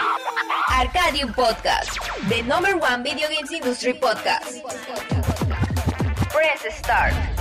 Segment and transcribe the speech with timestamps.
[0.00, 1.98] Arcadium Podcast,
[2.28, 4.62] the number one video games industry podcast.
[6.30, 7.39] Press start.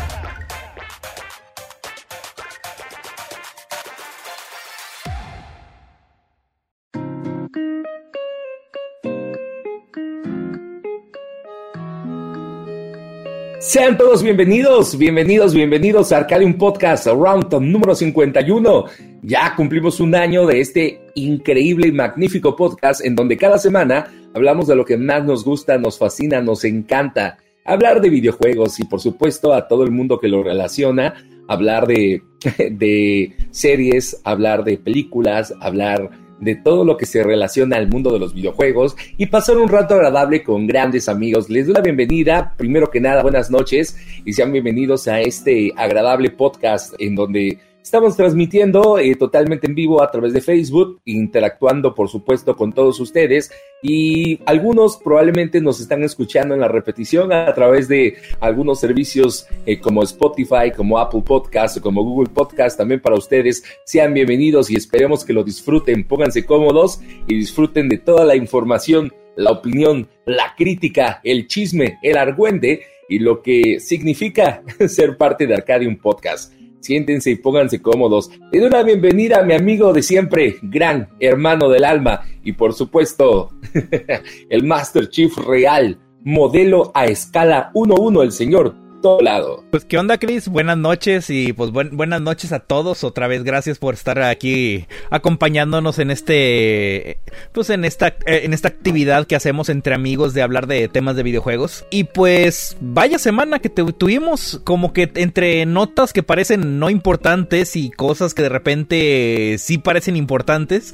[13.69, 18.85] Sean todos bienvenidos, bienvenidos, bienvenidos a Arcadium Podcast Round número 51.
[19.21, 24.65] Ya cumplimos un año de este increíble y magnífico podcast en donde cada semana hablamos
[24.65, 27.37] de lo que más nos gusta, nos fascina, nos encanta.
[27.63, 31.13] Hablar de videojuegos y por supuesto a todo el mundo que lo relaciona,
[31.47, 32.23] hablar de,
[32.71, 38.19] de series, hablar de películas, hablar de todo lo que se relaciona al mundo de
[38.19, 41.49] los videojuegos y pasar un rato agradable con grandes amigos.
[41.49, 46.29] Les doy la bienvenida, primero que nada, buenas noches y sean bienvenidos a este agradable
[46.29, 52.09] podcast en donde Estamos transmitiendo eh, totalmente en vivo a través de Facebook, interactuando por
[52.09, 57.87] supuesto con todos ustedes y algunos probablemente nos están escuchando en la repetición a través
[57.87, 62.77] de algunos servicios eh, como Spotify, como Apple Podcast, como Google Podcast.
[62.77, 67.97] También para ustedes sean bienvenidos y esperemos que lo disfruten, pónganse cómodos y disfruten de
[67.97, 74.61] toda la información, la opinión, la crítica, el chisme, el argüende y lo que significa
[74.87, 76.58] ser parte de Arcadium Podcast.
[76.79, 78.31] Siéntense y pónganse cómodos.
[78.51, 82.73] Le doy la bienvenida a mi amigo de siempre, gran hermano del alma y por
[82.73, 83.51] supuesto
[84.49, 88.88] el Master Chief real, modelo a escala 1-1, el señor
[89.21, 89.63] lado.
[89.71, 93.03] Pues qué onda, Chris, buenas noches y pues buenas noches a todos.
[93.03, 97.19] Otra vez gracias por estar aquí acompañándonos en este
[97.53, 101.15] pues en esta eh, en esta actividad que hacemos entre amigos de hablar de temas
[101.15, 101.85] de videojuegos.
[101.89, 107.91] Y pues vaya semana que tuvimos como que entre notas que parecen no importantes y
[107.91, 110.93] cosas que de repente sí parecen importantes,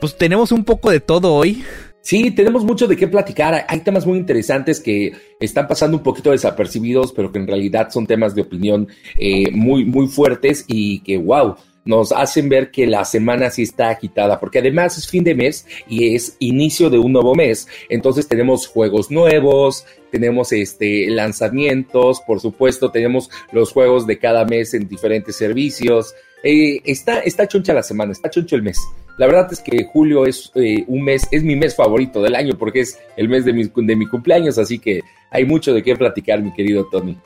[0.00, 1.64] pues tenemos un poco de todo hoy.
[2.06, 3.66] Sí, tenemos mucho de qué platicar.
[3.66, 8.06] Hay temas muy interesantes que están pasando un poquito desapercibidos, pero que en realidad son
[8.06, 8.86] temas de opinión
[9.18, 13.88] eh, muy, muy fuertes y que, wow, nos hacen ver que la semana sí está
[13.88, 17.66] agitada, porque además es fin de mes y es inicio de un nuevo mes.
[17.88, 24.74] Entonces tenemos juegos nuevos, tenemos este lanzamientos, por supuesto, tenemos los juegos de cada mes
[24.74, 26.14] en diferentes servicios.
[26.44, 28.78] Eh, está, está choncha la semana, está choncho el mes.
[29.18, 32.54] La verdad es que julio es eh, un mes, es mi mes favorito del año
[32.58, 35.00] porque es el mes de mi, de mi cumpleaños, así que
[35.30, 37.16] hay mucho de qué platicar, mi querido Tony.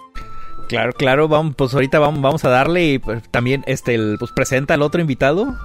[0.69, 4.75] Claro, claro, vamos, pues ahorita vamos, vamos a darle y pues, también este, pues presenta
[4.75, 5.57] al otro invitado.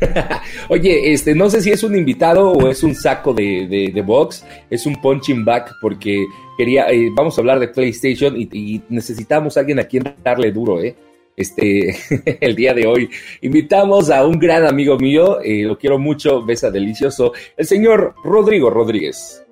[0.68, 4.44] Oye, este, no sé si es un invitado o es un saco de, de, box,
[4.70, 6.24] es un punching back porque
[6.56, 10.52] quería, eh, vamos a hablar de PlayStation y, y necesitamos a alguien a quien darle
[10.52, 10.96] duro, ¿eh?
[11.40, 11.96] Este,
[12.40, 13.10] el día de hoy.
[13.40, 18.70] Invitamos a un gran amigo mío, eh, lo quiero mucho, besa delicioso, el señor Rodrigo
[18.70, 19.44] Rodríguez.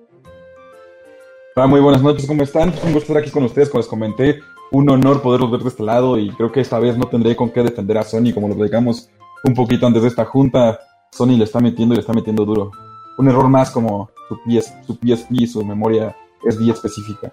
[1.57, 2.69] Hola, muy buenas noches, ¿cómo están?
[2.85, 4.41] Un gusto estar aquí con ustedes, como les comenté,
[4.71, 7.51] un honor poderlos ver de este lado y creo que esta vez no tendré con
[7.51, 9.09] qué defender a Sony, como lo dedicamos
[9.45, 10.79] un poquito antes de esta junta.
[11.11, 12.71] Sony le está metiendo y le está metiendo duro.
[13.17, 16.15] Un error más como su, PS, su PSP y su memoria
[16.49, 17.33] SD específica.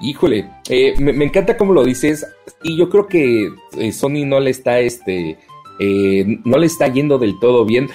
[0.00, 2.24] Híjole, eh, me, encanta cómo lo dices
[2.62, 3.48] y yo creo que
[3.78, 5.38] eh, Sony no le está, este,
[5.80, 7.88] eh, no le está yendo del todo bien,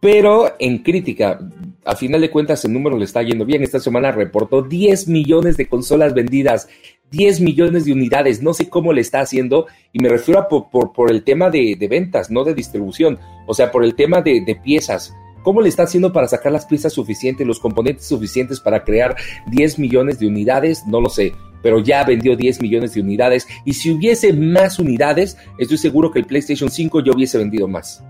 [0.00, 1.38] pero en crítica,
[1.84, 3.62] a final de cuentas el número le está yendo bien.
[3.62, 6.68] Esta semana reportó 10 millones de consolas vendidas,
[7.10, 10.92] 10 millones de unidades, no sé cómo le está haciendo y me refiero a por,
[10.92, 14.56] por, el tema de, ventas, no de distribución, o sea, por el tema de, de
[14.56, 15.14] piezas.
[15.42, 19.16] ¿Cómo le está haciendo para sacar las piezas suficientes, los componentes suficientes para crear
[19.46, 20.86] 10 millones de unidades?
[20.86, 25.36] No lo sé, pero ya vendió 10 millones de unidades y si hubiese más unidades,
[25.58, 28.02] estoy seguro que el PlayStation 5 ya hubiese vendido más.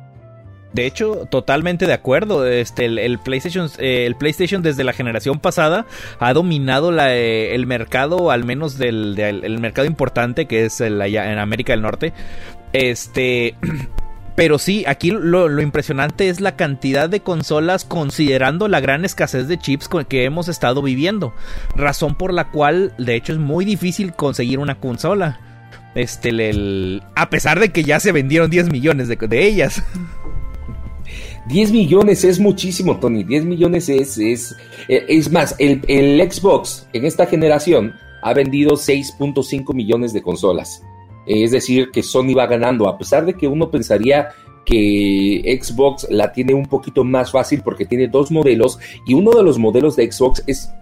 [0.73, 2.47] De hecho, totalmente de acuerdo.
[2.47, 5.87] Este, el, PlayStation, eh, el PlayStation desde la generación pasada
[6.19, 11.03] ha dominado eh, el mercado, al menos del, el mercado importante que es en
[11.39, 12.15] América del Norte.
[12.73, 13.55] Este,
[14.35, 19.59] Pero sí, aquí lo, impresionante es la cantidad de consolas considerando la gran escasez de
[19.59, 21.35] chips que hemos estado viviendo.
[21.77, 25.41] Razón por la cual, de hecho, es muy difícil conseguir una consola.
[25.95, 29.83] Este, a pesar de que ya se vendieron 10 millones de, ellas.
[31.49, 33.25] 10 millones es muchísimo, Tony.
[33.25, 34.57] 10 millones es, es,
[34.89, 40.83] eh, es más, el Xbox en esta generación ha vendido 6.5 millones de consolas.
[41.27, 44.31] Es decir, que Sony va ganando, a pesar de que uno pensaría
[44.65, 49.43] que Xbox la tiene un poquito más fácil porque tiene dos modelos y uno de
[49.43, 50.73] los modelos de Xbox es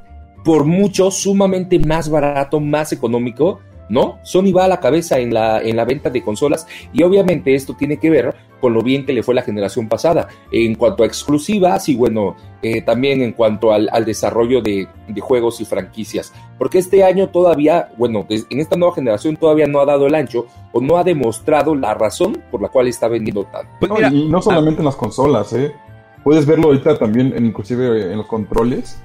[0.45, 3.61] por mucho sumamente más barato, más económico,
[3.91, 4.19] ¿no?
[4.23, 7.75] Sony va a la cabeza en la, en la venta de consolas y obviamente esto
[7.75, 10.29] tiene que ver con lo bien que le fue la generación pasada.
[10.53, 14.87] En cuanto a exclusivas y bueno, eh, también en cuanto al, desarrollo de,
[15.21, 16.33] juegos y franquicias.
[16.59, 20.47] Porque este año todavía, bueno, en esta nueva generación todavía no ha dado el ancho
[20.73, 23.71] o no ha demostrado la razón por la cual está vendiendo tanto.
[23.81, 25.73] Pues y no solamente en las consolas, ¿eh?
[26.23, 29.01] Puedes verlo ahorita también, en, inclusive en los controles.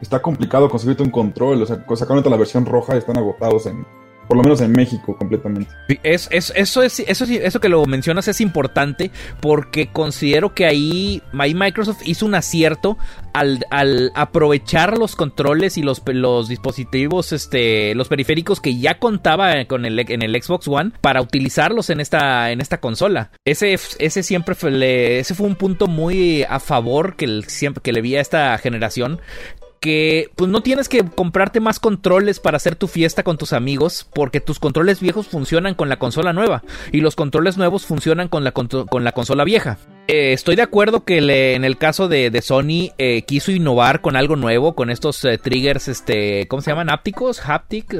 [0.00, 3.84] Está complicado conseguirte un control, o sea, sacaron la versión roja y están agotados en,
[4.30, 5.68] por lo menos en México completamente.
[6.04, 9.10] Es, eso, es, eso, que lo mencionas es importante
[9.40, 12.96] porque considero que ahí, Microsoft hizo un acierto
[13.32, 19.84] al, aprovechar los controles y los, los dispositivos, este, los periféricos que ya contaba con
[19.84, 23.32] el, en el Xbox One para utilizarlos en esta, en esta consola.
[23.44, 28.00] Ese, ese siempre fue, ese fue un punto muy a favor que, siempre, que le
[28.00, 29.20] vi a esta generación
[29.80, 34.06] que pues no tienes que comprarte más controles para hacer tu fiesta con tus amigos
[34.14, 36.62] porque tus controles viejos funcionan con la consola nueva
[36.92, 39.78] y los controles nuevos funcionan con la, con la consola vieja.
[40.06, 41.18] Eh, estoy de acuerdo que
[41.54, 45.88] en el caso de, Sony eh, quiso innovar con algo nuevo, con estos eh, triggers,
[45.88, 46.90] este, ¿cómo se llaman?
[46.90, 47.96] Ápticos, haptic.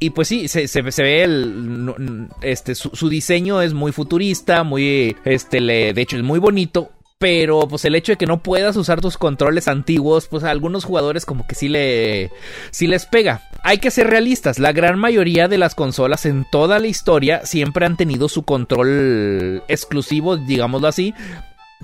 [0.00, 5.14] y pues sí, se, se, ve el, este, su, su, diseño es muy futurista, muy,
[5.24, 6.90] este, le, de hecho es muy bonito
[7.22, 10.84] pero pues el hecho de que no puedas usar tus controles antiguos, pues a algunos
[10.84, 12.32] jugadores como que sí, le,
[12.72, 13.42] sí les pega.
[13.62, 17.86] Hay que ser realistas, la gran mayoría de las consolas en toda la historia siempre
[17.86, 21.14] han tenido su control exclusivo, digámoslo así,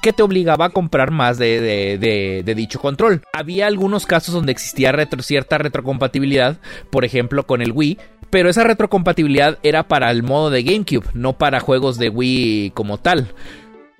[0.02, 3.22] que te obligaba a comprar más de, de, de, dicho control.
[3.32, 6.58] Había algunos casos donde existía cierta retrocompatibilidad,
[6.90, 7.96] por ejemplo con el Wii,
[8.30, 12.98] pero esa retrocompatibilidad era para el modo de GameCube, no para juegos de Wii como
[12.98, 13.32] tal.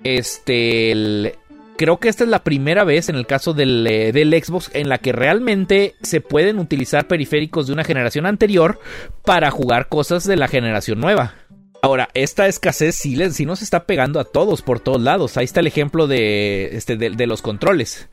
[0.03, 1.35] Este.
[1.77, 4.89] creo que esta es la primera vez en el caso del, eh, del, Xbox en
[4.89, 8.79] la que realmente se pueden utilizar periféricos de una generación anterior
[9.23, 11.35] para jugar cosas de la generación nueva.
[11.81, 15.37] Ahora, esta escasez sí, sí nos está pegando a todos por todos lados.
[15.37, 18.09] Ahí está el ejemplo de, este, de los controles.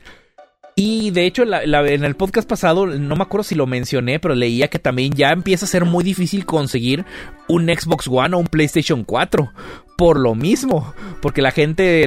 [0.79, 4.67] Y de hecho, en el podcast pasado, no me acuerdo si lo mencioné, pero leía
[4.67, 7.03] que también ya empieza a ser muy difícil conseguir
[7.47, 9.51] un Xbox One o un PlayStation 4.
[9.97, 12.05] Por lo mismo, porque la gente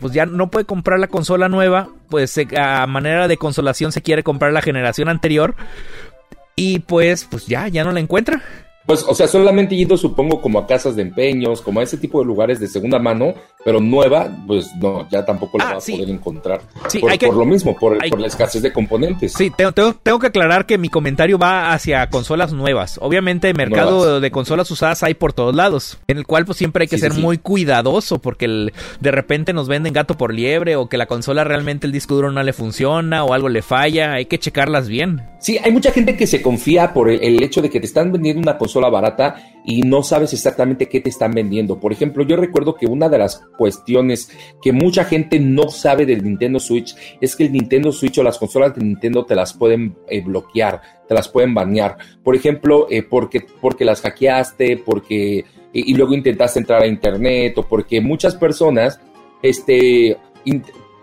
[0.00, 4.22] pues ya no puede comprar la consola nueva, pues a manera de consolación se quiere
[4.22, 5.56] comprar la generación anterior.
[6.54, 8.40] Y pues, pues ya, ya no la encuentra.
[8.86, 12.18] Pues, o sea, solamente yendo, supongo, como a casas de empeños, como a ese tipo
[12.18, 13.34] de lugares de segunda mano,
[13.64, 16.60] pero nueva, pues no, ya tampoco la ah, vas a poder encontrar.
[16.88, 19.34] Sí, por, por, lo mismo, por, la escasez de componentes.
[19.34, 22.98] Sí, tengo, tengo, que aclarar que mi comentario va hacia consolas nuevas.
[23.00, 26.88] Obviamente, mercado de consolas usadas hay por todos lados, en el cual pues siempre hay
[26.88, 31.06] que ser muy cuidadoso, porque de repente nos venden gato por liebre, o que la
[31.06, 34.88] consola realmente el disco duro no le funciona, o algo le falla, hay que checarlas
[34.88, 35.22] bien.
[35.42, 38.40] Sí, hay mucha gente que se confía por el hecho de que te están vendiendo
[38.40, 41.80] una consola barata y no sabes exactamente qué te están vendiendo.
[41.80, 44.30] Por ejemplo, yo recuerdo que una de las cuestiones
[44.62, 48.38] que mucha gente no sabe del Nintendo Switch es que el Nintendo Switch o las
[48.38, 51.96] consolas de Nintendo te las pueden eh, bloquear, te las pueden banear.
[52.22, 57.66] Por ejemplo, eh, porque, porque las hackeaste, porque y, luego intentaste entrar a internet o
[57.66, 59.00] porque muchas personas
[59.42, 60.18] este,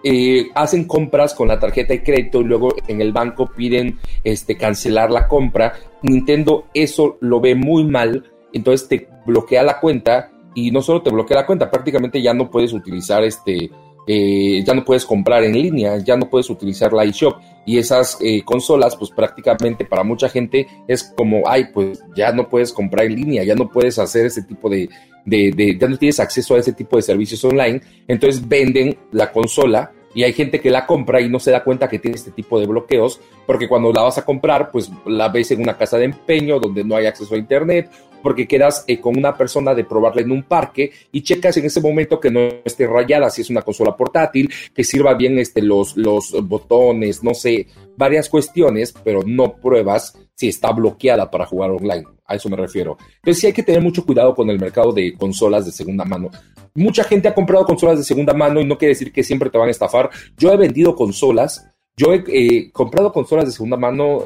[0.04, 4.58] eh, hacen compras con la tarjeta de crédito y luego en el banco piden este,
[4.58, 5.74] cancelar la compra.
[6.02, 11.12] Nintendo eso lo ve muy mal, entonces te bloquea la cuenta y no solo te
[11.12, 13.70] bloquea la cuenta, prácticamente ya no puedes utilizar este,
[14.12, 17.40] eh, ya no puedes comprar en línea, ya no puedes utilizar la eShop.
[17.64, 22.50] Y esas eh, consolas pues prácticamente para mucha gente es como, ay, pues ya no
[22.50, 24.90] puedes comprar en línea, ya no puedes hacer ese tipo de,
[25.26, 29.92] de, ya no tienes acceso a ese tipo de servicios online, entonces venden la consola
[30.14, 32.60] y hay gente que la compra y no se da cuenta que tiene este tipo
[32.60, 36.06] de bloqueos, porque cuando la vas a comprar, pues la ves en una casa de
[36.06, 37.90] empeño donde no hay acceso a internet,
[38.22, 41.82] porque quedas eh, con una persona de probarla en un parque y checas en ese
[41.82, 45.96] momento que no esté rayada, si es una consola portátil, que sirva bien este, los,
[45.96, 47.68] los botones, no sé,
[48.00, 52.06] varias cuestiones, pero no pruebas si está bloqueada para jugar online.
[52.26, 52.98] A eso me refiero.
[53.18, 56.30] Entonces sí hay que tener mucho cuidado con el mercado de consolas de segunda mano.
[56.76, 59.58] Mucha gente ha comprado consolas de segunda mano y no quiere decir que siempre te
[59.58, 60.10] van a estafar.
[60.38, 61.68] Yo he vendido consolas.
[61.98, 64.24] Yo he eh, comprado consolas de segunda mano.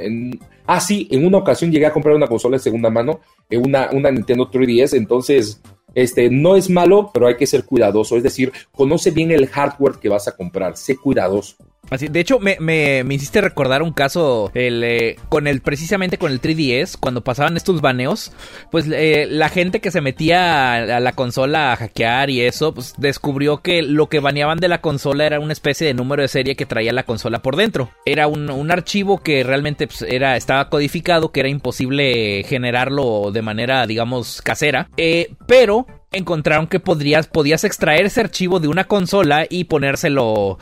[0.67, 4.11] Ah, sí, en una ocasión llegué a comprar una consola de segunda mano, una, una
[4.11, 5.63] Nintendo 3DS, entonces
[5.95, 8.17] este, no es malo, pero hay que ser cuidadoso.
[8.17, 11.55] Es decir, conoce bien el hardware que vas a comprar, sé cuidadoso.
[12.01, 16.31] De hecho, me, me, me, hiciste recordar un caso el, eh, con el, precisamente con
[16.31, 18.31] el 3DS, cuando pasaban estos baneos,
[18.71, 22.93] pues eh, la gente que se metía a, la consola a hackear y eso, pues
[22.97, 26.55] descubrió que lo que baneaban de la consola era una especie de número de serie
[26.55, 27.91] que traía la consola por dentro.
[28.05, 33.41] Era un, un archivo que realmente pues, era, estaba codificado, que era imposible generarlo de
[33.41, 34.89] manera, digamos, casera.
[34.97, 40.59] Eh, pero encontraron que podrías, podías extraer ese archivo de una consola y ponérselo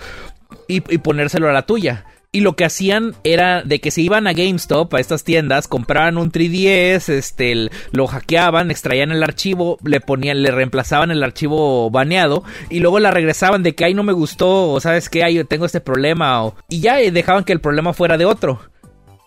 [0.67, 2.05] y, ponérselo a la tuya.
[2.33, 6.17] Y lo que hacían era de que se iban a GameStop, a estas tiendas, compraban
[6.17, 12.45] un 3DS, este, lo hackeaban, extraían el archivo, le ponían, le reemplazaban el archivo baneado
[12.69, 15.65] y luego la regresaban de que ay no me gustó o sabes que ay tengo
[15.65, 18.61] este problema o, y ya dejaban que el problema fuera de otro.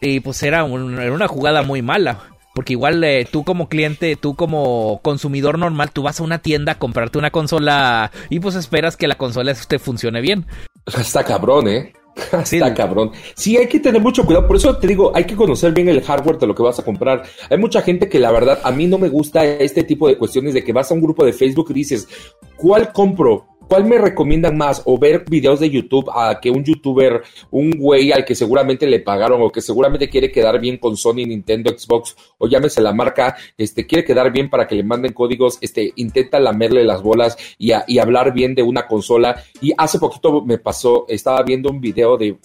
[0.00, 2.21] Y pues era, era una jugada muy mala.
[2.54, 6.73] Porque igual eh, tú como cliente, tú como consumidor normal, tú vas a una tienda
[6.73, 10.47] a comprarte una consola y pues esperas que la consola te funcione bien.
[10.99, 11.93] Está cabrón, ¿eh?
[12.33, 13.11] Está cabrón.
[13.35, 14.47] Sí, hay que tener mucho cuidado.
[14.47, 16.85] Por eso te digo, hay que conocer bien el hardware de lo que vas a
[16.85, 17.25] comprar.
[17.50, 20.55] Hay mucha gente que la verdad a mí no me gusta este tipo de cuestiones
[20.55, 22.09] de que vas a un grupo de Facebook y dices,
[22.57, 23.47] ¿cuál compro?
[23.68, 24.83] ¿Cuál me recomiendan más?
[24.85, 29.00] O ver videos de YouTube a que un youtuber, un güey al que seguramente le
[29.00, 33.37] pagaron o que seguramente quiere quedar bien con Sony, Nintendo, Xbox o llámese la marca,
[33.56, 37.73] este, quiere quedar bien para que le manden códigos, este, intenta lamerle las bolas y,
[37.99, 39.42] hablar bien de una consola.
[39.61, 42.37] Y hace poquito me pasó, estaba viendo un video de,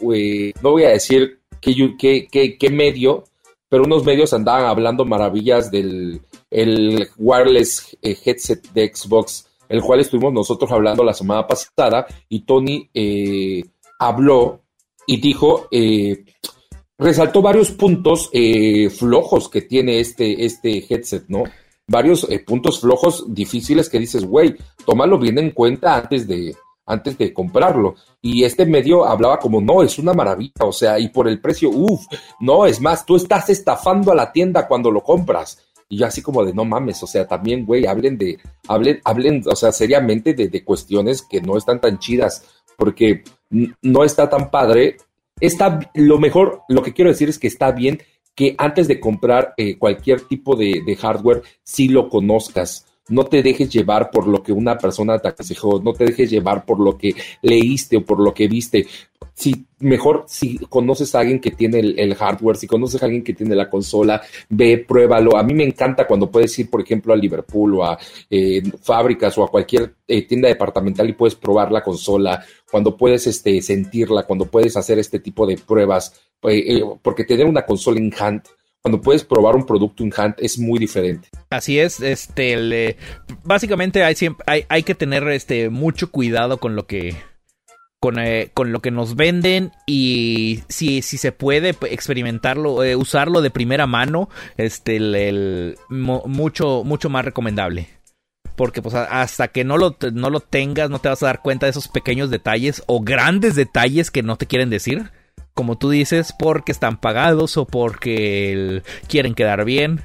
[0.61, 3.25] no voy a decir qué, qué, qué, medio,
[3.67, 10.01] pero unos medios andaban hablando maravillas del el wireless eh, headset de Xbox el cual
[10.01, 13.63] estuvimos nosotros hablando la semana pasada y Tony eh,
[13.99, 14.63] habló
[15.05, 16.25] y dijo, eh,
[16.97, 21.43] resaltó varios puntos eh, flojos que tiene este, este headset, ¿no?
[21.87, 26.55] Varios puntos flojos difíciles que dices, güey, tómalo bien en cuenta antes de,
[26.89, 27.95] antes de comprarlo.
[28.21, 31.69] Y este medio hablaba como, no, es una maravilla, o sea, y por el precio,
[31.69, 32.05] uff,
[32.41, 35.68] no, es más, tú estás estafando a la tienda cuando lo compras.
[35.89, 39.43] Y yo así como de no mames, o sea, también, güey, hablen de, hablen, hablen,
[39.45, 42.45] o sea, seriamente de, de cuestiones que no están tan chidas,
[42.77, 43.23] porque
[43.81, 44.97] no está tan padre.
[45.39, 48.01] Está, lo mejor, lo que quiero decir es que está bien
[48.35, 53.43] que antes de comprar eh, cualquier tipo de, de hardware, sí lo conozcas no te
[53.43, 56.97] dejes llevar por lo que una persona te aconsejó, no te dejes llevar por lo
[56.97, 58.87] que leíste o por lo que viste.
[59.33, 63.33] Si mejor si conoces a alguien que tiene el, hardware, si conoces a alguien que
[63.33, 65.37] tiene la consola, ve, pruébalo.
[65.37, 67.97] A mí me encanta cuando puedes ir, por ejemplo, a Liverpool o a
[68.29, 73.27] eh, fábricas o a cualquier eh, tienda departamental y puedes probar la consola, cuando puedes
[73.27, 78.13] este, sentirla, cuando puedes hacer este tipo de pruebas, eh, porque tener una consola en
[78.19, 78.41] hand
[78.81, 81.29] cuando puedes probar un producto en hand es muy diferente.
[81.49, 82.97] Así es, este,
[83.43, 87.15] básicamente hay, que tener este, mucho cuidado con lo que,
[87.99, 93.51] con, eh, con, lo que nos venden y si, se puede experimentarlo, eh, usarlo de
[93.51, 97.89] primera mano, este, mucho, mucho más recomendable.
[98.55, 99.91] Porque pues hasta que no lo
[100.41, 104.21] tengas no te vas a dar cuenta de esos pequeños detalles o grandes detalles que
[104.21, 105.11] no te quieren decir
[105.59, 109.99] como tú dices, porque están pagados o porque quieren quedar bien.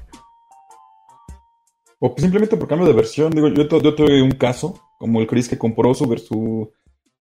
[2.01, 3.31] O simplemente por cambio de versión.
[3.31, 6.73] Digo, yo, yo tuve un caso, como el Chris que compró su, su...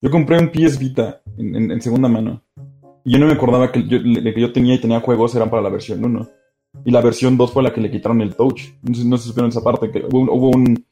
[0.01, 2.41] Yo compré un PS Vita en, segunda mano.
[3.05, 5.61] Y yo no me acordaba que yo, que yo tenía y tenía juegos eran para
[5.61, 6.27] la versión 1.
[6.85, 8.63] Y la versión 2 fue la que le quitaron el touch.
[8.81, 9.91] No sé, no se supieron esa parte.
[9.91, 10.83] Que hubo, hubo, un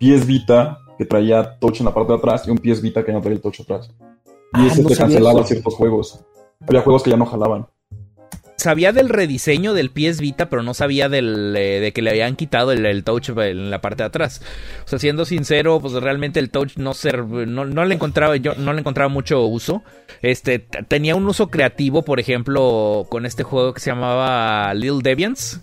[0.00, 3.12] PS Vita que traía touch en la parte de atrás y un PS Vita que
[3.12, 3.88] no traía el touch atrás.
[4.54, 6.24] Y ah, eso te cancelaba ciertos juegos.
[6.66, 7.66] Había juegos que ya no jalaban.
[8.56, 12.34] Sabía del rediseño del PS Vita, pero no sabía del, eh, de que le habían
[12.34, 14.42] quitado el, touch en la parte de atrás.
[14.84, 18.56] O sea, siendo sincero, pues realmente el touch no, ser, no, no, le encontraba yo
[18.56, 19.84] no le encontraba mucho uso.
[20.22, 25.62] Este tenía un uso creativo, por ejemplo, con este juego que se llamaba Little Deviants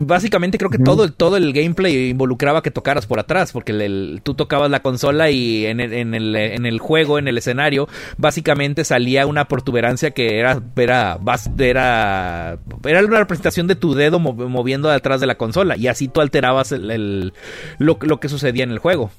[0.00, 4.70] Básicamente creo que todo, todo el gameplay involucraba que tocaras por atrás, porque tú tocabas
[4.70, 9.26] la consola y en el, en, el, en el, juego, en el escenario, básicamente salía
[9.26, 11.18] una protuberancia que era, era,
[11.58, 16.20] era, era una representación de tu dedo moviendo detrás de la consola y así tú
[16.20, 17.32] alterabas el,
[17.78, 19.10] lo, que sucedía en el juego.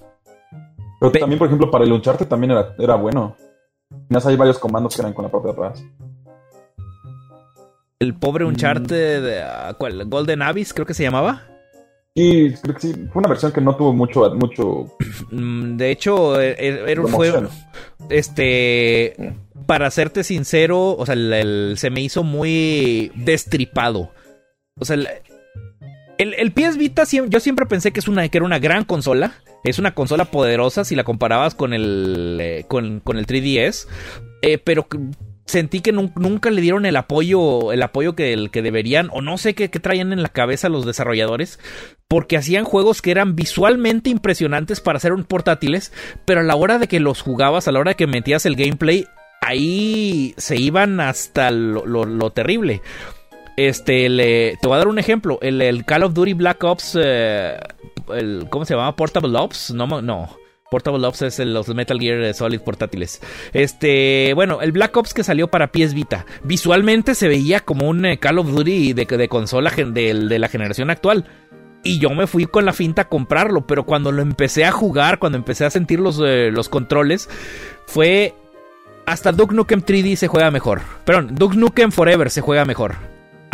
[1.00, 3.36] Pero también, por ejemplo, para el Uncharted también era, era bueno.
[4.10, 5.84] hay varios comandos que eran con la parte de atrás.
[8.00, 8.48] El pobre mm.
[8.50, 10.06] Uncharted, ah, ¿cuál?
[10.06, 11.44] Golden Abyss creo que se llamaba.
[12.16, 12.94] Sí, creo que sí.
[13.12, 14.34] Fue una versión que no tuvo mucho.
[14.36, 14.96] mucho...
[15.32, 17.50] Mm, de hecho, e, e, era un juego.
[18.10, 19.34] Este.
[19.66, 24.12] Para serte sincero, o sea, se me hizo muy destripado.
[24.80, 24.98] O sea,
[26.18, 29.34] el, el, PS Vita, yo siempre pensé que, es una, que era una gran consola.
[29.64, 33.88] Es una consola poderosa si la comparabas con el, eh, con, con, el 3DS.
[34.42, 34.88] Eh, pero
[35.46, 39.54] sentí que nunca le dieron el apoyo, el apoyo que, que deberían, o no sé
[39.54, 41.60] qué, traían en la cabeza los desarrolladores,
[42.08, 45.94] porque hacían juegos que eran visualmente impresionantes para ser un portátiles,
[46.26, 48.56] pero a la hora de que los jugabas, a la hora de que metías el
[48.56, 49.06] gameplay,
[49.42, 52.82] ahí se iban hasta lo, lo terrible.
[53.58, 55.40] Este, le, te voy a dar un ejemplo.
[55.42, 57.58] El, el Call of Duty Black Ops, eh,
[58.14, 58.96] el, ¿cómo se llama?
[58.96, 59.72] Portable Ops.
[59.74, 60.38] No, no.
[60.70, 63.22] Portable Ops es el, los Metal Gear Solid portátiles.
[63.54, 66.26] Este, bueno, el Black Ops que salió para PS Vita.
[66.44, 70.90] Visualmente se veía como un eh, Call of Duty de, consola de, de la generación
[70.90, 71.26] actual.
[71.84, 75.20] Y yo me fui con la finta a comprarlo, pero cuando lo empecé a jugar,
[75.20, 77.30] cuando empecé a sentir los, eh, los controles,
[77.86, 78.34] fue...
[79.06, 80.82] Hasta Duke Nukem 3D se juega mejor.
[81.06, 82.96] Perdón, Duke Nukem Forever se juega mejor.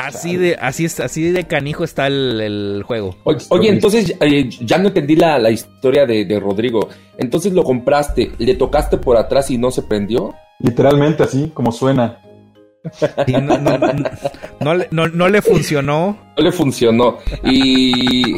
[0.08, 3.16] Así de, así es, así de canijo está el, juego.
[3.24, 6.90] Oye, entonces eh, ya no entendí la, historia de, Rodrigo.
[7.18, 10.34] Entonces lo compraste, le tocaste por atrás y no se prendió.
[10.60, 12.20] Literalmente así, como suena.
[14.60, 16.18] no, le funcionó.
[16.38, 17.18] No le funcionó.
[17.44, 18.36] Y.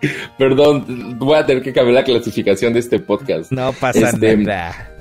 [0.38, 3.52] Perdón, voy a tener que cambiar la clasificación de este podcast.
[3.52, 4.96] No pasa este, nada.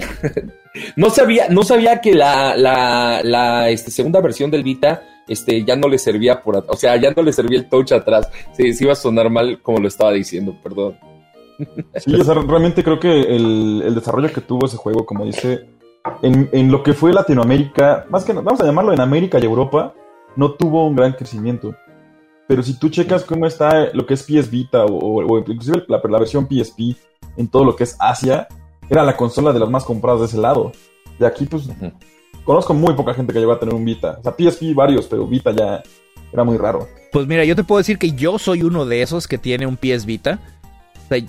[0.95, 5.87] no sabía, no sabía que la, la, este, segunda versión del Vita este, ya no
[5.87, 8.29] le servía por o sea, ya no le servía el touch atrás.
[8.53, 10.97] Sí, sí iba a sonar mal como lo estaba diciendo, perdón.
[11.95, 15.67] Sí, o sea, realmente creo que el, el desarrollo que tuvo ese juego, como dice,
[16.21, 19.93] en, lo que fue Latinoamérica, más que vamos a llamarlo en América y Europa,
[20.35, 21.75] no tuvo un gran crecimiento.
[22.49, 26.47] Pero si tú checas cómo está lo que es PS Vita o, inclusive la, versión
[26.49, 26.97] PSP
[27.37, 28.47] en todo lo que es Asia,
[28.89, 30.71] era la consola de las más compradas de ese lado.
[31.19, 31.69] De aquí, pues,
[32.43, 34.17] conozco muy poca gente que llegó a tener un Vita.
[34.19, 35.83] O sea, PSP varios, pero Vita ya
[36.33, 36.87] era muy raro.
[37.11, 39.77] Pues mira, yo te puedo decir que yo soy uno de esos que tiene un
[39.77, 40.39] PS Vita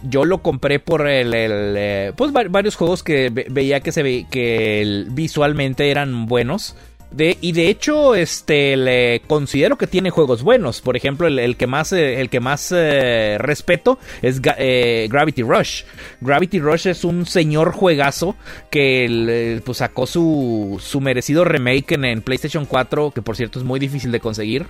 [0.09, 5.07] yo lo compré por el, eh, pues varios juegos que veía que se ve que
[5.11, 6.77] visualmente eran buenos.
[7.11, 10.81] De, y de hecho, este le considero que tiene juegos buenos.
[10.81, 15.83] Por ejemplo, el, que más, el que más eh, respeto es eh, Gravity Rush.
[16.21, 18.37] Gravity Rush es un señor juegazo
[18.71, 23.65] que pues, sacó su, su merecido remake en, en, PlayStation 4, que por cierto es
[23.65, 24.67] muy difícil de conseguir.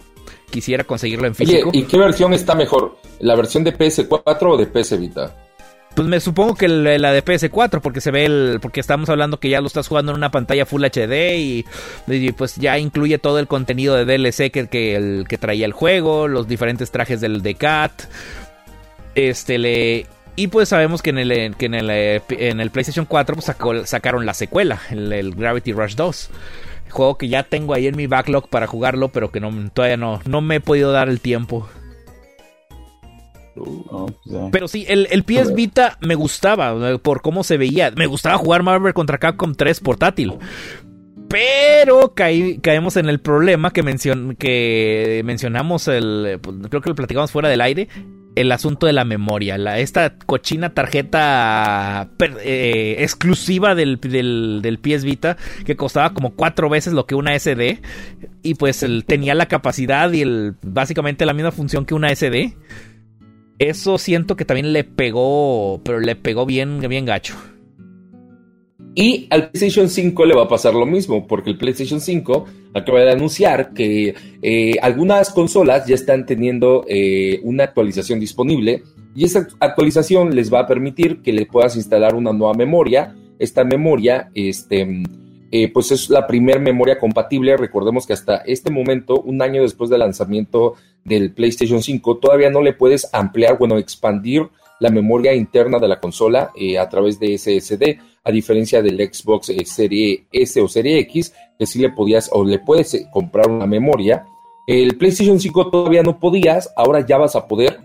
[0.51, 1.71] Quisiera conseguirlo en físico.
[1.73, 2.97] ¿y qué versión está mejor?
[3.21, 5.37] ¿La versión de PS4 o de PS Vita?
[6.01, 8.59] Pues me supongo que la de PS4, porque se ve el.
[8.63, 12.57] Porque estamos hablando que ya lo estás jugando en una pantalla Full HD y, pues
[12.57, 17.21] ya incluye todo el contenido de DLC que, que, traía el juego, los diferentes trajes
[17.21, 18.05] del de Cat.
[19.15, 20.07] Este le.
[20.37, 23.55] Y pues sabemos que en el, que en el, en el PlayStation 4 pues
[23.87, 26.31] sacaron la secuela, el, Gravity Rush 2.
[26.89, 30.23] Juego que ya tengo ahí en mi backlog para jugarlo, pero que no, todavía no,
[30.25, 31.69] no me he podido dar el tiempo.
[33.55, 37.91] Pues Pero sí, el, el PS Vita me gustaba eh, por cómo se veía.
[37.93, 40.35] Me gustaba jugar Marvel contra Capcom 3 portátil.
[41.29, 43.83] Pero caemos en el problema que,
[44.37, 47.87] que mencionamos, el, pues, creo que lo platicamos fuera del aire,
[48.35, 49.59] el asunto de la memoria.
[49.59, 52.09] La, esta cochina tarjeta
[52.43, 57.81] eh, exclusiva del, del, PS Vita que costaba como cuatro veces lo que una SD.
[58.43, 62.57] Y pues tenía la capacidad y el, básicamente la misma función que una SD.
[63.61, 67.35] Eso siento que también le pegó, pero le pegó bien, bien gacho.
[68.95, 73.01] Y al PlayStation 5 le va a pasar lo mismo, porque el PlayStation 5 acaba
[73.01, 78.83] de anunciar que eh, algunas consolas ya están teniendo eh, una actualización disponible
[79.15, 83.15] y esa actualización les va a permitir que le puedas instalar una nueva memoria.
[83.39, 85.03] Esta memoria, este,
[85.51, 87.57] eh, pues es la primera memoria compatible.
[87.57, 92.63] Recordemos que hasta este momento, un año después del lanzamiento del PlayStation 5, todavía no
[92.63, 97.37] le puedes ampliar, bueno, expandir la memoria interna de la consola eh, a través de
[97.37, 102.31] SSD, a diferencia del Xbox eh, Serie S o Serie X, que sí le podías
[102.33, 104.25] o le puedes comprar una memoria.
[104.67, 107.80] El PlayStation 5 todavía no podías, ahora ya vas a poder.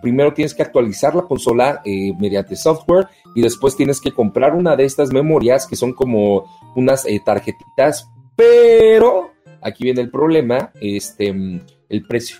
[0.00, 1.82] Primero tienes que actualizar la consola
[2.18, 7.06] mediante software y después tienes que comprar una de estas memorias que son como unas
[7.06, 11.28] eh, tarjetitas, pero aquí viene el problema, este,
[11.88, 12.38] el precio.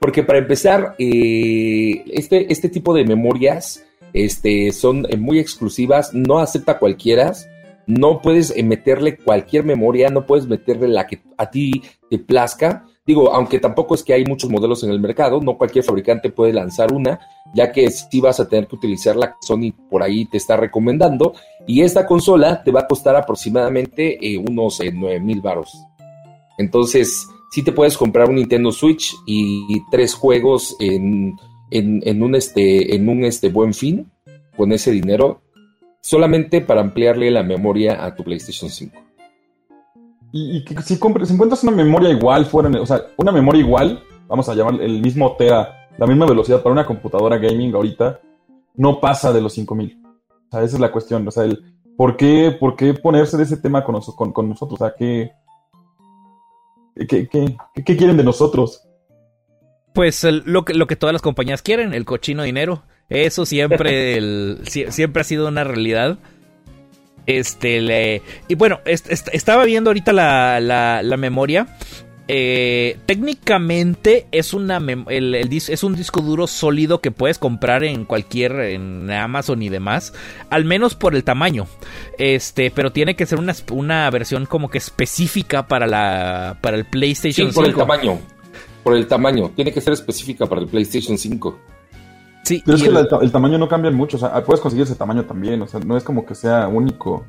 [0.00, 6.38] Porque para empezar, eh, este, este tipo de memorias este, son eh, muy exclusivas, no
[6.38, 7.32] acepta cualquiera,
[7.86, 12.84] no puedes meterle cualquier memoria, no puedes meterle la que a ti te plazca.
[13.08, 16.52] Digo, aunque tampoco es que hay muchos modelos en el mercado, no cualquier fabricante puede
[16.52, 17.18] lanzar una,
[17.54, 20.58] ya que si vas a tener que utilizar la que Sony por ahí te está
[20.58, 21.32] recomendando.
[21.66, 25.72] Y esta consola te va a costar aproximadamente eh, unos eh, 9 mil baros.
[26.58, 31.34] Entonces, si te puedes comprar un Nintendo Switch y, tres juegos en,
[31.70, 34.12] en, un, este, en un este, buen fin
[34.54, 35.40] con ese dinero,
[36.02, 39.07] solamente para ampliarle la memoria a tu PlayStation 5.
[40.32, 44.48] Y, si, compras, si encuentras una memoria igual, fuera, o sea, una memoria igual, vamos
[44.48, 48.20] a llamar el mismo Tera, la misma velocidad para una computadora gaming ahorita,
[48.74, 50.02] no pasa de los 5000.
[50.04, 51.26] O sea, esa es la cuestión.
[51.26, 51.62] O sea, el,
[51.96, 54.80] ¿por, qué, ¿por qué ponerse de ese tema con, con, con nosotros?
[54.80, 55.32] O sea, ¿qué,
[57.06, 58.82] ¿Qué, qué, quieren de nosotros?
[59.94, 62.82] Pues lo, que, lo que todas las compañías quieren, el cochino dinero.
[63.08, 66.18] Eso siempre, siempre ha sido una realidad.
[67.28, 71.76] Este, le, y bueno, estaba viendo ahorita la, la, memoria.
[72.26, 78.52] Eh, técnicamente es una el, es un disco duro sólido que puedes comprar en cualquier
[78.60, 80.14] en Amazon y demás,
[80.48, 81.66] al menos por el tamaño.
[82.16, 86.86] Este, pero tiene que ser una, una versión como que específica para la para el
[86.86, 88.18] PlayStation sí, por el tamaño.
[88.82, 91.58] Por el tamaño, tiene que ser específica para el PlayStation 5.
[92.64, 93.32] Pero es que el...
[93.32, 96.04] tamaño no cambia mucho, o sea, puedes conseguir ese tamaño también, o sea, no es
[96.04, 97.24] como que sea único.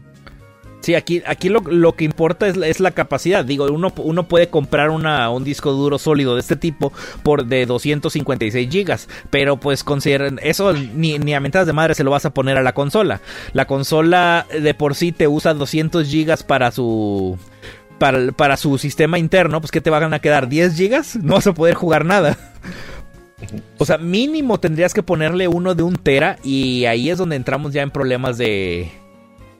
[0.81, 3.43] Sí, aquí, aquí lo, que importa es, la capacidad.
[3.43, 7.65] Digo, uno, uno puede comprar una, un disco duro sólido de este tipo por de
[7.65, 12.25] 256 gigas, pero pues consideren eso ni, ni a mentadas de madre se lo vas
[12.25, 13.19] a poner a la consola.
[13.51, 17.37] La consola de por sí te usa 200 gigas para su
[17.97, 21.47] para, para su sistema interno, pues que te van a quedar 10 gigas, no vas
[21.47, 22.37] a poder jugar nada.
[23.77, 27.73] O sea, mínimo tendrías que ponerle uno de un tera y ahí es donde entramos
[27.73, 28.91] ya en problemas de...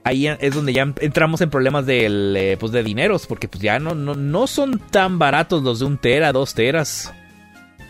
[0.04, 3.80] Ahí es donde ya entramos en problemas de, eh, pues de dineros, porque pues ya
[3.80, 7.14] no, no, no son tan baratos los de un tera, dos teras.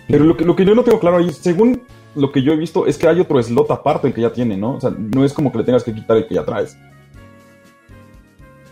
[0.08, 1.84] Pero lo que, lo que yo no tengo claro ahí, según
[2.16, 4.58] lo que yo he visto, es que hay otro slot aparte el que ya tiene,
[4.58, 4.76] ¿no?
[4.76, 6.76] O sea, no es como que le tengas que quitar el que ya traes.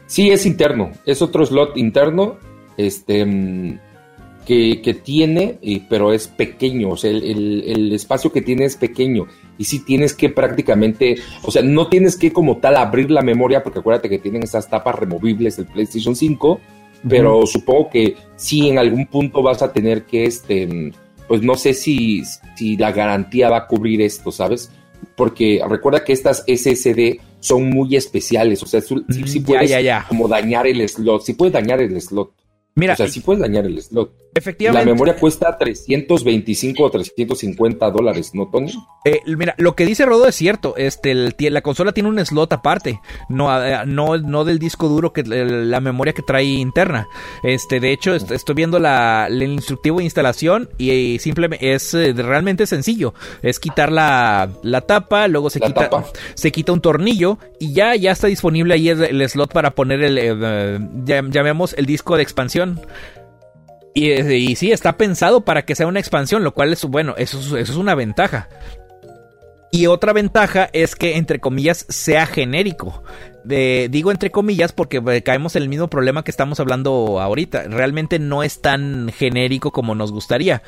[0.08, 2.38] Sí, es interno, es otro slot interno.
[2.76, 3.80] Este,
[4.48, 9.84] que, tiene, pero es pequeño, o sea, el, espacio que tiene es pequeño y si
[9.84, 14.10] tienes que prácticamente, o sea, no tienes que como tal abrir la memoria, porque acuérdate
[14.10, 16.62] que tienen esas tapas removibles del PlayStation 5,
[17.10, 20.94] pero supongo que sí en algún punto vas a tener que, este,
[21.28, 22.24] pues no sé si,
[22.56, 24.72] si la garantía va a cubrir esto, ¿sabes?
[25.18, 29.74] Porque recuerda que estas SSD son muy especiales, o sea, si, puedes
[30.08, 32.32] como dañar el slot, si puedes dañar el slot.
[32.76, 34.14] Mira, o sea, sí puedes dañar el slot.
[34.38, 34.86] Efectivamente.
[34.86, 38.72] La memoria cuesta 325 o 350 dólares, ¿no, Tony?
[39.04, 40.76] Eh, mira, lo que dice Rodo es cierto.
[40.78, 41.16] Este,
[41.50, 45.80] la consola tiene un slot aparte, no, eh, no, no del disco duro que la
[45.80, 47.08] memoria que trae interna.
[47.44, 52.68] Este, de hecho, estoy viendo la, el instructivo de instalación y, simplemente es eh, realmente
[52.68, 53.14] sencillo.
[53.42, 54.50] Es quitar la,
[54.86, 55.90] tapa, luego se quita,
[56.36, 60.90] se quita un tornillo y ya, ya está disponible ahí el, slot para poner el,
[61.06, 62.80] llamemos el disco de expansión.
[64.00, 67.70] Y, sí, está pensado para que sea una expansión, lo cual es bueno, eso, es
[67.72, 68.48] una ventaja.
[69.72, 73.04] Y otra ventaja es que, entre comillas, sea genérico.
[73.44, 77.64] digo entre comillas porque eh, caemos en el mismo problema que estamos hablando ahorita.
[77.64, 80.62] Realmente no es tan genérico como nos gustaría.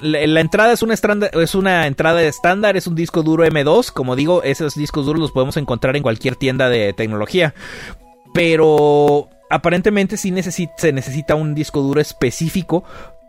[0.00, 3.92] La, entrada es una, es una entrada estándar, es un disco duro M2.
[3.92, 7.54] Como digo, esos discos duros los podemos encontrar en cualquier tienda de tecnología.
[8.32, 10.32] Pero aparentemente sí
[10.76, 12.84] se necesita un disco duro específico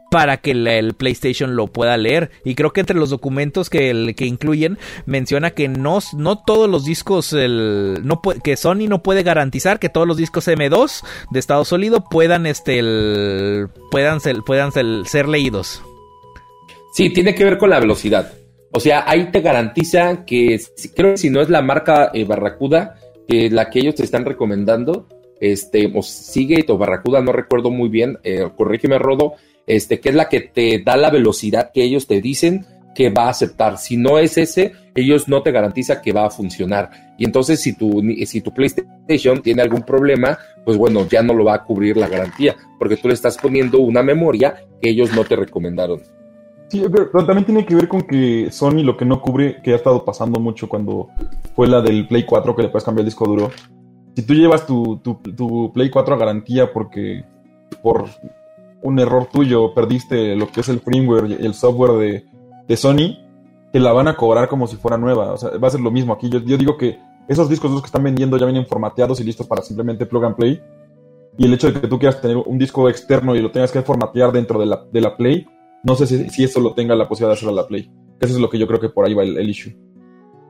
[0.09, 2.29] para que el, PlayStation lo pueda leer.
[2.45, 6.85] Y creo que entre los documentos que, que incluyen menciona que no, no todos los
[6.85, 11.65] discos, el, no que Sony no puede garantizar que todos los discos M2 de estado
[11.65, 15.81] sólido puedan, este, puedan, ser, puedan ser, leídos.
[16.93, 18.33] Sí, tiene que ver con la velocidad.
[18.71, 20.61] O sea, ahí te garantiza que,
[20.95, 24.25] creo que si no es la marca eh, Barracuda, que la que ellos te están
[24.25, 25.07] recomendando,
[25.43, 29.33] este, o sigue o Barracuda, no recuerdo muy bien, eh, corrígeme Rodo,
[29.67, 33.25] este, que es la que te da la velocidad que ellos te dicen que va
[33.25, 33.77] a aceptar.
[33.77, 37.15] Si no es ese, ellos no te garantizan que va a funcionar.
[37.17, 41.43] Y entonces si tu, si tu PlayStation tiene algún problema, pues bueno, ya no lo
[41.43, 45.25] va a cubrir la garantía, porque tú le estás poniendo una memoria que ellos no
[45.25, 46.01] te recomendaron.
[46.69, 49.75] Sí, pero, también tiene que ver con que Sony lo que no cubre, que ha
[49.75, 51.09] estado pasando mucho cuando
[51.53, 53.51] fue la del Play 4, que le puedes cambiar el disco duro,
[54.15, 57.25] si tú llevas tu, Play 4 a garantía porque
[57.81, 58.05] por
[58.81, 62.23] un error tuyo perdiste lo que es el firmware y el software
[62.67, 63.17] de, Sony,
[63.71, 65.33] te la van a cobrar como si fuera nueva.
[65.33, 66.29] O sea, va a ser lo mismo aquí.
[66.29, 70.05] Yo, digo que esos discos que están vendiendo ya vienen formateados y listos para simplemente
[70.05, 70.61] plug and play.
[71.37, 73.81] Y el hecho de que tú quieras tener un disco externo y lo tengas que
[73.81, 75.47] formatear dentro de la, de la Play,
[75.83, 77.91] no sé si, eso lo tenga la posibilidad de hacer a la Play.
[78.19, 79.75] Eso es lo que yo creo que por ahí va el issue.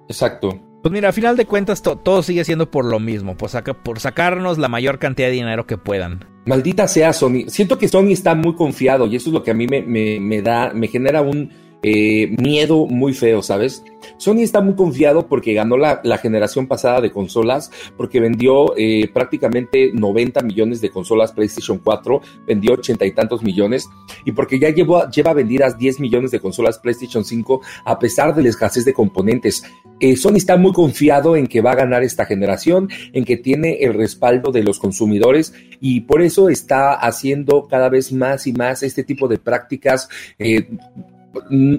[0.10, 0.73] Exacto.
[0.84, 4.58] Pues mira, a final de cuentas todo sigue siendo por lo mismo, por, por sacarnos
[4.58, 6.26] la mayor cantidad de dinero que puedan.
[6.46, 7.46] Maldita sea Sony.
[7.48, 10.74] Siento que Sony está muy confiado y eso es lo que a mí me, da,
[10.74, 13.84] me genera un eh, miedo muy feo, ¿sabes?
[14.18, 19.92] Sony está muy confiado porque ganó la, generación pasada de consolas, porque vendió eh, prácticamente
[19.94, 23.90] 90 millones de consolas PlayStation 4, vendió ochenta y tantos millones,
[24.24, 28.50] y porque ya lleva vendidas 10 millones de consolas PlayStation 5 a pesar de la
[28.50, 29.64] escasez de componentes.
[30.00, 33.78] Eh, Sony está muy confiado en que va a ganar esta generación, en que tiene
[33.82, 38.84] el respaldo de los consumidores y por eso está haciendo cada vez más y más
[38.84, 40.10] este tipo de prácticas.
[40.40, 40.68] Eh,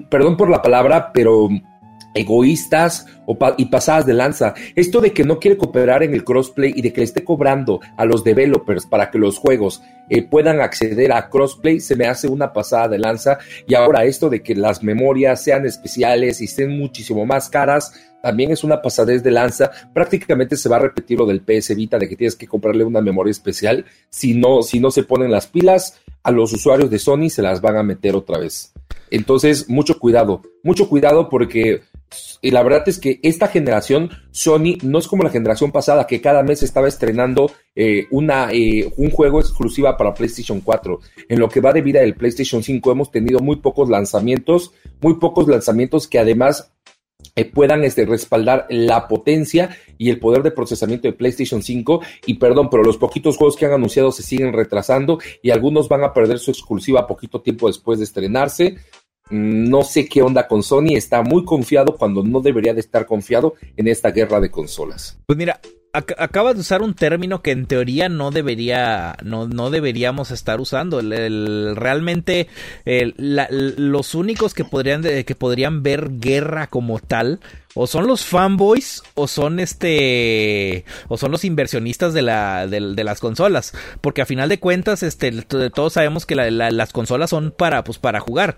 [0.09, 1.49] perdón por la palabra, pero
[2.15, 3.05] egoístas
[3.57, 4.53] y pasadas de lanza.
[4.75, 7.81] Esto de que no quiere cooperar en el crossplay y de que le esté cobrando
[7.97, 12.27] a los developers para que los juegos eh, puedan acceder a crossplay se me hace
[12.27, 13.37] una pasada de lanza.
[13.67, 17.93] Y ahora esto de que las memorias sean especiales y estén muchísimo más caras
[18.25, 19.69] también es una pasadez de lanza.
[19.93, 22.99] Prácticamente se va a repetir lo del PS Vita de que tienes que comprarle una
[22.99, 23.85] memoria especial.
[24.09, 27.61] Si no, si no se ponen las pilas, a los usuarios de Sony se las
[27.61, 28.73] van a meter otra vez.
[29.11, 31.83] Entonces, mucho cuidado, mucho cuidado porque
[32.41, 36.21] y la verdad es que esta generación Sony no es como la generación pasada que
[36.21, 40.99] cada mes estaba estrenando eh, una, eh, un juego exclusiva para PlayStation 4.
[41.29, 45.15] En lo que va de vida del PlayStation 5 hemos tenido muy pocos lanzamientos, muy
[45.15, 46.71] pocos lanzamientos que además
[47.35, 52.01] eh, puedan este, respaldar la potencia y el poder de procesamiento de PlayStation 5.
[52.25, 56.03] Y perdón, pero los poquitos juegos que han anunciado se siguen retrasando y algunos van
[56.03, 58.77] a perder su exclusiva poquito tiempo después de estrenarse.
[59.29, 63.55] No sé qué onda con Sony, está muy confiado cuando no debería de estar confiado
[63.75, 65.17] en esta guerra de consolas.
[65.25, 65.59] Pues mira,
[65.95, 71.01] acabas de usar un término que en teoría no debería, no, no deberíamos estar usando.
[71.75, 72.47] realmente
[72.85, 77.39] los únicos que podrían, que podrían ver guerra como tal
[77.75, 83.19] o son los fanboys o son este o son los inversionistas de, la, de, las
[83.19, 87.99] consolas porque a final de cuentas este todos sabemos que las consolas son para pues
[87.99, 88.57] para jugar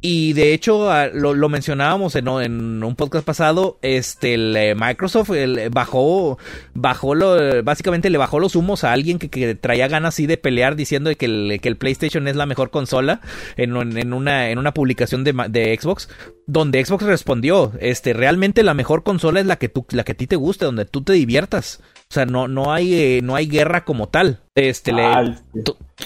[0.00, 5.30] y de hecho, ah, lo, mencionábamos en, un podcast pasado, este, eh, Microsoft
[5.72, 6.38] bajó,
[6.74, 10.76] bajó lo, básicamente le bajó los humos a alguien que, traía ganas así de pelear
[10.76, 13.20] diciendo que el, que el PlayStation es la mejor consola
[13.56, 16.08] en, una, en una publicación de, de, Xbox,
[16.46, 20.16] donde Xbox respondió, este, realmente la mejor consola es la que tú, la que a
[20.16, 21.80] ti te guste, donde tú te diviertas.
[22.10, 24.40] O sea, no, no hay, eh, no hay guerra como tal.
[24.54, 25.04] Este, le,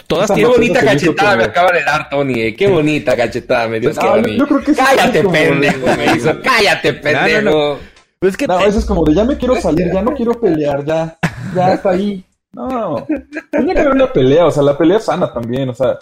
[0.08, 2.56] todas Qué bonita cachetada me acaba de dar Tony, eh.
[2.56, 3.90] qué bonita cachetada me dio.
[3.90, 6.40] yo creo que Cállate, pendejo, me hizo.
[6.42, 7.42] Cállate, pendejo.
[7.42, 7.78] No,
[8.18, 10.32] pues es que no, eso es como de ya me quiero salir, ya no quiero
[10.40, 11.18] pelear, ya,
[11.54, 12.24] ya está ahí.
[12.52, 13.06] No,
[13.52, 15.98] tiene que haber una pelea, o sea, la pelea sana también, o sea.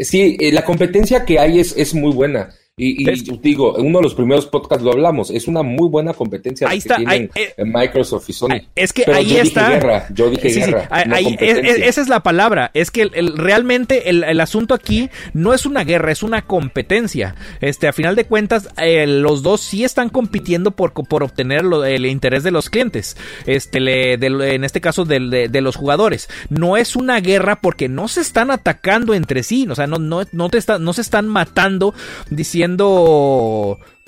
[0.00, 2.48] Sí, eh, la competencia que hay es, es muy buena.
[2.76, 3.08] Y,
[3.38, 6.78] digo, en uno de los primeros podcasts lo hablamos, es una muy buena competencia ahí
[6.78, 8.48] está, tienen eh, Microsoft y Sony.
[8.74, 9.68] Es que ahí yo está.
[9.68, 10.88] Dije guerra, yo dije guerra.
[11.04, 12.72] esa es la palabra.
[12.74, 13.04] Es que
[13.36, 17.36] realmente el, asunto aquí no es una guerra, es una competencia.
[17.60, 22.06] Este, a final de cuentas, eh, los dos sí están compitiendo por, por obtener el
[22.06, 23.16] interés de los clientes.
[23.46, 26.28] Este, le, en este caso de, de, los jugadores.
[26.48, 29.64] No es una guerra porque no se están atacando entre sí.
[29.70, 31.94] O sea, no, no, no, te está, no se están matando
[32.30, 32.63] diciendo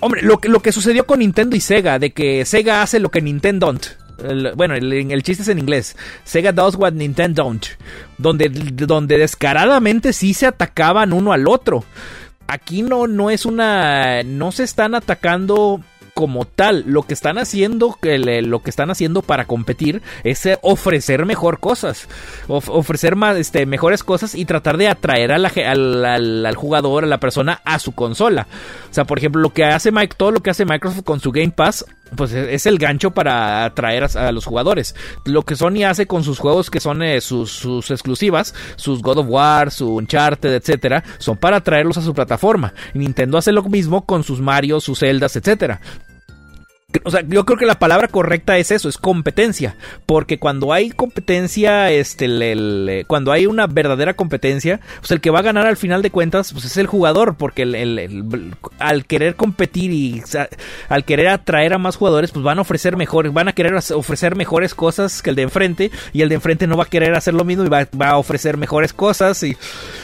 [0.01, 3.11] Hombre, lo que, lo que sucedió con Nintendo y Sega, de que Sega hace lo
[3.11, 3.87] que Nintendo don't.
[4.55, 5.97] bueno, el, chiste es en inglés.
[6.25, 7.65] Sega does what Nintendo don't.
[8.19, 11.85] Donde, donde descaradamente sí se atacaban uno al otro.
[12.47, 14.23] Aquí no, no es una.
[14.23, 15.81] No se están atacando
[16.17, 21.27] como tal, lo que están haciendo, lo que están haciendo para competir es eh, ofrecer
[21.27, 22.09] mejor cosas,
[22.49, 27.61] ofrecer más, este, mejores cosas y tratar de atraer a al, jugador, a la persona
[27.67, 28.47] a su consola.
[28.91, 31.33] O sea, por ejemplo, lo que hace Mike, todo lo que hace Microsoft con su
[31.33, 34.95] Game Pass, pues e, es el gancho para atraer a, los jugadores.
[35.27, 39.19] Lo que Sony hace con sus juegos que son eh, sus, sus, exclusivas, sus God
[39.19, 42.73] of War, su Uncharted, etcétera, son para atraerlos a su plataforma.
[42.95, 45.83] Nintendo hace lo mismo con sus Mario, sus Zeldas, etcétera.
[47.05, 49.77] O sea, yo creo que la palabra correcta es eso, es competencia.
[50.07, 55.43] Porque cuando hay competencia, este, cuando hay una verdadera competencia, pues el que va a
[55.43, 57.37] ganar al final de cuentas, pues es el jugador.
[57.37, 57.63] Porque
[58.79, 60.23] al querer competir y
[60.89, 64.37] al querer atraer a más jugadores, pues van a ofrecer mejores, van a querer ofrecer
[64.37, 65.91] mejores cosas que el de enfrente.
[66.13, 68.57] Y el de enfrente no va a querer hacer lo mismo y va, a ofrecer
[68.57, 69.43] mejores cosas.
[69.43, 69.57] Y,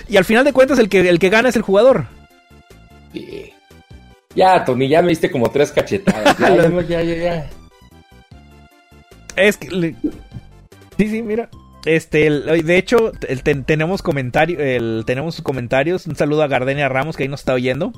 [0.09, 2.07] y al final de cuentas, el que, el que gana es el jugador.
[4.35, 6.37] Ya, Tony, ya me diste como tres cachetadas.
[6.89, 7.51] Ya, ya, ya,
[9.37, 9.95] Es que.
[10.97, 11.49] Sí, sí, mira.
[11.85, 13.13] Este, de hecho,
[13.67, 16.07] tenemos comentarios, tenemos comentarios.
[16.07, 17.93] Un saludo a Gardenia Ramos que ahí nos está oyendo.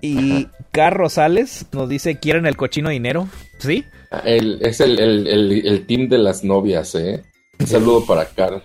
[0.00, 3.28] Y Car Rosales nos dice, ¿quieren el cochino dinero?
[3.58, 3.84] ¿Sí?
[4.24, 7.22] es el, team de las novias, ¿eh?
[7.58, 8.62] Un saludo para Car.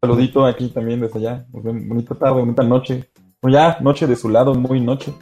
[0.00, 1.46] Saludito aquí también desde allá.
[1.50, 3.10] Bonita tarde, bonita noche.
[3.40, 5.12] Pues ya, noche de su lado, muy noche.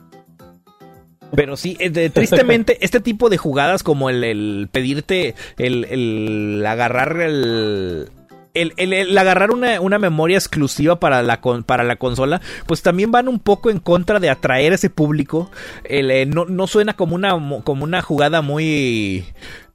[1.34, 8.10] Pero sí, eh, tristemente, este tipo de jugadas como el, pedirte, el, el agarrar el,
[8.54, 13.70] el, agarrar una, memoria exclusiva para la, para la consola, pues también van un poco
[13.70, 15.50] en contra de atraer a ese público.
[15.84, 17.30] Eh, no, suena como una,
[17.62, 19.24] como una jugada muy,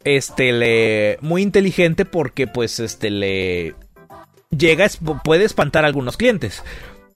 [0.04, 3.76] este, muy inteligente porque pues, este, le
[4.50, 4.88] llega,
[5.24, 6.64] puede espantar a algunos clientes.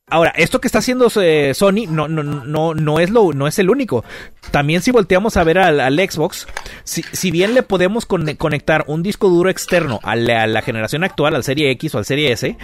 [0.10, 3.60] Ahora, esto que está haciendo eh, Sony no, no, no, no, es lo, no es
[3.60, 4.06] el único.
[4.52, 6.48] También si volteamos a ver al, Xbox,
[6.86, 11.72] si, bien le podemos conectar un disco duro externo a la, generación actual, al Serie
[11.72, 12.58] X o al Serie S,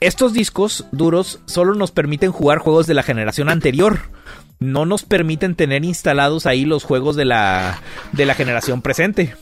[0.00, 4.00] estos discos duros solo nos permiten jugar juegos de la generación anterior.
[4.58, 9.36] No nos permiten tener instalados ahí los juegos de la, de la generación presente.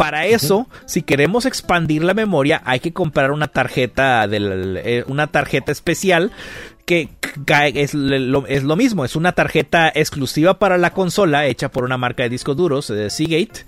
[0.00, 5.72] Para eso, si queremos expandir la memoria, hay que comprar una tarjeta, eh, una tarjeta
[5.72, 6.32] especial
[6.86, 7.10] que
[7.74, 12.30] es lo, mismo, es una tarjeta exclusiva para la consola hecha por una marca de
[12.30, 13.66] discos duros, de Seagate.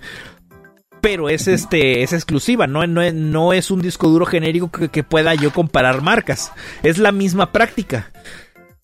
[1.01, 5.35] Pero es este, es exclusiva, no, no, es un disco duro genérico que, que, pueda
[5.35, 6.51] yo comparar marcas.
[6.81, 8.11] Es la misma práctica.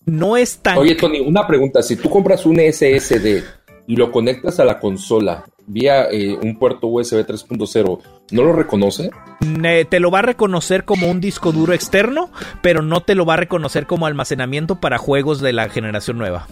[0.06, 0.78] No es tan.
[0.78, 1.82] Oye, Tony, una pregunta.
[1.82, 3.42] Si tú compras un SSD
[3.88, 9.10] y lo conectas a la consola vía eh, un puerto USB 3.0, ¿no lo reconoce?
[9.88, 12.30] te lo va a reconocer como un disco duro externo,
[12.62, 16.46] pero no te lo va a reconocer como almacenamiento para juegos de la generación nueva.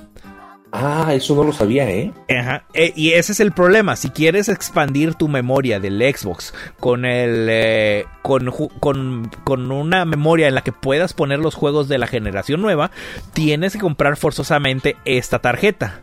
[0.71, 2.13] Ah, eso no lo sabía, ¿eh?
[2.29, 2.65] Ajá.
[2.75, 3.97] Eh, y ese es el problema.
[3.97, 7.47] Si quieres expandir tu memoria del Xbox con el.
[7.51, 12.07] Eh, con, con, con, una memoria en la que puedas poner los juegos de la
[12.07, 12.91] generación nueva,
[13.33, 16.03] tienes que comprar forzosamente esta tarjeta.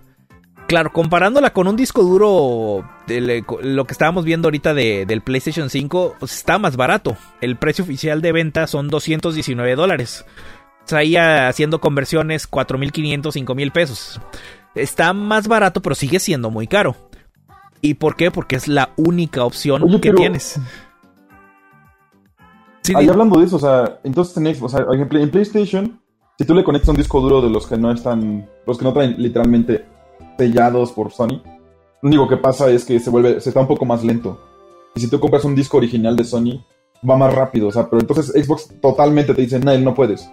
[0.67, 6.33] Claro, comparándola con un disco duro, lo que estábamos viendo ahorita del PlayStation 5, pues
[6.33, 7.15] está más barato.
[7.39, 10.25] El precio oficial de venta son 219 dólares.
[10.91, 14.21] Ahí haciendo conversiones 4.500, 5.000 pesos.
[14.73, 16.95] Está más barato, pero sigue siendo muy caro.
[17.81, 18.31] ¿Y por qué?
[18.31, 20.59] Porque es la única opción que tienes.
[22.95, 26.01] ahí hablando de eso, o sea, entonces en, o sea, en PlayStation,
[26.39, 28.93] si tú le conectas un disco duro de los que no están, los que no
[28.93, 29.85] traen literalmente
[30.37, 31.41] sellados por Sony,
[32.01, 34.39] lo único que pasa es que se vuelve, se está un poco más lento.
[34.95, 36.63] Y si tú compras un disco original de Sony,
[37.07, 37.67] va más rápido.
[37.67, 40.29] O sea, pero entonces Xbox totalmente te dice, no, no puedes.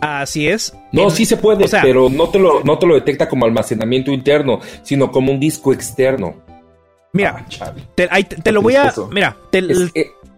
[0.00, 0.76] Así es.
[0.92, 4.60] No, sí se puede, pero no te, lo, no te lo detecta como almacenamiento interno,
[4.82, 6.34] sino como un disco externo.
[7.12, 7.72] Mira, ah,
[8.44, 8.92] te, lo voy a.
[9.10, 9.62] Mira, te,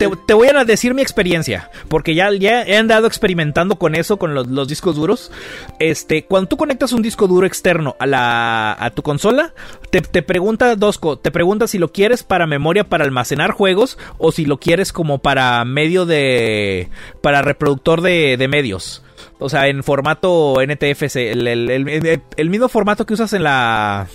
[0.09, 4.69] te, voy a decir mi experiencia, porque ya, he andado experimentando con eso, con los,
[4.69, 5.31] discos duros.
[5.79, 9.53] Este, cuando tú conectas un disco duro externo a, la, a tu consola,
[9.91, 14.33] te, te pregunta Dosco, te pregunta si lo quieres para memoria para almacenar juegos o
[14.33, 16.89] si lo quieres como para medio de,
[17.21, 19.03] para reproductor de, medios.
[19.39, 24.09] O sea, en formato NTFC, el, el, mismo formato que usas en la,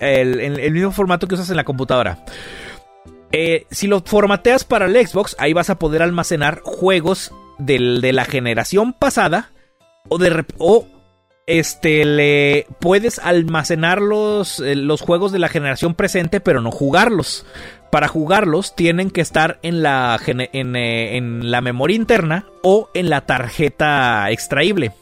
[0.00, 2.24] el mismo formato que usas en la computadora.
[3.32, 8.24] Eh, si lo formateas para el Xbox, ahí vas a poder almacenar juegos de la
[8.24, 9.50] generación pasada.
[10.08, 10.44] O de
[11.46, 17.46] este le puedes almacenar los, eh, los juegos de la generación presente, pero no jugarlos.
[17.90, 23.26] Para jugarlos tienen que estar en la, eh, en la memoria interna o en la
[23.26, 24.92] tarjeta extraíble.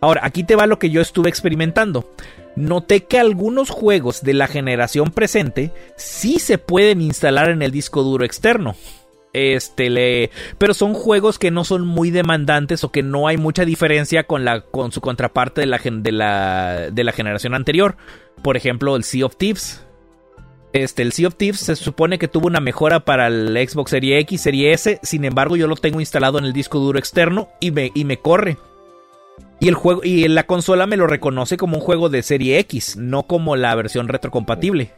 [0.00, 2.08] Ahora, aquí te va lo que yo estuve experimentando
[2.56, 8.02] noté que algunos juegos de la generación presente sí se pueden instalar en el disco
[8.02, 8.74] duro externo.
[9.32, 13.64] Este le, pero son juegos que no son muy demandantes o que no hay mucha
[13.64, 17.96] diferencia con la con su contraparte de la, de la, de la generación anterior.
[18.42, 19.86] Por ejemplo, el Sea of Thieves.
[20.74, 24.22] Este, el Sea of Thieves se supone que tuvo una mejora para el Xbox Series
[24.22, 27.70] X, Series S, sin embargo yo lo tengo instalado en el disco duro externo y
[27.70, 28.56] me, y me corre.
[29.62, 32.96] Y el juego y la consola me lo reconoce como un juego de serie X,
[32.96, 34.90] no como la versión retrocompatible.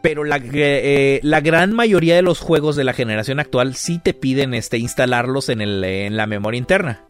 [0.00, 4.14] Pero la, eh, la gran mayoría de los juegos de la generación actual sí te
[4.14, 7.04] piden este, instalarlos en, el, en la memoria interna.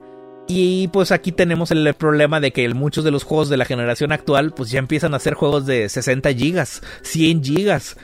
[0.49, 4.11] Y pues aquí tenemos el problema de que muchos de los juegos de la generación
[4.11, 7.99] actual pues ya empiezan a ser juegos de 60 gigas, 100 gigas.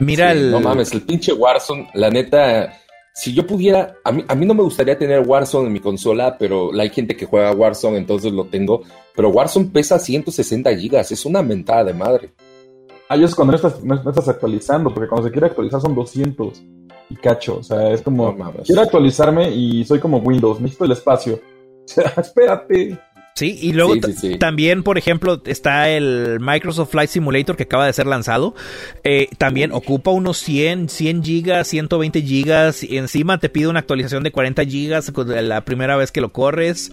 [0.00, 0.50] Mira el...
[0.50, 2.80] No mames, el pinche Warzone, la neta
[3.14, 6.36] si yo pudiera, a mí, a mí no me gustaría tener Warzone en mi consola,
[6.36, 8.82] pero hay gente que juega Warzone, entonces lo tengo.
[9.14, 12.34] Pero Warzone pesa 160 gigas, es una mentada de madre.
[13.08, 15.94] Ah, yo es cuando no estás, no, estás actualizando, porque cuando se quiere actualizar son
[15.94, 16.62] 200
[17.10, 17.58] y cacho.
[17.58, 21.40] O sea, es como, quiero actualizarme y soy como Windows, necesito el espacio.
[21.84, 22.98] O sea, espérate.
[23.36, 23.94] Sí, y luego
[24.38, 28.54] también, por ejemplo, está el Microsoft Flight Simulator que acaba de ser lanzado.
[29.02, 32.84] Eh, también ocupa unos 100, 100 gigas, 120 gigas.
[32.84, 36.92] Y encima te pide una actualización de 40 gigas la primera vez que lo corres.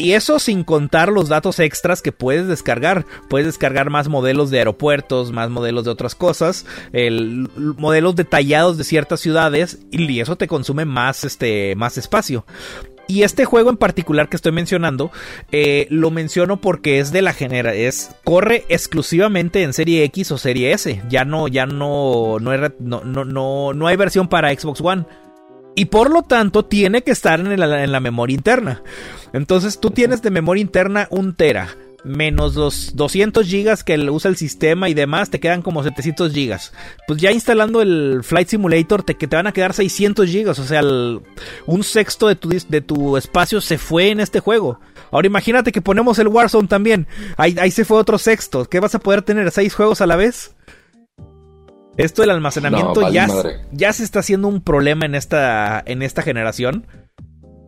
[0.00, 3.04] Y eso sin contar los datos extras que puedes descargar.
[3.28, 8.84] Puedes descargar más modelos de aeropuertos, más modelos de otras cosas, el, modelos detallados de
[8.84, 12.46] ciertas ciudades y eso te consume más, este, más espacio.
[13.10, 15.10] Y este juego en particular que estoy mencionando,
[15.50, 20.38] eh, lo menciono porque es de la genera, es corre exclusivamente en serie X o
[20.38, 21.02] serie S.
[21.08, 25.06] Ya no, ya no, no, hay, no, no, no, hay versión para Xbox One.
[25.74, 28.84] Y por lo tanto tiene que estar en la, en la memoria interna.
[29.32, 31.74] Entonces tú tienes de memoria interna un tera
[32.04, 36.72] menos los 200 gigas que usa el sistema y demás, te quedan como 700 gigas.
[37.06, 40.64] Pues ya instalando el Flight Simulator, te, que te van a quedar 600 gigas, o
[40.64, 40.82] sea,
[41.66, 44.80] un sexto de tu, de tu espacio se fue en este juego.
[45.10, 48.94] Ahora imagínate que ponemos el Warzone también, ahí, ahí se fue otro sexto, ¿qué vas
[48.94, 49.46] a poder tener?
[49.48, 50.54] ¿6 juegos a la vez?
[51.96, 53.28] Esto del almacenamiento ya,
[53.72, 56.86] ya se está haciendo un problema en esta, en esta generación.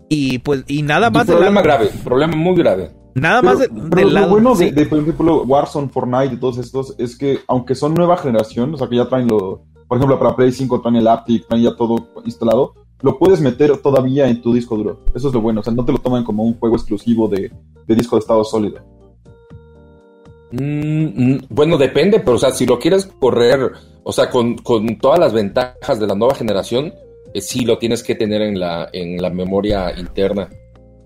[0.08, 1.28] Y pues, y nada más.
[1.28, 3.01] Un problema grave, problema muy grave.
[3.14, 7.16] Nada más de, pero lo bueno de, por ejemplo, Warzone, Fortnite y todos estos es
[7.16, 9.62] que, aunque son nueva generación, o sea, que ya traen lo.
[9.86, 13.76] Por ejemplo, para Play 5 traen el Aptic, traen ya todo instalado, lo puedes meter
[13.78, 15.00] todavía en tu disco duro.
[15.14, 17.50] Eso es lo bueno, o sea, no te lo toman como un juego exclusivo de,
[17.86, 18.80] disco de estado sólido.
[20.52, 24.56] Mm, mm, bueno, depende, pero o sea, si lo quieres correr, o sea, con,
[25.00, 26.94] todas las ventajas de la nueva generación,
[27.34, 30.48] eh, sí lo tienes que tener en la, en la memoria interna.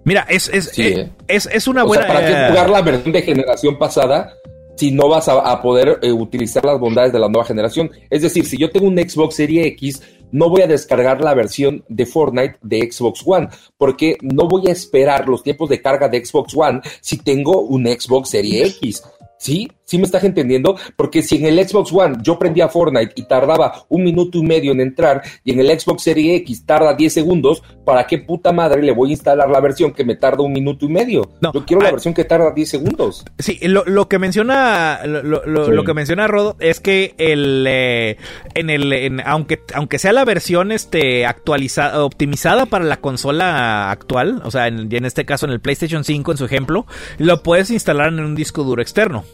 [0.06, 1.10] Mira, es, es, eh, ¿eh?
[1.26, 2.06] es, es, una buena.
[2.06, 4.32] ¿Para qué jugar la versión de generación pasada
[4.76, 7.90] si no vas a, poder eh, utilizar las bondades de la nueva generación?
[8.08, 11.84] Es decir, si yo tengo un Xbox Series X, no voy a descargar la versión
[11.88, 16.24] de Fortnite de Xbox One, porque no voy a esperar los tiempos de carga de
[16.24, 19.02] Xbox One si tengo un Xbox Series X.
[19.40, 19.68] ¿Sí?
[19.86, 20.76] ¿Sí me estás entendiendo?
[20.96, 24.72] Porque si en el Xbox One yo prendía Fortnite y tardaba un minuto y medio
[24.72, 28.82] en entrar y en el Xbox Series X tarda 10 segundos, ¿para qué puta madre
[28.82, 31.30] le voy a instalar la versión que me tarda un minuto y medio?
[31.40, 33.24] No, yo quiero la versión que tarda 10 segundos.
[33.38, 38.16] Sí, lo, que menciona lo, que menciona Rodo es que el eh,
[38.56, 44.50] en el aunque aunque sea la versión este actualizada optimizada para la consola actual, o
[44.50, 46.86] sea, en, en este caso en el PlayStation 5 en su ejemplo,
[47.18, 49.24] lo puedes instalar en un disco duro externo.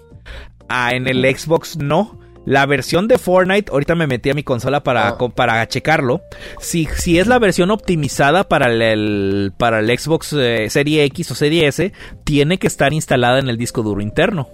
[0.69, 2.19] Ah, en el Xbox no.
[2.45, 5.19] La versión de Fortnite, ahorita me metí a mi consola para, ah.
[5.35, 6.23] para checarlo.
[6.61, 11.35] Si, si es la versión optimizada para el, para el Xbox eh, Serie X o
[11.37, 11.93] Serie S,
[12.25, 14.49] tiene que estar instalada en el disco duro interno.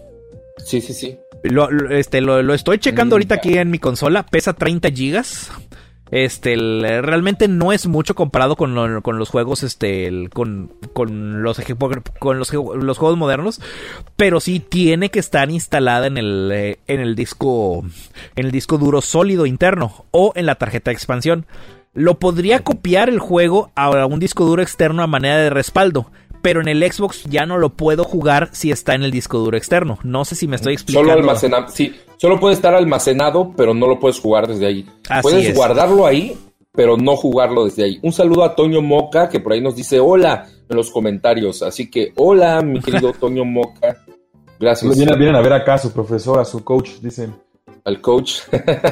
[0.59, 1.19] Sí, sí, sí.
[1.45, 4.27] Lo, este, lo, estoy checando ahorita aquí en mi consola.
[4.27, 5.51] Pesa 30 gigas.
[6.11, 11.61] Este, realmente no es mucho comparado con, los juegos, este, con, con, los,
[12.19, 13.61] con los, juegos modernos,
[14.17, 17.85] pero sí tiene que estar instalada en el, eh, en el disco,
[18.37, 21.47] en el disco duro sólido interno o en la tarjeta de expansión.
[21.95, 26.11] Lo podría copiar el juego a un disco duro externo a manera de respaldo,
[26.49, 29.59] pero en el Xbox ya no lo puedo jugar si está en el disco duro
[29.59, 29.99] externo.
[30.03, 31.11] No sé si me estoy explicando.
[31.11, 34.87] Solo almacenado, sí, solo puede estar almacenado, pero no lo puedes jugar desde ahí.
[35.21, 36.39] puedes guardarlo ahí,
[36.73, 37.99] pero no jugarlo desde ahí.
[38.01, 41.61] Un saludo a Toño Moca, que por ahí nos dice hola en los comentarios.
[41.61, 43.99] Así que hola, mi querido Toño Moca.
[44.59, 44.97] Gracias.
[44.97, 47.35] Vienen, vienen a ver acá a su profesor, a su coach, dicen.
[47.85, 48.39] Al coach.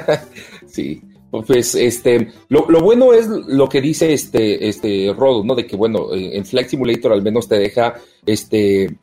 [0.66, 1.00] sí.
[1.30, 5.54] Pues este, lo, bueno es lo que dice este, este Rodo, ¿no?
[5.54, 8.96] De que bueno, en Flight Simulator al menos te deja este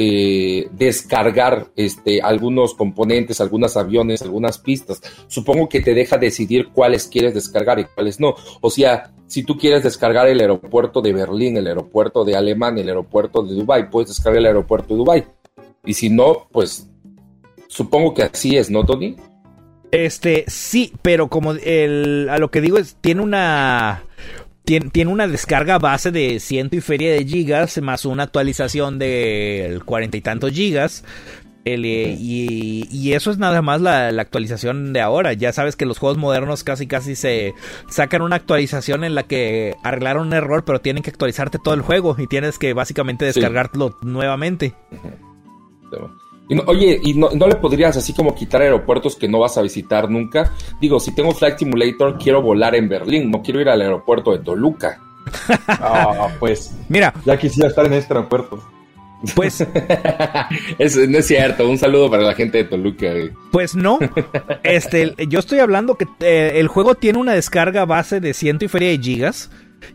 [0.00, 5.02] eh, descargar este, algunos componentes, algunos aviones, algunas pistas.
[5.26, 8.36] Supongo que te deja decidir cuáles quieres descargar y cuáles no.
[8.60, 12.90] O sea, si tú quieres descargar el aeropuerto de Berlín, el aeropuerto de Alemania, el
[12.90, 15.24] aeropuerto de Dubai, puedes descargar el aeropuerto de Dubai.
[15.84, 16.88] Y si no, pues
[17.66, 19.16] supongo que así es, ¿no, Tony?
[19.90, 24.04] Este, sí, pero como el, a lo que digo es, tiene una...
[24.64, 30.18] Tiene, una descarga base de ciento y feria de gigas, más una actualización de cuarenta
[30.18, 31.04] y tantos gigas.
[31.64, 35.32] Eh, y, eso es nada más la, actualización de ahora.
[35.32, 37.54] Ya sabes que los juegos modernos casi casi se
[37.88, 41.80] sacan una actualización en la que arreglaron un error, pero tienen que actualizarte todo el
[41.80, 44.74] juego y tienes que básicamente descargarlo nuevamente
[46.66, 50.52] oye, ¿y no, le podrías así como quitar aeropuertos que no vas a visitar nunca?
[50.80, 54.38] Digo, si tengo Flight Simulator, quiero volar en Berlín, no quiero ir al aeropuerto de
[54.38, 55.00] Toluca.
[55.68, 56.74] Ah, pues.
[56.88, 57.12] Mira.
[57.26, 58.62] Ya quisiera estar en este aeropuerto.
[59.34, 59.60] Pues.
[60.78, 61.68] no es cierto.
[61.68, 63.06] Un saludo para la gente de Toluca.
[63.52, 63.98] Pues no.
[64.62, 68.68] Este, yo estoy hablando que eh, el juego tiene una descarga base de ciento y
[68.68, 69.50] feria de gigas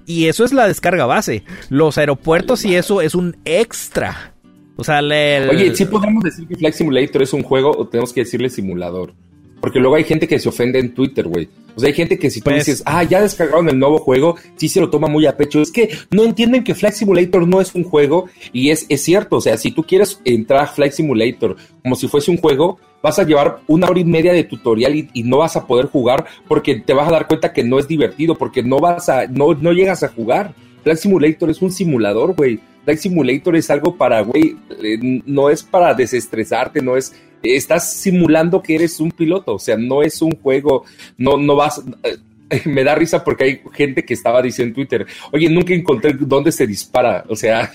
[0.06, 1.44] Y eso es la descarga base.
[1.70, 4.33] Los aeropuertos y eso es un extra.
[4.76, 8.12] O sea, le, Oye, ¿sí podemos decir que Flight Simulator es un juego o tenemos
[8.12, 9.14] que decirle simulador?
[9.62, 11.48] Porque luego hay gente que se ofende en Twitter, güey.
[11.76, 14.36] O sea, hay gente que si tú Pues- dices, ah, ya descargaron el nuevo juego,
[14.58, 15.62] sí se lo toma muy a pecho.
[15.62, 19.38] Es que no entienden que Flight Simulator no es un juego y es, es cierto.
[19.38, 23.20] O sea, si tú quieres entrar a Flight Simulator como si fuese un juego, vas
[23.20, 26.26] a llevar una hora y media de tutorial y, y no vas a poder jugar
[26.48, 29.54] porque te vas a dar cuenta que no es divertido, porque no vas a, no,
[29.54, 30.54] no llegas a jugar.
[30.84, 32.60] Flight Simulator es un simulador, güey.
[32.84, 38.62] Flight Simulator es algo para, güey, eh, no es para desestresarte, no es, estás simulando
[38.62, 40.84] que eres un piloto, o sea, no es un juego,
[41.18, 45.08] no, no vas, eh, me da risa porque hay gente que estaba diciendo en Twitter,
[45.32, 47.72] oye, nunca encontré dónde se dispara, o sea,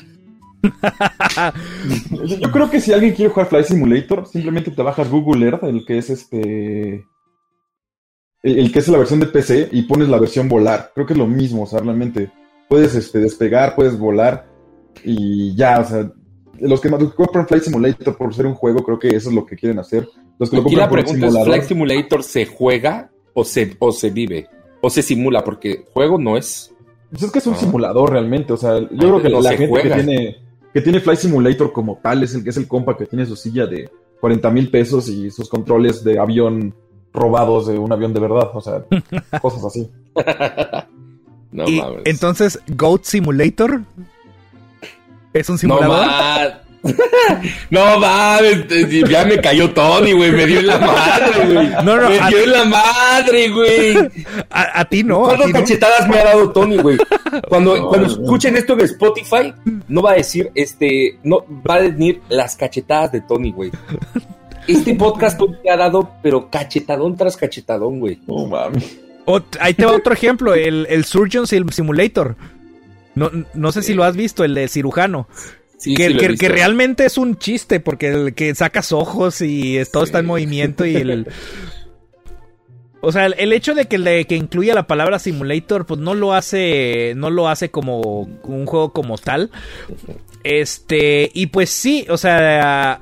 [2.40, 5.84] Yo creo que si alguien quiere jugar Flight Simulator, simplemente te bajas Google Earth, el
[5.84, 7.04] que es este.
[8.42, 10.92] El, el que es la versión de PC, y pones la versión volar.
[10.94, 12.30] Creo que es lo mismo, o sea, realmente.
[12.68, 14.47] Puedes este, despegar, puedes volar,
[15.04, 16.10] y ya, o sea.
[16.60, 19.34] Los que, los que compran Flight Simulator por ser un juego, creo que eso es
[19.34, 20.08] lo que quieren hacer.
[20.40, 21.46] Los que lo compran la por pregunta es, simulador.
[21.46, 24.48] ¿Flight Simulator se juega o se, o se vive?
[24.80, 26.74] O se simula, porque juego no es.
[27.10, 27.58] Pues es que es un Ah.
[27.58, 30.36] simulador realmente, o sea, yo Ay, creo que la gente que tiene,
[30.74, 33.36] que tiene Flight Simulator como tal es el que es el compa que tiene su
[33.36, 33.88] silla de
[34.20, 36.74] 40 mil pesos y sus controles de avión
[37.12, 38.84] robados de un avión de verdad, o sea,
[39.40, 39.88] cosas así.
[41.52, 42.02] no y mames.
[42.04, 43.82] entonces, Goat Simulator
[45.32, 46.06] es un no simulador.
[46.06, 46.52] mames.
[47.70, 48.66] No mames,
[49.10, 51.68] ya me cayó Tony, güey, me dio en la madre, güey.
[51.84, 53.96] No, no, me dio en la madre, güey.
[54.50, 55.22] a, a ti no.
[55.22, 55.52] ¿Cuántas no.
[55.54, 56.96] cachetadas me ha dado Tony, güey?
[57.48, 58.12] Cuando, No, cuando no.
[58.12, 59.52] escuchen esto de Spotify,
[59.88, 63.70] no va a decir, este, no, va a venir las cachetadas de Tony, güey.
[64.66, 68.20] Este podcast Tony te ha dado, pero cachetadón tras cachetadón, güey.
[68.26, 68.98] No mames.
[69.60, 72.36] Ahí te va otro ejemplo, el, el Surgeon Sim- Simulator.
[73.18, 75.28] No, no sé si lo has visto, el de cirujano.
[75.78, 80.04] Sí, que, sí que- realmente es un chiste, porque el que sacas ojos y todo
[80.04, 81.26] está en movimiento y el...
[83.00, 86.14] O sea, el, el hecho de que, le, que incluya la palabra simulator, pues no
[86.14, 88.00] lo hace, no lo hace como
[88.42, 89.52] un juego como tal.
[90.42, 93.00] Este, y pues sí, o sea,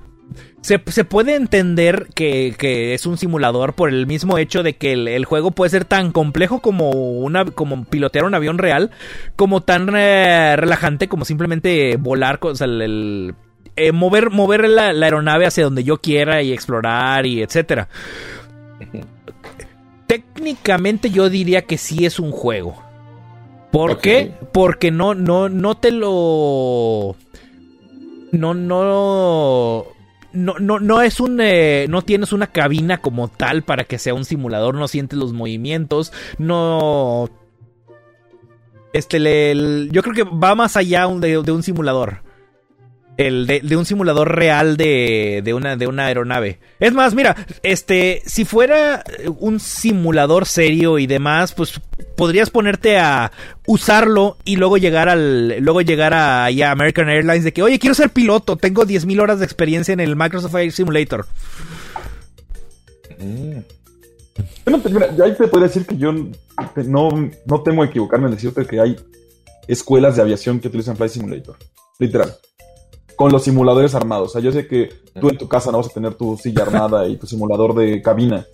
[0.66, 4.94] se, se puede entender que, que es un simulador por el mismo hecho de que
[4.94, 8.90] el, el juego puede ser tan complejo como, una, como pilotear un avión real,
[9.36, 13.34] como tan eh, relajante como simplemente volar, o sea, el- el,
[13.76, 17.88] eh, mover, mover la, la aeronave hacia donde yo quiera y explorar y etcétera.
[20.08, 22.82] Técnicamente yo diría que sí es un juego.
[23.70, 24.32] ¿Por qué?
[24.52, 27.14] Porque no, no, no te lo.
[28.32, 29.95] No, no.
[30.36, 31.40] No, no, no es un.
[31.40, 34.74] eh, no tienes una cabina como tal para que sea un simulador.
[34.74, 36.12] No sientes los movimientos.
[36.38, 37.28] No.
[38.92, 39.54] Este,
[39.90, 42.25] yo creo que va más allá de, de un simulador.
[43.16, 46.58] El de, un simulador real de, de, una, de una aeronave.
[46.80, 49.02] Es más, mira, este, si fuera
[49.38, 51.80] un simulador serio y demás, pues
[52.14, 53.32] podrías ponerte a
[53.66, 58.10] usarlo y luego llegar al, luego llegar a, American Airlines de que, oye, quiero ser
[58.10, 61.26] piloto, tengo 10.000 horas de experiencia en el Microsoft Flight Simulator.
[63.18, 63.60] Mm.
[64.66, 68.26] Yo no te- mira, yo ahí te podría decir que yo no, no temo equivocarme
[68.26, 68.96] en decirte que hay
[69.68, 71.56] escuelas de aviación que utilizan Flight Simulator.
[71.98, 72.34] Literal.
[73.16, 74.30] Con los simuladores armados.
[74.30, 76.62] O sea, yo sé que tú en tu casa no vas a tener tu silla
[76.62, 78.46] armada y tu simulador de cabina.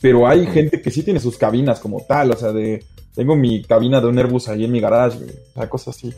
[0.00, 2.30] Pero hay gente que sí tiene sus cabinas como tal.
[2.30, 2.84] O sea, de.
[3.14, 5.18] Tengo mi cabina de un Airbus ahí en mi garage.
[5.18, 5.30] güey.
[5.30, 6.14] O sea, cosas así.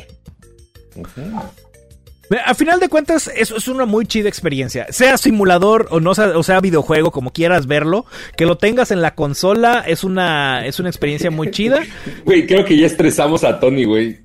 [2.46, 4.86] A final de cuentas, eso es una muy chida experiencia.
[4.90, 8.06] Sea simulador o no sea, o sea videojuego, como quieras verlo,
[8.36, 11.82] que lo tengas en la consola, es una, es una experiencia muy chida.
[12.24, 14.20] Güey, creo que ya estresamos a Tony, güey.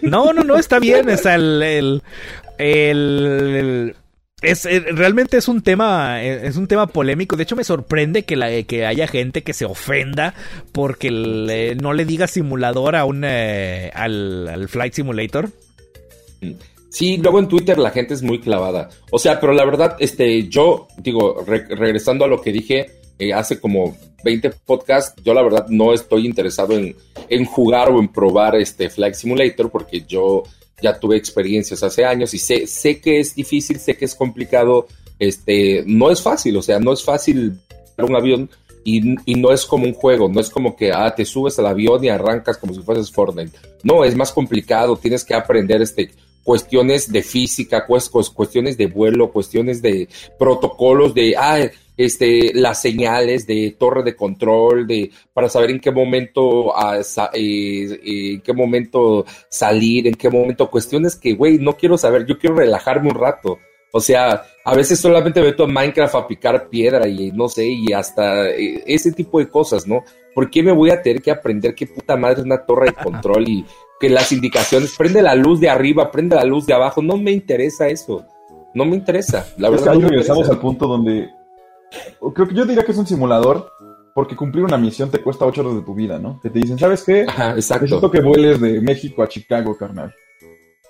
[0.00, 1.08] No, no, no, está bien.
[1.08, 2.02] Es el, el,
[2.60, 3.94] el-
[4.42, 7.36] es, eh, realmente es un tema, eh, es un tema polémico.
[7.36, 10.34] De hecho, me sorprende que, la, que haya gente que se ofenda
[10.72, 15.50] porque le- no le diga simulador a un, eh, al, Flight Simulator.
[16.88, 18.88] Sí, luego en Twitter la gente es muy clavada.
[19.10, 22.86] O sea, pero la verdad, este, yo digo, re- regresando a lo que dije
[23.18, 26.96] eh, hace como 20 podcasts, yo la verdad no estoy interesado en,
[27.28, 30.42] en jugar o en probar este Flight Simulator porque yo
[30.82, 34.86] ya tuve experiencias hace años y sé, sé que es difícil, sé que es complicado,
[35.18, 37.58] este, no es fácil, o sea, no es fácil
[37.98, 38.48] un avión
[38.82, 41.66] y, y no es como un juego, no es como que ah, te subes al
[41.66, 43.52] avión y arrancas como si fueses Fortnite.
[43.82, 46.10] No, es más complicado, tienes que aprender este
[46.42, 50.08] cuestiones de física, cues- cuestiones de vuelo, cuestiones de
[50.38, 51.68] protocolos de, ah,
[52.04, 56.98] este, las señales de torre de control, de, para saber en qué momento, ah,
[57.34, 62.38] eh, en qué momento salir, en qué momento, cuestiones que, güey, no quiero saber, yo
[62.38, 63.58] quiero relajarme un rato.
[63.92, 67.92] O sea, a veces solamente meto a Minecraft a picar piedra y no sé, y
[67.92, 70.02] hasta eh, ese tipo de cosas, ¿no?
[70.34, 72.94] ¿Por qué me voy a tener que aprender qué puta madre es una torre de
[72.94, 73.66] control y
[74.00, 77.02] que las indicaciones, prende la luz de arriba, prende la luz de abajo?
[77.02, 78.24] No me interesa eso.
[78.72, 79.46] No me interesa.
[79.58, 79.88] La verdad.
[79.88, 81.39] Es que ahí regresamos al punto donde.
[82.34, 83.70] Creo que yo diría que es un simulador
[84.14, 86.40] porque cumplir una misión te cuesta ocho horas de tu vida, ¿no?
[86.40, 87.24] Que te dicen, ¿sabes qué?
[87.28, 87.84] Ajá, exacto.
[87.84, 90.14] Necesito que vueles de México a Chicago, carnal.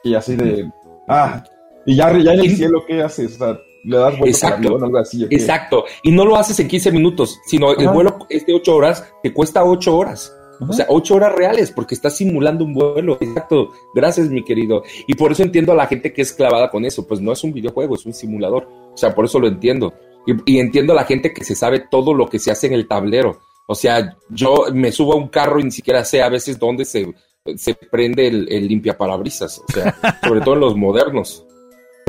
[0.02, 0.70] Y así de.
[1.08, 1.44] Ah,
[1.86, 3.34] y ya, ya en el cielo, ¿qué haces?
[3.34, 5.26] O sea, le das vuelta al avión, algo así.
[5.30, 5.84] Exacto.
[6.02, 9.32] Y no lo haces en 15 minutos, sino el vuelo es de 8 horas, te
[9.32, 10.36] cuesta 8 horas.
[10.68, 13.16] O sea, 8 horas reales, porque estás simulando un vuelo.
[13.20, 13.70] Exacto.
[13.94, 14.82] Gracias, mi querido.
[15.06, 17.06] Y por eso entiendo a la gente que es clavada con eso.
[17.06, 18.68] Pues no es un videojuego, es un simulador.
[18.92, 19.94] O sea, por eso lo entiendo.
[20.26, 22.86] Y, entiendo a la gente que se sabe todo lo que se hace en el
[22.86, 23.40] tablero.
[23.66, 26.84] O sea, yo me subo a un carro y ni siquiera sé a veces dónde
[26.84, 27.14] se,
[27.56, 29.58] se prende el, el limpiaparabrisas.
[29.58, 29.96] O sea,
[30.26, 31.46] sobre todo en los modernos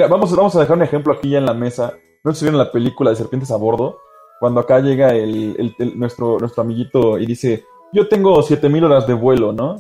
[0.07, 1.93] vamos, vamos a dejar un ejemplo aquí ya en la mesa.
[2.23, 3.99] No sé si vieron la película de Serpientes a Bordo,
[4.39, 9.53] cuando acá llega el, nuestro, nuestro amiguito y dice, yo tengo 7000 horas de vuelo,
[9.53, 9.75] ¿no?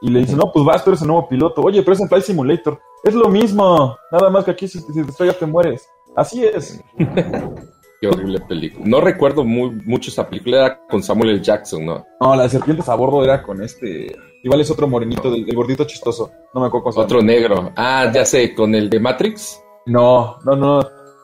[0.00, 1.60] Y le dice, no, pues vas, tú eres el nuevo piloto.
[1.62, 2.78] Oye, pero es en Flight Simulator.
[3.02, 3.96] Es lo mismo.
[4.12, 5.88] Nada más que aquí si, te estrellas te mueres.
[6.18, 6.82] Así es.
[8.00, 8.84] Qué horrible película.
[8.86, 11.40] No recuerdo muy, mucho esa película, era con Samuel L.
[11.40, 12.04] Jackson, ¿no?
[12.20, 14.16] No, la de Serpientes a Bordo era con este...
[14.42, 16.30] Igual es otro morenito, del, gordito chistoso.
[16.54, 17.72] No me acuerdo Otro negro.
[17.76, 19.62] Ah, ya sé, con el de Matrix.
[19.86, 20.80] No, no, no.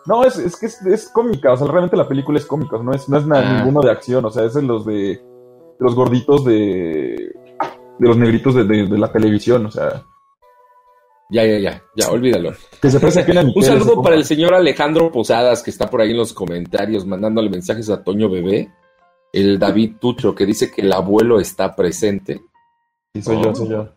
[0.07, 3.09] No, es, es que es, cómica, o sea, realmente la película es cómica, no es,
[3.09, 3.57] no es nada, ah.
[3.57, 5.19] ninguno de acción, o sea, es de los de,
[5.79, 7.33] los gorditos de,
[7.99, 10.05] de los negritos de, de, la televisión, o sea.
[11.31, 12.53] Ya, ya, ya, ya, olvídalo.
[12.81, 12.99] Que se
[13.55, 17.49] Un saludo para el señor Alejandro Posadas, que está por ahí en los comentarios mandándole
[17.49, 18.71] mensajes a Toño Bebé.
[19.33, 22.41] El David Tucho, que dice que el abuelo está presente.
[23.13, 23.89] Sí, soy yo, soy yo.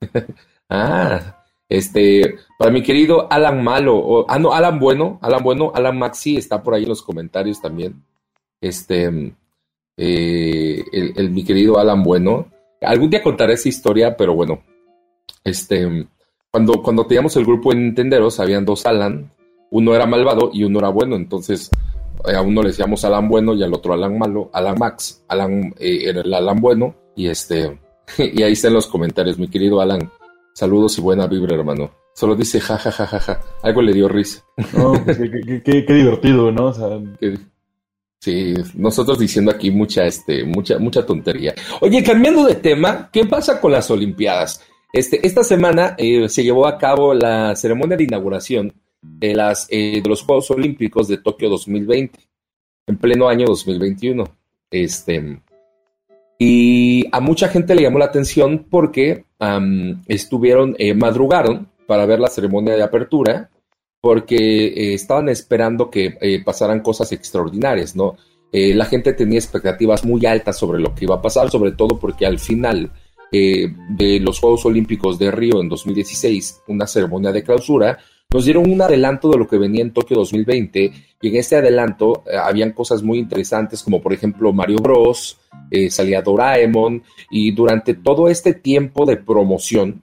[0.70, 5.98] ah, este, para mi querido Alan Malo, o, ah, no, Alan Bueno, Alan Bueno, Alan
[5.98, 8.02] Maxi está por ahí en los comentarios también.
[8.60, 9.34] Este,
[9.96, 12.50] eh, el, mi querido Alan Bueno.
[12.80, 14.62] Algún día contaré esa historia, pero bueno,
[15.44, 16.06] este,
[16.50, 19.30] cuando, cuando teníamos el grupo en Nintenderos, habían dos Alan,
[19.70, 21.70] uno era malvado y uno era bueno, entonces
[22.26, 25.74] eh, a uno le decíamos Alan Bueno y al otro Alan Malo, Alan Max, Alan
[25.78, 27.78] eh, era el Alan Bueno, y este,
[28.18, 30.10] y ahí está en los comentarios, mi querido Alan.
[30.54, 31.90] Saludos y buena vibra, hermano.
[32.14, 33.40] Solo dice ja, ja, ja, ja, ja.
[33.62, 34.42] Algo le dio risa.
[34.76, 35.18] No, pues,
[35.64, 36.74] qué, divertido, ¿no?
[38.20, 41.54] sí, nosotros diciendo aquí mucha, este, mucha, mucha tontería.
[41.80, 44.60] Oye, cambiando de tema, ¿qué pasa con las Olimpiadas?
[44.92, 48.72] Este, esta semana eh, se llevó a cabo la ceremonia de inauguración
[49.02, 49.36] de,
[49.68, 52.18] eh, los Juegos Olímpicos de Tokio 2020,
[52.86, 54.24] en pleno año 2021.
[54.70, 55.40] Este,
[56.38, 59.24] y a mucha gente le llamó la atención porque
[60.06, 63.50] estuvieron, eh, madrugaron para ver la ceremonia de apertura,
[64.00, 68.16] porque estaban esperando que pasaran cosas extraordinarias, ¿no?
[68.52, 72.24] la gente tenía expectativas muy altas sobre lo que iba a pasar, sobre todo porque
[72.24, 72.90] al final
[73.30, 77.98] de los Juegos Olímpicos de Río en 2016, una ceremonia de clausura,
[78.30, 82.24] nos dieron un adelanto de lo que venía en Tokio 2020 y en este adelanto
[82.30, 85.38] eh, habían cosas muy interesantes como por ejemplo Mario Bros,
[85.70, 90.02] eh, salía Doraemon y durante todo este tiempo de promoción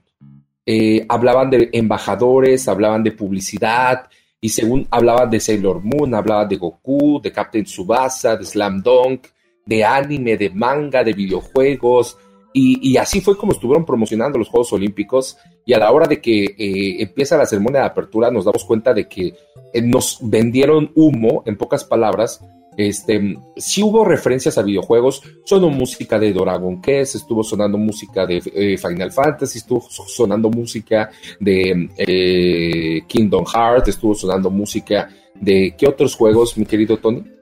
[0.65, 4.09] eh, hablaban de embajadores, hablaban de publicidad
[4.41, 9.27] y según hablaban de Sailor Moon, hablaban de Goku, de Captain Tsubasa, de Slam Dunk,
[9.67, 12.17] de anime, de manga, de videojuegos,
[12.57, 15.37] y, así fue como estuvieron promocionando los Juegos Olímpicos.
[15.65, 18.93] Y a la hora de que eh, empieza la ceremonia de apertura, nos damos cuenta
[18.93, 19.33] de que
[19.73, 22.39] eh, nos vendieron humo, en pocas palabras.
[22.77, 28.41] Este, sí hubo referencias a videojuegos, sonó música de Dragon Quest, estuvo sonando música de
[28.53, 31.09] eh, Final Fantasy, estuvo sonando música
[31.41, 37.34] de Kingdom Hearts, estuvo sonando música de ¿qué otros juegos, mi querido Tony?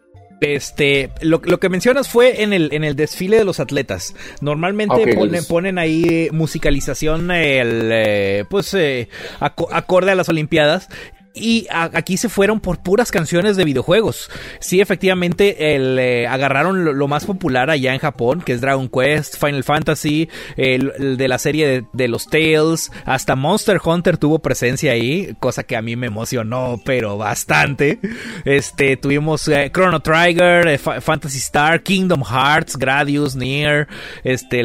[0.43, 4.13] Este, lo, que mencionas fue en el, en el desfile de los atletas.
[4.41, 5.15] Normalmente
[5.47, 9.07] ponen, ahí musicalización, el, eh, pues, eh,
[9.39, 10.89] acorde a las Olimpiadas.
[11.35, 14.29] Y aquí se fueron por puras canciones de videojuegos.
[14.59, 19.39] Sí, efectivamente, el, eh, agarraron lo, más popular allá en Japón, que es Dragon Quest,
[19.39, 25.35] Final Fantasy, el, de la serie de, los Tales, hasta Monster Hunter tuvo presencia ahí,
[25.39, 27.97] cosa que a mí me emocionó, pero bastante.
[28.45, 33.87] Este, tuvimos eh, Chrono Trigger, eh, Fantasy Star, Kingdom Hearts, Gradius, Nier,
[34.23, 34.61] este,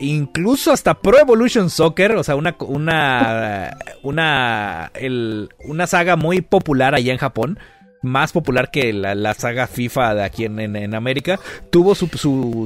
[0.00, 6.96] incluso hasta Pro Evolution Soccer, o sea, una, una, una, el, una saga muy popular
[6.96, 7.58] allá en Japón.
[8.02, 11.38] más popular que la, saga FIFA de aquí en, América,
[11.70, 12.08] tuvo su,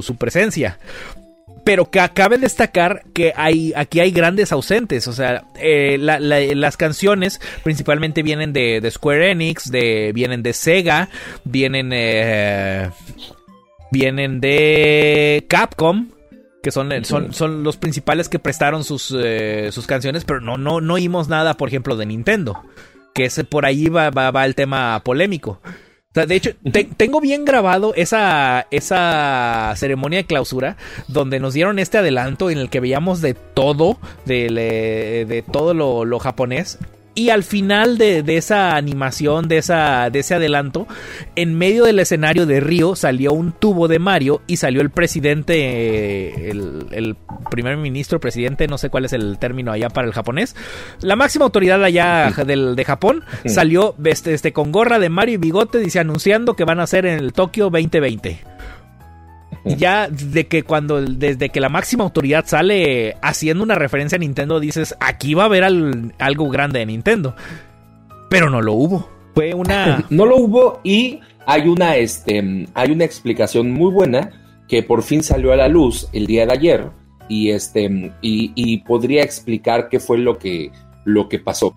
[0.01, 0.79] su, presencia
[1.63, 5.07] pero que acabe de destacar que hay, aquí hay grandes ausentes.
[5.07, 11.09] O sea, eh, las canciones principalmente vienen de, Square Enix, de, vienen de Sega,
[11.43, 12.89] vienen, eh,
[13.91, 16.07] vienen de Capcom.
[16.63, 20.81] Que son, son, son los principales que prestaron sus, eh, sus canciones, pero no, no,
[20.81, 22.63] no oímos nada, por ejemplo, de Nintendo.
[23.13, 25.59] Que ese, por ahí va, va el tema polémico
[26.13, 26.51] de hecho,
[26.97, 30.75] tengo bien grabado esa, esa ceremonia de clausura
[31.07, 36.05] donde nos dieron este adelanto en el que veíamos de todo, de, de todo lo,
[36.05, 36.79] lo japonés.
[37.15, 40.87] Y al final de, esa animación, de, esa, de ese adelanto,
[41.35, 46.49] en medio del escenario de Río salió un tubo de Mario y salió el presidente,
[46.49, 47.17] el,
[47.51, 50.55] primer ministro, presidente, no sé cuál es el término allá para el japonés.
[51.01, 55.37] La máxima autoridad allá del, de Japón salió este, este, con gorra de Mario y
[55.37, 58.58] bigote, dice anunciando que van a ser en el Tokio 2020
[59.65, 64.59] ya de que cuando desde que la máxima autoridad sale haciendo una referencia a Nintendo
[64.59, 67.35] dices aquí va a haber algo grande de Nintendo.
[68.29, 69.09] Pero no lo hubo.
[69.33, 74.31] Fue una no lo hubo y hay una este hay una explicación muy buena
[74.67, 76.89] que por fin salió a la luz el día de ayer
[77.27, 80.71] y este y, podría explicar qué fue lo que
[81.05, 81.75] lo que pasó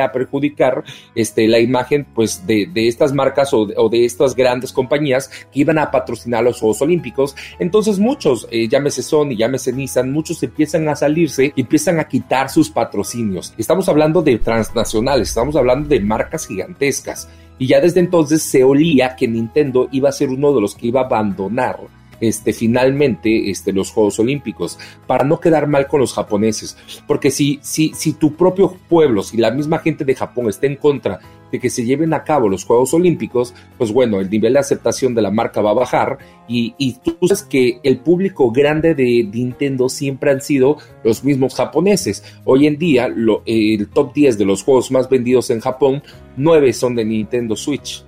[0.00, 0.84] a perjudicar
[1.14, 5.90] este, la imagen pues, de, estas marcas o de, estas grandes compañías que iban a
[5.90, 7.34] patrocinar los Juegos Olímpicos.
[7.58, 12.70] Entonces muchos, eh, llámese Sony, llámese Nissan, muchos empiezan a salirse empiezan a quitar sus
[12.70, 13.54] patrocinios.
[13.56, 17.28] Estamos hablando de transnacionales, estamos hablando de marcas gigantescas.
[17.58, 20.88] Y ya desde entonces se olía que Nintendo iba a ser uno de los que
[20.88, 21.78] iba a abandonar
[22.22, 26.76] este, finalmente este, los Juegos Olímpicos, para no quedar mal con los japoneses.
[27.06, 30.76] Porque si, si, si tu propio pueblo, si la misma gente de Japón está en
[30.76, 31.18] contra
[31.50, 35.14] de que se lleven a cabo los Juegos Olímpicos, pues bueno, el nivel de aceptación
[35.14, 36.16] de la marca va a bajar
[36.48, 41.54] y, y tú sabes que el público grande de Nintendo siempre han sido los mismos
[41.56, 42.24] japoneses.
[42.44, 46.02] Hoy en día, lo, el top 10 de los juegos más vendidos en Japón,
[46.36, 48.04] 9 son de Nintendo Switch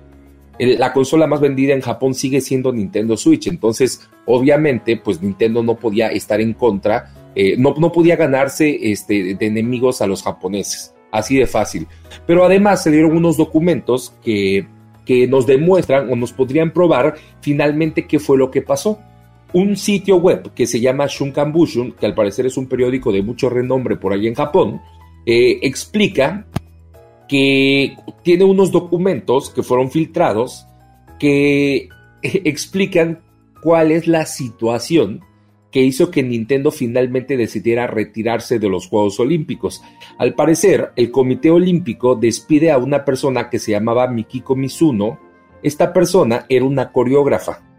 [0.59, 3.47] la consola más vendida en Japón sigue siendo Nintendo Switch.
[3.47, 9.35] Entonces, obviamente, pues Nintendo no podía estar en contra, eh, no, no, podía ganarse este,
[9.35, 10.93] de enemigos a los japoneses.
[11.11, 11.87] Así de fácil.
[12.25, 14.67] Pero además se dieron unos documentos que,
[15.05, 18.99] que nos demuestran o nos podrían probar finalmente qué fue lo que pasó.
[19.53, 23.21] Un sitio web que se llama Shunkan Bushun, que al parecer es un periódico de
[23.21, 24.81] mucho renombre por ahí en Japón,
[25.25, 26.45] eh, explica
[27.27, 30.67] que tiene unos documentos que fueron filtrados
[31.19, 31.89] que
[32.21, 33.21] explican
[33.61, 35.21] cuál es la situación
[35.71, 39.83] que hizo que Nintendo finalmente decidiera retirarse de los Juegos Olímpicos.
[40.17, 45.19] Al parecer, el Comité Olímpico despide a una persona que se llamaba Mikiko Mizuno.
[45.63, 47.74] Esta persona era una coreógrafa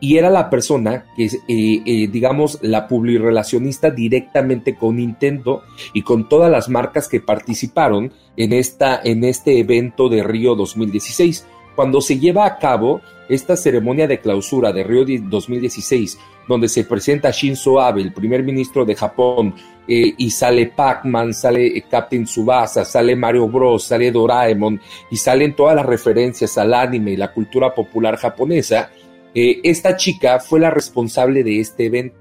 [0.00, 6.28] y era la persona que, eh, eh, digamos, la publirelacionista directamente con Nintendo y con
[6.28, 11.46] todas las marcas que participaron en, esta, en este evento de Río 2016.
[11.74, 16.18] Cuando se lleva a cabo esta ceremonia de clausura de Río 2016,
[16.48, 19.54] donde se presenta Shinzo Abe, el primer ministro de Japón,
[19.86, 24.80] eh, y sale Pac-Man, sale Captain Tsubasa, sale Mario Bros, sale Doraemon,
[25.10, 28.90] y salen todas las referencias al anime y la cultura popular japonesa,
[29.40, 32.18] eh, esta chica fue la responsable de este evento.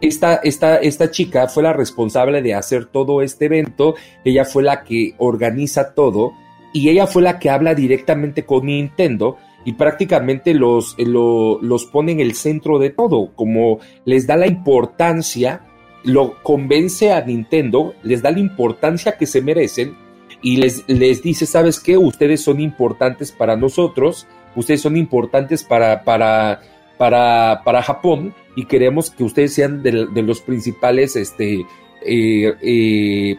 [0.00, 4.84] Esta, esta, esta chica fue la responsable de hacer todo este evento, ella fue la
[4.84, 6.32] que organiza todo
[6.72, 12.20] y ella fue la que habla directamente con Nintendo y prácticamente los, los pone en
[12.20, 15.62] el centro de todo, como les da la importancia,
[16.04, 19.96] lo convence a Nintendo, les da la importancia que se merecen
[20.42, 21.98] y les, les dice, ¿sabes qué?
[21.98, 26.60] Ustedes son importantes para nosotros, ustedes son importantes para, para,
[26.98, 31.66] para, para Japón y queremos que ustedes sean de, los principales, este,
[32.06, 33.36] eh, eh,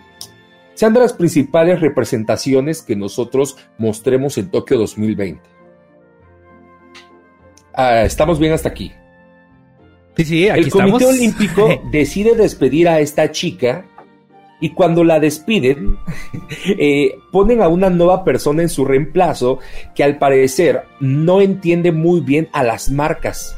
[0.74, 5.42] sean de las principales representaciones que nosotros mostremos en Tokio 2020.
[7.74, 8.92] Ah, estamos bien hasta aquí.
[10.18, 13.86] Sí, sí, aquí El Comité Olímpico decide despedir a esta chica
[14.66, 16.00] y cuando la despiden,
[16.66, 19.60] eh, ponen a una nueva persona en su reemplazo
[19.94, 23.56] que al parecer no entiende muy bien a las marcas.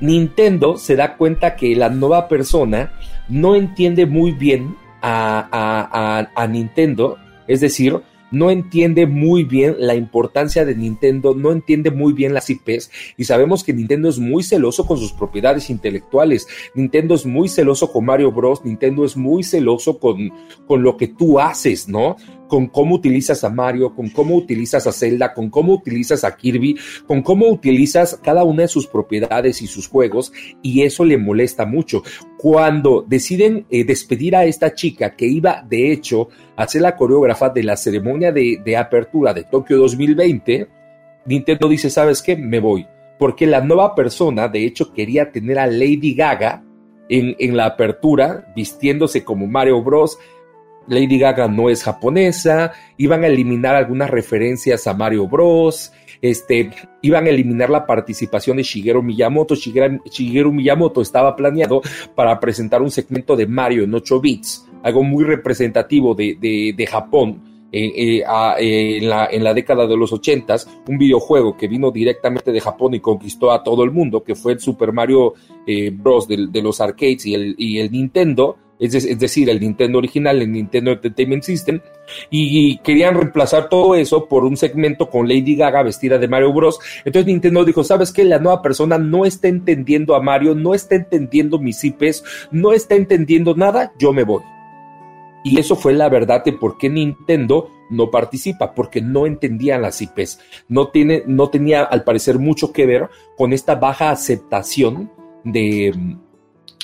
[0.00, 2.94] Nintendo se da cuenta que la nueva persona
[3.28, 10.64] no entiende muy bien a, a Nintendo, es decir, no entiende muy bien la importancia
[10.64, 14.86] de Nintendo, no entiende muy bien las IPs y sabemos que Nintendo es muy celoso
[14.86, 19.98] con sus propiedades intelectuales, Nintendo es muy celoso con Mario Bros, Nintendo es muy celoso
[19.98, 20.32] con,
[20.66, 22.16] con lo que tú haces, ¿no?
[22.48, 26.76] Con cómo utilizas a Mario, con cómo utilizas a Zelda, con cómo utilizas a Kirby,
[27.06, 30.32] con cómo utilizas cada una de sus propiedades y sus juegos,
[30.62, 32.02] y eso le molesta mucho.
[32.38, 37.50] Cuando deciden eh, despedir a esta chica que iba, de hecho, a ser la coreógrafa
[37.50, 40.68] de la ceremonia de, de apertura de Tokio 2020,
[41.26, 42.36] Nintendo dice, ¿sabes qué?
[42.36, 42.86] Me voy.
[43.18, 46.64] Porque la nueva persona, de hecho, quería tener a Lady Gaga
[47.08, 50.18] en, en la apertura, vistiéndose como Mario Bros
[50.88, 56.70] Lady Gaga no es japonesa, iban a eliminar algunas referencias a Mario Bros, este,
[57.02, 59.54] iban a eliminar la participación de Shigeru Miyamoto.
[59.54, 61.82] Shigeru, Miyamoto estaba planeado
[62.14, 67.44] para presentar un segmento de Mario en 8 bits, algo muy representativo de, Japón.
[67.70, 70.56] Eh, eh, en, la, en, la, década de los 80,
[70.88, 74.54] un videojuego que vino directamente de Japón y conquistó a todo el mundo, que fue
[74.54, 75.34] el Super Mario
[75.66, 76.26] eh, Bros.
[76.26, 80.52] De, de, los arcades y el, y el Nintendo, es, decir, el Nintendo original, el
[80.52, 81.80] Nintendo Entertainment System,
[82.30, 86.78] y querían reemplazar todo eso por un segmento con Lady Gaga vestida de Mario Bros.
[87.04, 88.24] Entonces Nintendo dijo, ¿sabes qué?
[88.24, 92.94] La nueva persona no está entendiendo a Mario, no está entendiendo mis IPs, no está
[92.94, 94.42] entendiendo nada, yo me voy.
[95.44, 100.02] Y eso fue la verdad de por qué Nintendo no participa, porque no entendían las
[100.02, 100.40] IPs.
[100.68, 105.10] No, tiene, no tenía, al parecer, mucho que ver con esta baja aceptación
[105.44, 106.18] de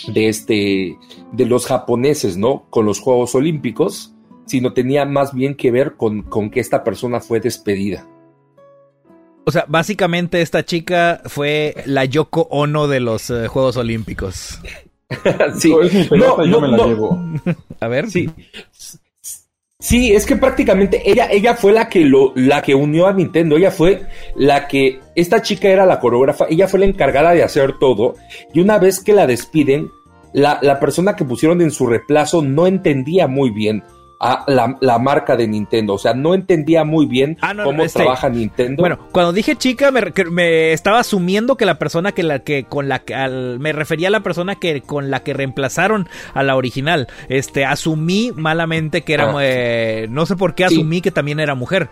[0.09, 0.99] de este
[1.33, 2.67] de los japoneses, ¿no?
[2.71, 4.15] Con los Juegos Olímpicos,
[4.47, 8.07] sino tenía más bien que ver con, con que esta persona fue despedida.
[9.47, 14.59] O sea, básicamente esta chica fue la Yoko Ono de los eh, Juegos Olímpicos.
[15.59, 15.75] sí,
[16.11, 17.21] no, yo me la llevo.
[17.81, 18.11] A ver.
[18.11, 18.31] Sí.
[19.85, 23.59] Sí, es que prácticamente ella, ella fue la que lo, la que unió a Nintendo.
[23.59, 27.79] Ella fue la que, esta chica era la coreógrafa, ella fue la encargada de hacer
[27.79, 28.15] todo.
[28.55, 29.91] Y una vez que la despiden,
[30.33, 33.83] la, la persona que pusieron en su reemplazo no entendía muy bien
[34.21, 35.95] a la, marca de Nintendo.
[35.95, 38.81] O sea, no entendía muy bien ah, cómo este, trabaja Nintendo.
[38.81, 43.01] Bueno, cuando dije chica, me, estaba asumiendo que la persona que la que con la
[43.01, 43.15] que
[43.59, 47.09] me refería a la persona que con la que reemplazaron a la original.
[47.29, 49.39] Este, asumí malamente que era, ah.
[49.43, 51.89] eh, no sé por qué asumí que también era mujer.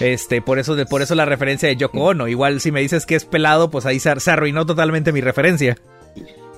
[0.00, 2.28] Este, por eso, por eso la referencia de Yoko Ono.
[2.28, 5.76] Igual si me dices que es pelado, pues ahí se, arruinó totalmente mi referencia.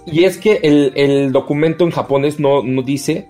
[0.07, 3.29] Y es que el, el documento en japonés no, no dice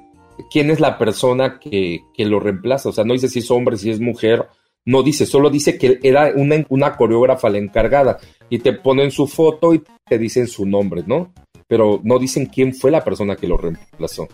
[0.51, 2.89] quién es la persona que, lo reemplaza.
[2.89, 4.47] O sea, no dice si es hombre, si es mujer.
[4.84, 8.18] No dice, solo dice que era una, una coreógrafa la encargada.
[8.49, 11.32] Y te ponen su foto y te dicen su nombre, ¿no?
[11.66, 14.28] Pero no dicen quién fue la persona que lo reemplazó.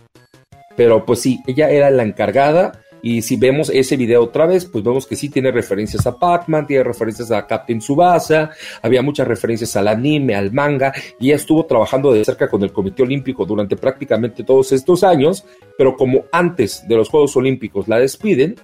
[0.75, 4.83] Pero pues sí, ella era la encargada y si vemos ese video otra vez, pues
[4.83, 8.49] vemos que sí tiene referencias a Pac-Man, tiene referencias a Captain Tsubasa,
[8.81, 13.03] había muchas referencias al anime, al manga, y estuvo trabajando de cerca con el Comité
[13.03, 15.45] Olímpico durante prácticamente todos estos años,
[15.77, 18.55] pero como antes de los Juegos Olímpicos la despiden,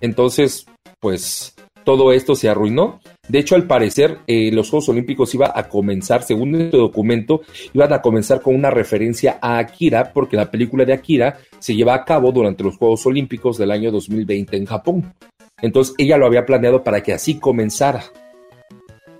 [0.00, 0.66] entonces,
[0.98, 1.54] pues
[1.86, 3.00] todo esto se arruinó.
[3.28, 7.92] De hecho, al parecer, eh, los Juegos Olímpicos iban a comenzar, según este documento, iban
[7.92, 12.04] a comenzar con una referencia a Akira, porque la película de Akira se lleva a
[12.04, 15.14] cabo durante los Juegos Olímpicos del año 2020 en Japón.
[15.62, 18.02] Entonces, ella lo había planeado para que así comenzara.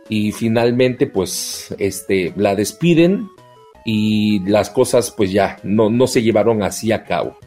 [0.08, 3.28] Y finalmente, pues, este, la despiden
[3.84, 7.38] y las cosas, pues ya, no, no se llevaron así a cabo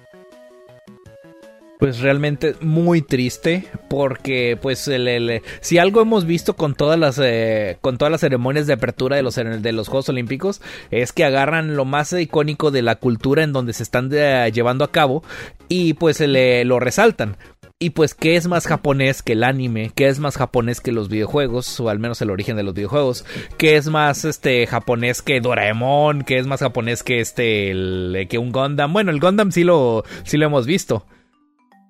[1.80, 7.78] pues realmente muy triste porque pues el, si algo hemos visto con todas las eh,
[7.80, 10.62] con todas las ceremonias de apertura de los de los Juegos Olímpicos
[10.92, 14.84] es que agarran lo más icónico de la cultura en donde se están eh, llevando
[14.84, 15.24] a cabo
[15.70, 17.38] y pues le, lo resaltan
[17.82, 19.94] y pues, ¿qué es más japonés que el anime?
[19.96, 21.80] ¿Qué es más japonés que los videojuegos?
[21.80, 23.24] O al menos el origen de los videojuegos.
[23.58, 26.24] ¿Qué es más este japonés que Doraemon?
[26.24, 28.92] ¿Qué es más japonés que este el, que un Gundam?
[28.92, 31.06] Bueno, el Gundam sí lo, sí lo hemos visto.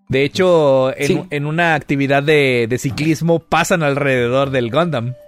[0.10, 5.14] De hecho, en, una actividad de, ciclismo pasan alrededor del Gundam.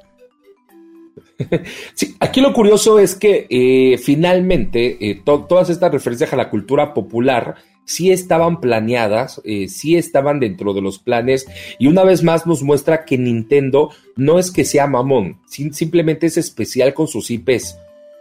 [1.96, 6.94] Sí, aquí lo curioso es que eh, finalmente eh, todas estas referencias a la cultura
[6.94, 11.48] popular sí estaban planeadas, eh, sí estaban dentro de los planes
[11.80, 16.38] y una vez más nos muestra que Nintendo no es que sea mamón, simplemente es
[16.38, 17.78] especial con sus IPs.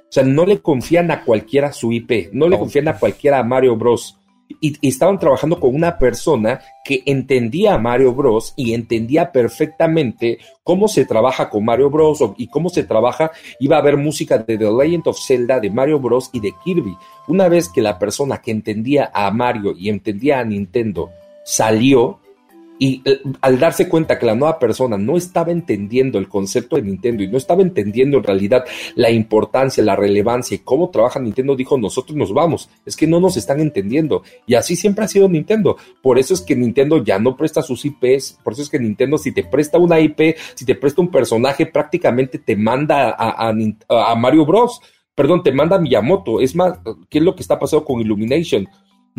[0.08, 3.44] O sea, no le confían a cualquiera su IP, no le confían a cualquiera a
[3.44, 4.19] Mario Bros
[4.60, 10.88] y, estaban trabajando con una persona que entendía a Mario Bros y entendía perfectamente cómo
[10.88, 13.30] se trabaja con Mario Bros y cómo se trabaja.
[13.58, 16.96] Iba a haber música de The Legend of Zelda, de Mario Bros y de Kirby.
[17.28, 21.10] Una vez que la persona que entendía a Mario y entendía a Nintendo
[21.44, 22.20] salió,
[22.82, 26.82] Y eh, al darse cuenta que la nueva persona no estaba entendiendo el concepto de
[26.82, 28.64] Nintendo y no estaba entendiendo en realidad
[28.94, 33.20] la importancia, la relevancia y cómo trabaja Nintendo, dijo, nosotros nos vamos, es que no
[33.20, 34.22] nos están entendiendo.
[34.46, 35.76] Y así siempre ha sido Nintendo.
[36.02, 39.18] Por eso es que Nintendo ya no presta sus IPs, por eso es que Nintendo
[39.18, 44.46] si te presta una IP, si te presta un personaje, prácticamente te manda a, Mario
[44.46, 44.80] Bros.
[45.14, 46.40] Perdón, te manda a Miyamoto.
[46.40, 46.78] Es más,
[47.10, 48.66] ¿qué es lo que está pasando con Illumination?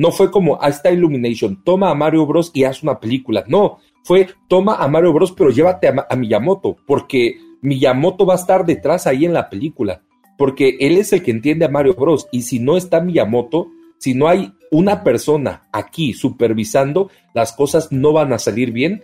[0.02, 3.44] No fue como, ahí está Illumination, toma a Mario Bros y haz una película.
[3.48, 8.66] No, fue, toma a Mario Bros, pero llévate a, Miyamoto, porque Miyamoto va a estar
[8.66, 10.02] detrás ahí en la película,
[10.40, 12.28] porque él es el que entiende a Mario Bros.
[12.32, 13.68] Y si no está Miyamoto,
[14.00, 19.04] si no hay una persona aquí supervisando, las cosas no van a salir bien.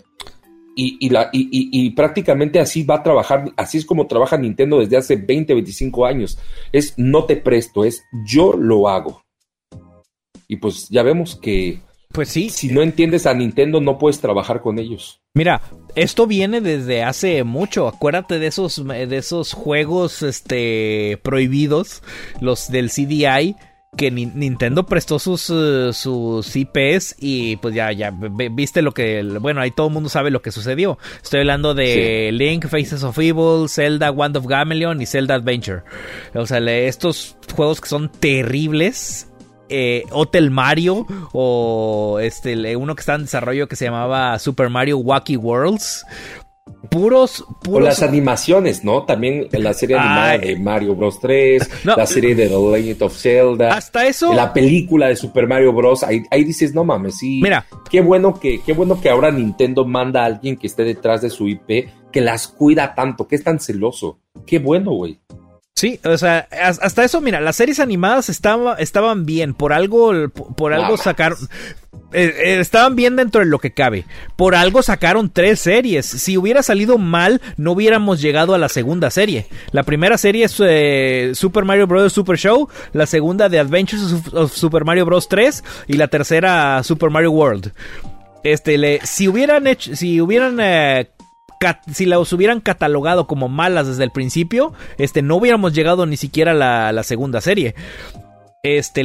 [0.75, 5.53] Y, y, prácticamente así va a trabajar, así es como trabaja Nintendo desde hace 20,
[5.53, 6.39] 25 años.
[6.71, 9.26] Es no te presto, es yo lo hago.
[10.47, 11.81] Y pues ya vemos que
[12.11, 12.49] pues sí.
[12.49, 15.21] Si no entiendes a Nintendo, no puedes trabajar con ellos.
[15.33, 15.61] Mira,
[15.95, 17.87] esto viene desde hace mucho.
[17.87, 22.01] Acuérdate de esos, de esos juegos este, prohibidos,
[22.41, 23.55] los del CDI.
[23.95, 28.11] Que Nintendo prestó sus, eh, sus IPs y pues ya, ya
[28.51, 29.23] viste lo que.
[29.39, 30.99] Bueno, ahí todo el mundo sabe lo que sucedió.
[31.23, 35.83] Estoy hablando de Link, Faces of Evil, Zelda, Wand of Gamelion y Zelda Adventure.
[36.35, 39.26] O sea, estos juegos que son terribles
[39.70, 44.97] eh, Hotel Mario o este uno que está en desarrollo que se llamaba Super Mario
[44.99, 46.05] Wacky Worlds.
[46.89, 47.80] Puros, puros.
[47.80, 49.03] O las animaciones, ¿no?
[49.03, 51.20] También la serie animada de Mario Bros.
[51.20, 53.74] 3, la serie de The Legend of Zelda.
[53.74, 54.34] Hasta eso.
[54.34, 56.03] La película de Super Mario Bros.
[56.03, 57.41] Ahí, dices, no mames, sí.
[57.41, 57.65] Mira.
[57.89, 61.30] Qué bueno que, qué bueno que ahora Nintendo manda a alguien que esté detrás de
[61.30, 64.20] su IP, que las cuida tanto, que es tan celoso.
[64.45, 65.20] Qué bueno, güey.
[65.78, 70.73] Sí, o sea, hasta eso, mira, las series animadas estaban, estaban bien, por algo, por
[70.73, 71.38] algo sacaron,
[72.13, 74.05] eh, eh, estaban bien dentro de lo que cabe,
[74.36, 79.11] por algo sacaron tres series, si hubiera salido mal, no hubiéramos llegado a la segunda
[79.11, 79.45] serie.
[79.71, 82.11] La primera serie es eh, Super Mario Bros.
[82.11, 85.30] Super Show, la segunda de Adventures of Super Mario Bros.
[85.30, 87.71] 3 y la tercera Super Mario World.
[88.43, 90.59] Este, le, si hubieran hecho, si hubieran
[91.91, 96.51] si los hubieran catalogado como malas desde el principio, este, no hubiéramos llegado ni siquiera
[96.51, 97.76] a la, segunda serie.
[98.64, 99.01] Este,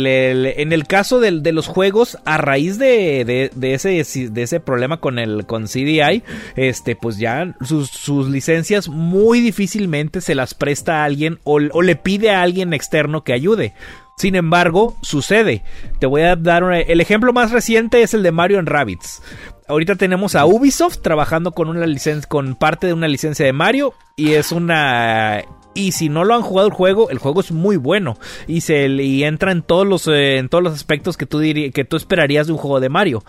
[0.62, 5.46] en el caso de, los juegos, a raíz de, ese, de ese problema con el
[5.46, 6.22] con CDI,
[6.56, 11.96] este, pues ya sus, licencias muy difícilmente se las presta a alguien o, o, le
[11.96, 13.74] pide a alguien externo que ayude.
[14.16, 15.62] Sin embargo, sucede.
[15.98, 19.22] Te voy a dar el ejemplo más reciente es el de Mario en Rabbits.
[19.68, 23.94] Ahorita tenemos a Ubisoft trabajando con una licencia, con parte de una licencia de Mario
[24.16, 25.42] y es una
[25.74, 28.86] y si no lo han jugado el juego, el juego es muy bueno y se
[28.88, 32.46] y entra en todos los eh, en todos los aspectos que tú que tú esperarías
[32.46, 33.24] de un juego de Mario.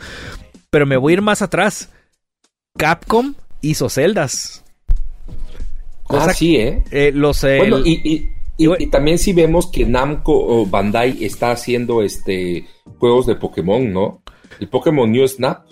[0.70, 1.92] Pero me voy a ir más atrás.
[2.78, 4.64] Capcom hizo celdas.
[6.04, 6.84] Cosa sí, ¿eh?
[6.92, 12.02] eh los eh, bueno, y, y, también si vemos que Namco o Bandai está haciendo
[12.02, 12.68] este
[12.98, 14.22] juegos de Pokémon, ¿no?
[14.60, 15.66] El Pokémon New Snap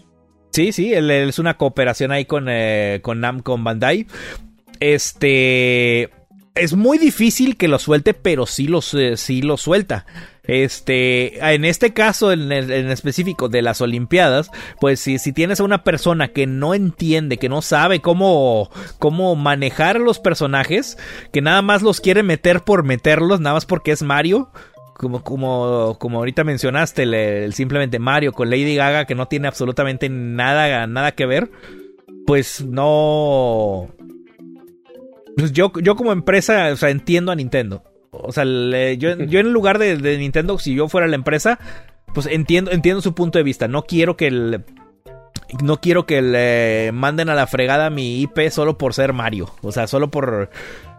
[0.51, 4.07] Sí, sí, es una cooperación ahí con, eh, con Namco Bandai.
[4.79, 6.09] Este.
[6.53, 10.05] Es muy difícil que lo suelte, pero sí lo, sí lo suelta.
[10.43, 15.85] Este, en este caso en, específico de las Olimpiadas, pues si, si, tienes a una
[15.85, 20.97] persona que no entiende, que no sabe cómo, cómo manejar los personajes,
[21.31, 24.51] que nada más los quiere meter por meterlos, nada más porque es Mario,
[24.95, 30.09] como, como, como ahorita mencionaste, el, simplemente Mario con Lady Gaga, que no tiene absolutamente
[30.09, 31.51] nada, nada que ver,
[32.25, 33.89] pues no.
[35.37, 37.83] Pues yo, yo como empresa, o sea, entiendo a Nintendo.
[38.11, 41.59] O sea, yo, yo en lugar de, de, Nintendo, si yo fuera la empresa,
[42.13, 43.67] pues entiendo, entiendo su punto de vista.
[43.67, 44.63] No quiero que el,
[45.63, 49.49] no quiero que le manden a la fregada mi IP solo por ser Mario.
[49.61, 50.49] O sea, solo por.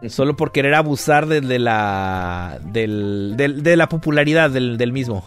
[0.08, 2.58] Solo por querer abusar de, la.
[2.62, 5.24] de la popularidad del, del mismo.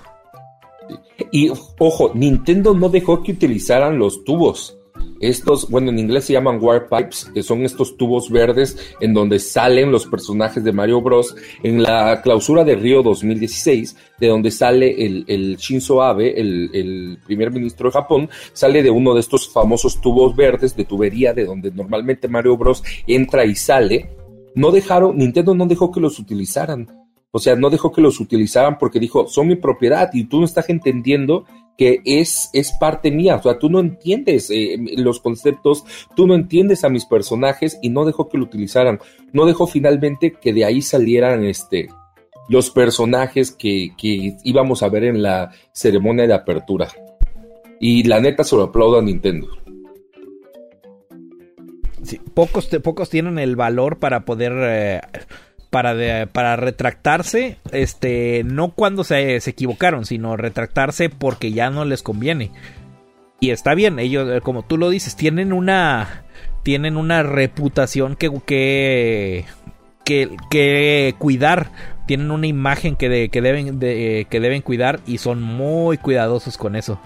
[1.32, 1.50] Y
[1.80, 4.75] ojo, Nintendo no dejó que utilizaran los tubos.
[5.20, 9.40] Estos, bueno, en inglés se llaman Warp Pipes, que son estos tubos verdes en donde
[9.40, 11.36] salen los personajes de Mario Bros.
[11.64, 17.90] En la clausura de Río 2016, de donde sale el, Shinzo Abe, el, primer ministro
[17.90, 22.28] de Japón, sale de uno de estos famosos tubos verdes de tubería, de donde normalmente
[22.28, 22.84] Mario Bros.
[23.08, 24.10] entra y sale.
[24.54, 26.95] No dejaron, Nintendo no dejó que los utilizaran.
[27.36, 30.46] O sea, no dejó que los utilizaran porque dijo, son mi propiedad y tú no
[30.46, 31.44] estás entendiendo
[31.78, 35.84] que es, es parte mía, o sea, tú no entiendes eh, los conceptos,
[36.16, 39.02] tú no entiendes a mis personajes y no dejó que lo utilizaran,
[39.34, 41.90] no dejó finalmente que de ahí salieran este,
[42.48, 46.88] los personajes que, que íbamos a ver en la ceremonia de apertura.
[47.82, 49.50] Y la neta se lo aplaudo a Nintendo.
[52.02, 54.54] Sí, pocos, pocos tienen el valor para poder...
[54.56, 55.02] Eh,
[55.76, 62.52] para, para retractarse, este, no cuando se, equivocaron, sino retractarse porque ya no les conviene.
[63.42, 66.24] Y está bien, ellos, eh, como tú lo dices, tienen una,
[66.64, 69.44] tienen una reputación que, que,
[70.50, 71.74] que, cuidar,
[72.08, 76.78] tienen una imagen que, que, deben, de, que deben cuidar y son muy cuidadosos con
[76.78, 77.02] eso.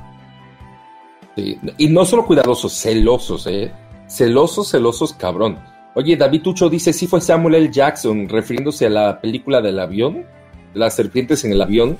[1.35, 3.71] Y no solo cuidadosos, celosos, ¿eh?
[4.07, 5.57] Celosos, celosos, cabrón.
[5.99, 7.69] Oye, David Tucho dice, sí fue Samuel L.
[7.69, 10.25] Jackson, refiriéndose a la película del avión,
[10.73, 11.97] las serpientes en el avión.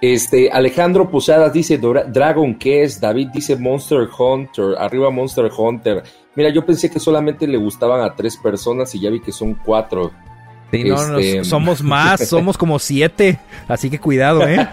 [0.00, 6.04] Este, Alejandro Posadas dice Dragon Quest, David dice Monster Hunter, arriba Monster Hunter.
[6.36, 9.54] Mira, yo pensé que solamente le gustaban a tres personas y ya vi que son
[9.54, 10.12] cuatro.
[10.70, 14.68] Sí, no, este, somos más, somos como siete, así que cuidado, ¿eh?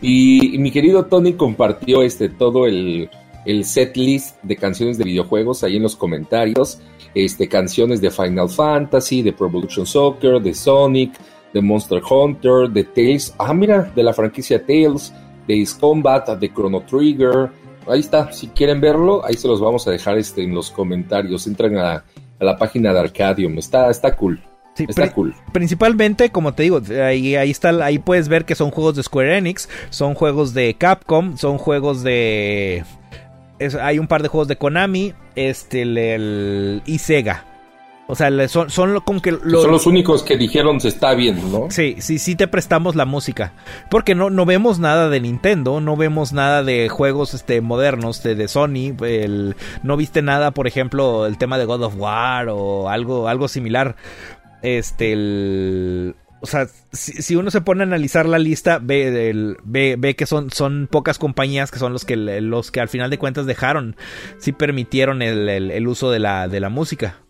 [0.00, 3.10] y, y, mi querido Tony compartió este todo el,
[3.44, 6.80] el set list de canciones de videojuegos ahí en los comentarios.
[7.14, 11.12] Este, canciones de Final Fantasy, de Pro Evolution Soccer, de Sonic,
[11.52, 13.34] de Monster Hunter, de Tales.
[13.38, 15.12] Ah, mira, de la franquicia Tales,
[15.46, 17.50] de Ace Combat, de Chrono Trigger.
[17.86, 21.46] Ahí está, si quieren verlo, ahí se los vamos a dejar este, en los comentarios.
[21.46, 22.04] Entran a,
[22.40, 23.56] la página de Arcadium.
[23.58, 24.42] Está, está cool.
[24.74, 25.32] Sí, está cool.
[25.52, 29.38] Principalmente, como te digo, ahí, ahí está, ahí puedes ver que son juegos de Square
[29.38, 32.82] Enix, son juegos de Capcom, son juegos de
[33.80, 37.44] hay un par de juegos de Konami, este, el, y Sega.
[38.06, 39.62] O sea, son, son como que los...
[39.62, 41.70] Son los únicos que dijeron se está viendo, ¿no?
[41.70, 43.54] Sí, sí, sí te prestamos la música.
[43.90, 48.34] Porque no, no vemos nada de Nintendo, no vemos nada de juegos este, modernos de,
[48.34, 48.94] de Sony.
[49.00, 53.48] El, no viste nada, por ejemplo, el tema de God of War o algo, algo
[53.48, 53.96] similar.
[54.60, 56.14] Este, el,
[56.44, 60.88] o sea, si, uno se pone a analizar la lista, ve, ve, que son, son
[60.90, 63.96] pocas compañías que son los que, los que al final de cuentas dejaron,
[64.36, 67.22] sí permitieron el, uso de la, de la música.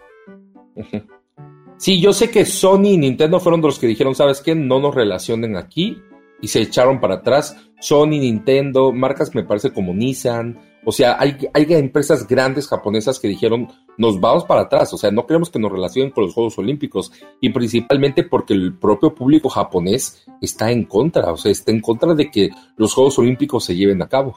[1.76, 4.56] Sí, yo sé que Sony y Nintendo fueron de los que dijeron, ¿sabes qué?
[4.56, 6.02] No nos relacionen aquí
[6.40, 7.56] y se echaron para atrás.
[7.80, 13.28] Sony, Nintendo, marcas me parece como Nissan, o sea, hay, hay empresas grandes japonesas que
[13.28, 16.58] dijeron, nos vamos para atrás, o sea, no queremos que nos relacionen con los Juegos
[16.58, 21.80] Olímpicos, y principalmente porque el propio público japonés está en contra, o sea, está en
[21.80, 24.36] contra de que los Juegos Olímpicos se lleven a cabo.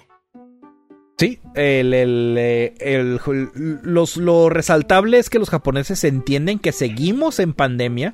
[1.19, 3.19] Sí, el, el, el,
[3.81, 8.13] los, lo resaltable es que los japoneses entienden que seguimos en pandemia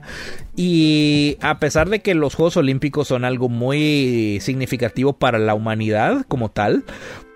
[0.55, 6.25] y a pesar de que los Juegos Olímpicos son algo muy significativo para la humanidad
[6.29, 6.86] como tal,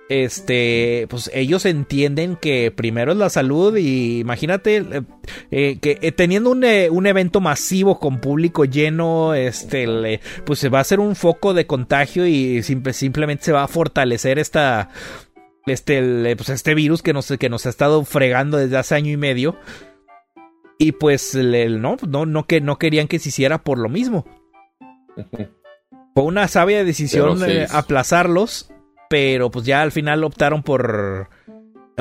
[0.10, 5.02] este, pues ellos entienden que primero es la salud y imagínate eh,
[5.52, 10.82] eh, que eh, teniendo un, evento masivo con público lleno, este, pues se va a
[10.82, 14.90] hacer un foco de contagio y simplemente se va a fortalecer esta,
[15.66, 19.18] este, pues este virus que nos, que nos ha estado fregando desde hace año y
[19.18, 19.58] medio.
[20.80, 24.26] Y pues no, no, no, que, no querían que se hiciera por lo mismo.
[26.14, 27.40] Fue una sabia decisión
[27.72, 28.70] aplazarlos
[29.10, 31.30] pero pues ya al final optaron por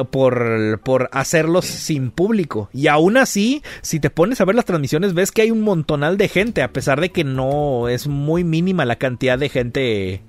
[0.04, 2.68] por, por hacerlos sin público.
[2.72, 6.18] Y aún así, si te pones a ver las transmisiones, ves que hay un montonal
[6.18, 10.22] de gente, a pesar de que no es muy mínima la cantidad de gente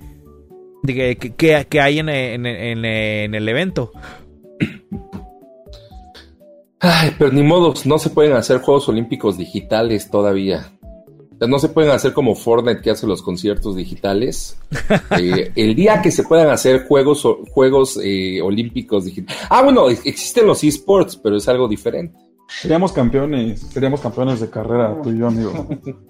[0.86, 3.92] que, que, hay en, en, en, el evento.
[6.80, 10.77] Ay, pero ni modos, no se pueden hacer Juegos Olímpicos digitales todavía
[11.46, 14.58] no se pueden hacer como Fortnite que hace los conciertos digitales.
[15.20, 19.42] Eh, el día que se puedan hacer juegos, juegos eh, olímpicos digitales.
[19.50, 22.16] Ah, bueno, existen los esports, pero es algo diferente.
[22.48, 25.68] Seríamos campeones, seríamos campeones de carrera, tú y yo, amigo.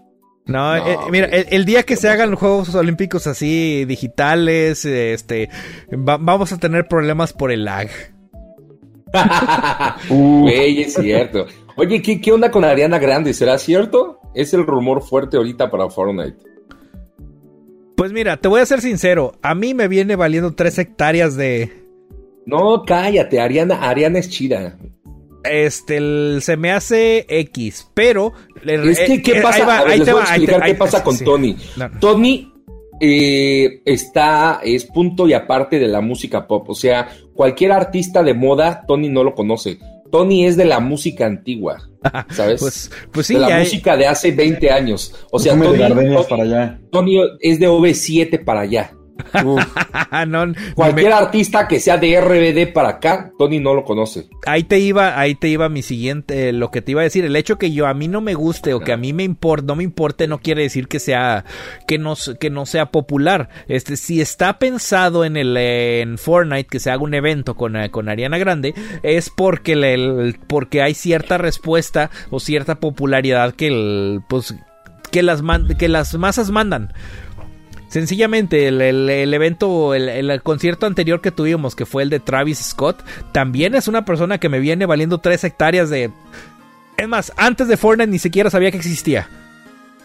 [0.47, 5.49] No, eh, mira, el, día que se hagan los Juegos Olímpicos así digitales, este,
[5.91, 7.89] vamos a tener problemas por el lag.
[10.09, 11.47] Güey, es cierto.
[11.75, 13.33] Oye, ¿qué, ¿qué onda con Ariana Grande?
[13.33, 14.16] ¿Será cierto?
[14.33, 16.37] Es el rumor fuerte ahorita para Fortnite.
[17.97, 19.33] Pues mira, te voy a ser sincero.
[19.41, 21.71] A mí me viene valiendo tres hectáreas de.
[22.45, 24.77] No, cállate, Ariana, Ariana es chida.
[25.43, 28.33] Este, se me hace X, pero.
[28.63, 29.83] Es que, ¿qué pasa?
[29.85, 31.57] les voy a explicar qué pasa con Tony.
[31.99, 32.53] Tony
[32.99, 36.69] eh, está, es punto y aparte de la música pop.
[36.69, 39.79] O sea, cualquier artista de moda, Tony no lo conoce.
[40.11, 41.89] Tony es de la música antigua,
[42.29, 42.59] ¿sabes?
[42.59, 45.13] pues, pues sí, de la música de hace 20 años.
[45.31, 45.77] O sea, Tony,
[46.29, 46.79] para allá.
[46.91, 48.96] Tony es de OV7 para allá.
[50.27, 54.27] no, Cualquier artista que sea de RBD para acá, Tony no lo conoce.
[54.45, 57.25] Ahí te iba, ahí te iba mi siguiente, lo que te iba a decir.
[57.25, 59.65] El hecho que yo a mí no me guste o que a mí me importe,
[59.65, 61.45] no me importe, no quiere decir que sea,
[61.87, 63.49] que no, que no sea popular.
[63.67, 67.89] Este, si está pensado en el, en Fortnite que se haga un evento con, eh,
[67.89, 68.73] con Ariana Grande,
[69.03, 74.55] es porque, el, porque hay cierta respuesta o cierta popularidad que el, pues,
[75.11, 75.41] que las,
[75.77, 76.93] que las masas mandan.
[77.87, 78.81] Sencillamente, el,
[79.33, 83.01] evento, el, concierto anterior que tuvimos, que fue el de Travis Scott,
[83.31, 86.11] también es una persona que me viene valiendo 3 hectáreas de...
[86.97, 89.29] Es más, antes de Fortnite ni siquiera sabía que existía.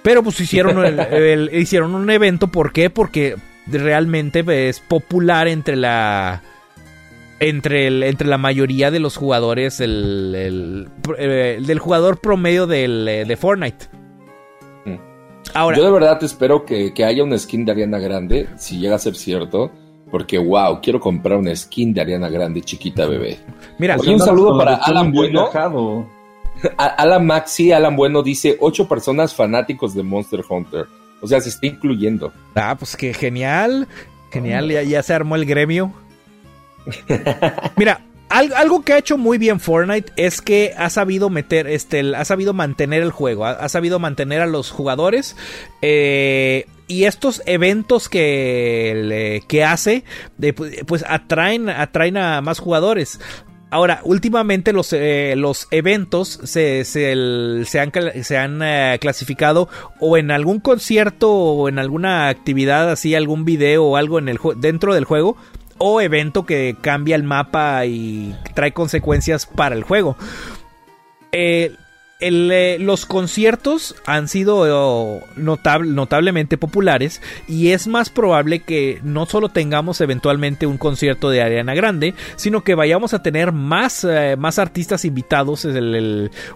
[0.03, 0.97] Pero pues hicieron,
[1.53, 2.89] hicieron un evento, ¿por qué?
[2.89, 3.37] Porque
[3.67, 6.43] realmente es popular entre la...
[7.41, 10.89] Entre, entre la mayoría de los jugadores, el,
[11.19, 13.87] eh, del jugador promedio del, de Fortnite.
[15.55, 19.15] Yo de verdad espero que, haya una skin de Ariana Grande, si llega a ser
[19.15, 19.70] cierto.
[20.11, 23.39] Porque, wow, quiero comprar una skin de Ariana Grande chiquita bebé.
[23.79, 25.49] Mira, un saludo para Alan Bueno.
[26.77, 30.87] Alan Maxi, Alan Bueno dice: ocho personas fanáticos de Monster Hunter.
[31.23, 32.33] O sea, se está incluyendo.
[32.55, 33.89] Ah, pues qué genial.
[34.31, 35.93] Genial, ya, ya se armó el gremio.
[37.77, 38.01] Mira,
[38.33, 42.53] algo que ha hecho muy bien Fortnite es que ha sabido meter, este, ha sabido
[42.55, 45.37] mantener el juego, ha, sabido mantener a los jugadores.
[45.83, 50.05] Eh, y estos eventos que, que hace,
[50.87, 53.21] pues atraen, atraen a más jugadores.
[53.73, 57.91] Ahora, últimamente los, eh, los eventos se, se, han,
[58.23, 59.67] se han eh, clasificado
[59.99, 64.39] o en algún concierto o en alguna actividad así, algún video o algo en el
[64.57, 65.39] dentro del juego
[65.78, 70.16] o evento que cambia el mapa y trae consecuencias para el juego.
[71.32, 71.74] Eh,
[72.20, 80.01] eh, los conciertos han sido notablemente populares y es más probable que no solo tengamos
[80.01, 85.05] eventualmente un concierto de Ariana Grande, sino que vayamos a tener más, eh, más artistas
[85.05, 85.66] invitados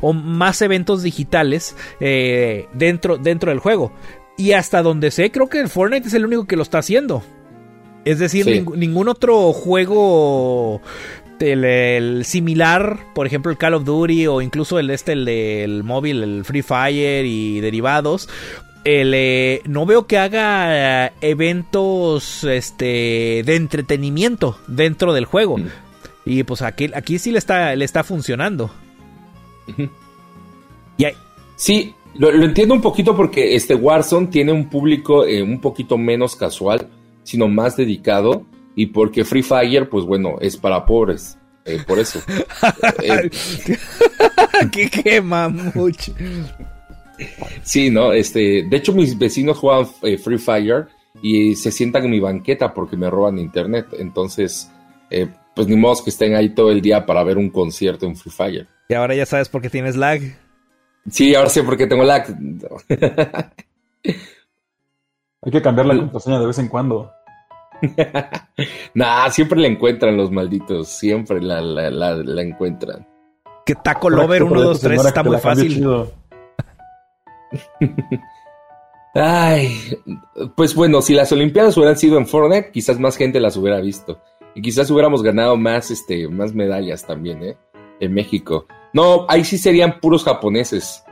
[0.01, 3.93] o más eventos digitales dentro, dentro del juego.
[4.39, 7.25] Y hasta donde sé, creo que el Fortnite es el único que lo está haciendo.
[8.07, 10.81] Es decir, ningún otro juego
[11.41, 16.23] el, similar, por ejemplo el Call of Duty o incluso el este, el del móvil,
[16.23, 18.29] el Free Fire y derivados,
[18.85, 25.59] eh, no veo que haga eventos este, de entretenimiento dentro del juego.
[25.59, 25.67] Mm.
[26.27, 28.71] Y pues aquí, aquí sí le está, le está funcionando.
[31.57, 36.37] Sí, lo, entiendo un poquito porque este Warzone tiene un público eh, un poquito menos
[36.37, 36.89] casual
[37.27, 38.47] sino más dedicado
[38.77, 41.37] y porque Free Fire, pues bueno, es para pobres.
[41.65, 42.21] Eh, por eso.
[43.03, 43.29] eh,
[44.73, 46.15] que quema mucho.
[47.65, 50.87] Sí, no, este, de hecho mis vecinos juegan eh, Free Fire
[51.21, 53.89] y se sientan en mi banqueta porque me roban internet.
[53.99, 54.71] Entonces,
[55.11, 58.15] eh, pues ni modo que estén ahí todo el día para ver un concierto en
[58.15, 58.69] Free Fire.
[58.89, 60.21] Y ahora ya sabes por qué tienes lag.
[61.11, 62.27] Sí, ahora sé por qué tengo lag.
[65.43, 67.16] Hay que cambiar la contraseña de vez en cuando.
[68.95, 70.89] nah, siempre la encuentran los malditos.
[70.89, 73.07] Siempre la, la, encuentran.
[73.65, 75.87] Que Taco Lover 1, 2, 3 está muy fácil.
[79.15, 79.71] Ay,
[80.57, 84.21] pues bueno, si las Olimpiadas hubieran sido en Fortnite, quizás más gente las hubiera visto.
[84.55, 87.57] Y quizás hubiéramos ganado más, este, más medallas también, ¿eh?
[87.99, 88.67] En México.
[88.93, 91.03] No, ahí sí serían puros japoneses.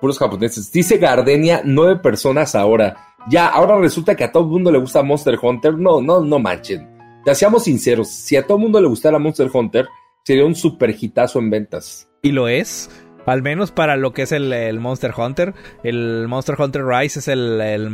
[0.00, 0.72] Puros japoneses.
[0.72, 2.96] Dice Gardenia, nueve personas ahora.
[3.28, 5.74] Ya, ahora resulta que a todo el mundo le gusta Monster Hunter.
[5.74, 6.88] No, no, no manchen.
[7.26, 9.88] Ya seamos sinceros, si a todo el mundo le gustara Monster Hunter,
[10.22, 12.08] sería un super hitazo en ventas.
[12.22, 12.88] Y lo es.
[13.26, 15.54] Al menos para lo que es el, Monster Hunter.
[15.82, 17.90] El Monster Hunter Rise es el, el,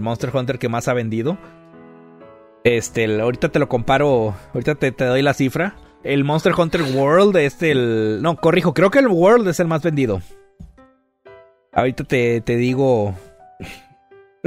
[0.00, 1.38] Monster Hunter que más ha vendido.
[2.64, 4.34] Este, ahorita te lo comparo.
[4.52, 5.76] Ahorita te, te, doy la cifra.
[6.02, 8.18] El Monster Hunter World, este, el.
[8.20, 10.20] No, corrijo, creo que el World es el más vendido.
[11.72, 13.14] Ahorita te, te digo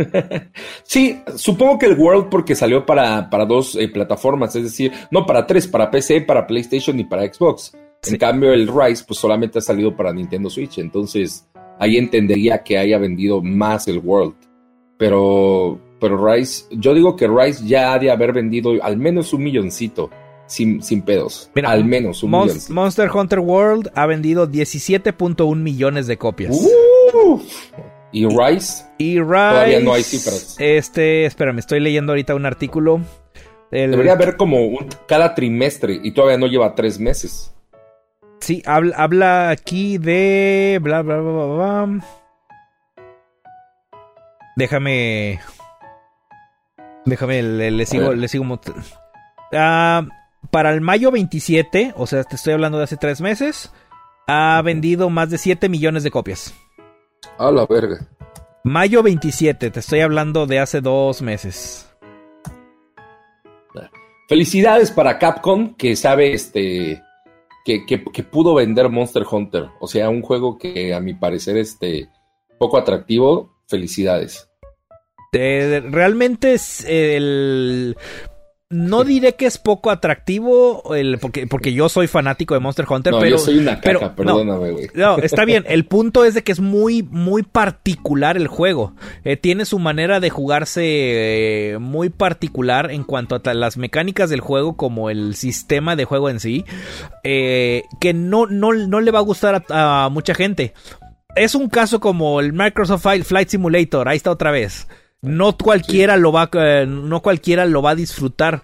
[0.83, 5.25] sí, supongo que el World porque salió para, para dos eh, plataformas, es decir, no
[5.25, 7.73] para tres, para PC, para PlayStation y para Xbox.
[8.07, 11.47] En cambio, el Rise pues solamente ha salido para Nintendo Switch, entonces
[11.79, 14.35] ahí entendería que haya vendido más el World.
[14.97, 19.43] Pero, pero Rise, yo digo que Rise ya ha de haber vendido al menos un
[19.43, 20.09] milloncito.
[20.45, 21.51] Sin, sin pedos.
[21.63, 22.73] al menos un milloncito.
[22.73, 26.57] Monster Hunter World ha vendido 17.1 millones de copias.
[28.11, 28.85] ¿Y Rice?
[28.97, 29.27] Y Rice.
[29.29, 30.55] Todavía no hay cifras.
[30.59, 33.01] Este, espera, me estoy leyendo ahorita un artículo.
[33.71, 37.53] Debería haber como cada trimestre y todavía no lleva tres meses.
[38.39, 40.79] Sí, habla, aquí de.
[40.81, 41.99] Bla, bla, bla, bla,
[44.55, 45.39] Déjame.
[47.05, 48.59] Déjame, le, sigo, le sigo.
[49.53, 50.07] Ah,
[50.51, 53.71] para el mayo 27, o sea, te estoy hablando de hace tres meses,
[54.27, 56.53] ha vendido más de 7 millones de copias.
[57.37, 58.07] A la verga.
[58.63, 61.89] Mayo 27, te estoy hablando de hace dos meses.
[64.29, 67.01] Felicidades para Capcom, que sabe este.
[67.65, 69.69] Que, que, pudo vender Monster Hunter.
[69.79, 72.09] O sea, un juego que a mi parecer este
[72.59, 73.55] poco atractivo.
[73.67, 74.47] Felicidades.
[75.31, 77.97] realmente es el
[78.71, 83.15] no diré que es poco atractivo, el, porque, porque yo soy fanático de Monster Hunter,
[83.19, 83.31] pero.
[83.31, 84.87] Yo soy una caca, perdóname, güey.
[84.93, 85.65] No, está bien.
[85.67, 88.93] El punto es de que es muy, muy particular el juego.
[89.23, 94.41] Eh, tiene su manera de jugarse eh, muy particular en cuanto a las mecánicas del
[94.41, 96.63] juego, como el sistema de juego en sí,
[97.23, 100.73] eh, que no, no, no le va a gustar a mucha gente.
[101.35, 104.87] Es un caso como el Microsoft Flight Simulator, ahí está otra vez.
[105.21, 108.63] No cualquiera lo va, eh, no cualquiera lo va a disfrutar.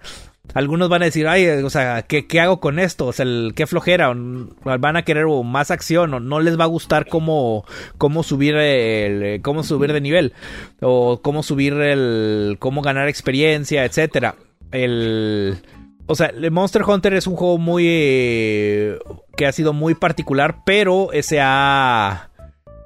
[0.54, 3.06] Algunos van a decir, ay, o sea, ¿qué, qué hago con esto?
[3.06, 4.14] O sea, el, qué flojera.
[4.64, 7.66] Van a querer más acción o no les va a gustar cómo,
[7.98, 10.32] cómo subir el, cómo subir de nivel
[10.80, 14.36] o cómo subir el, cómo ganar experiencia, etcétera.
[14.70, 15.58] El,
[16.06, 17.84] o sea, Monster Hunter es un juego muy
[19.36, 22.30] que ha sido muy particular, pero ese ha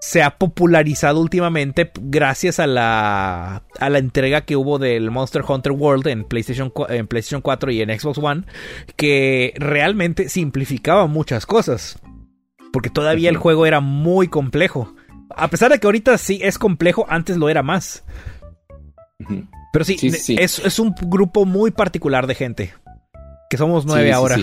[0.00, 5.72] se ha popularizado últimamente gracias a la, a la entrega que hubo del Monster Hunter
[5.72, 8.44] World en PlayStation, en PlayStation 4 y en Xbox One,
[8.96, 11.98] que realmente simplificaba muchas cosas.
[12.72, 14.94] Porque todavía el juego era muy complejo.
[15.36, 18.04] A pesar de que ahorita sí es complejo, antes lo era más.
[19.72, 19.98] Pero sí,
[20.38, 22.74] Es, es, un grupo muy particular de gente.
[23.50, 24.38] Que somos nueve ahora.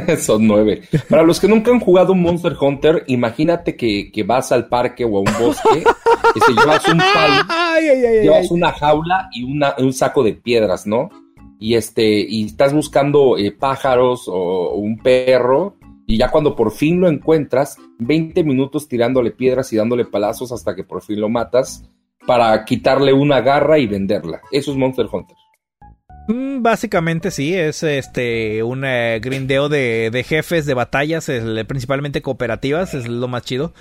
[0.18, 0.82] Son nueve.
[1.08, 5.18] Para los que nunca han jugado un Monster Hunter, imagínate que, vas al parque o
[5.18, 5.84] a un bosque,
[6.34, 7.42] y te llevas un palo,
[8.22, 11.10] llevas una jaula y un saco de piedras, ¿no?
[11.58, 17.00] Y este, y estás buscando eh, pájaros o, un perro, y ya cuando por fin
[17.00, 21.88] lo encuentras, 20 minutos tirándole piedras y dándole palazos hasta que por fin lo matas,
[22.26, 24.40] para quitarle una garra y venderla.
[24.50, 25.36] Eso es Monster Hunter.
[26.28, 31.30] Mm, básicamente sí, es este un eh, grindeo de, jefes de batallas,
[31.66, 33.72] principalmente cooperativas, es lo más chido.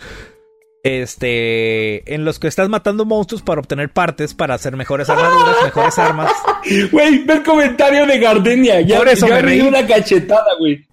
[0.84, 5.98] Este, en los que estás matando monstruos para obtener partes para hacer mejores armaduras, mejores
[5.98, 6.32] armas.
[6.92, 10.86] Güey, ve el comentario de Gardenia, ya, Por eso me una cachetada, güey.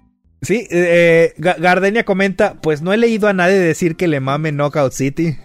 [0.42, 4.92] Sí, eh, Gardenia comenta, pues no he leído a nadie decir que le mame Knockout
[4.92, 5.36] City.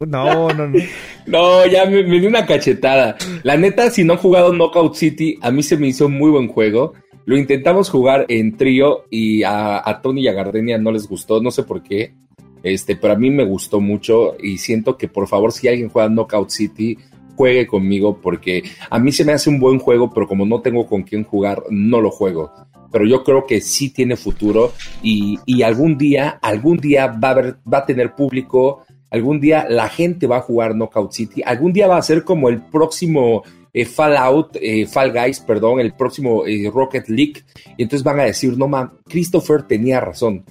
[0.00, 0.78] No, no, no.
[1.26, 3.16] no, ya me, dio una cachetada.
[3.42, 6.30] La neta, si no han jugado Knockout City, a mí se me hizo un muy
[6.30, 6.94] buen juego.
[7.26, 11.50] Lo intentamos jugar en trío y a, Tony y a Gardenia no les gustó, no
[11.50, 12.14] sé por qué.
[12.62, 16.08] Este, pero a mí me gustó mucho y siento que por favor, si alguien juega
[16.08, 16.98] Knockout City,
[17.36, 20.86] juegue conmigo porque a mí se me hace un buen juego, pero como no tengo
[20.86, 22.52] con quién jugar, no lo juego.
[22.92, 24.72] Pero yo creo que sí tiene futuro
[25.02, 28.84] y, y algún día, algún día va a, va a tener público,
[29.14, 32.48] algún día la gente va a jugar Knockout City, algún día va a ser como
[32.48, 37.44] el próximo eh, Fallout, eh, Fall Guys, perdón, el próximo eh, Rocket League,
[37.76, 40.44] y entonces van a decir, no man, Christopher tenía razón,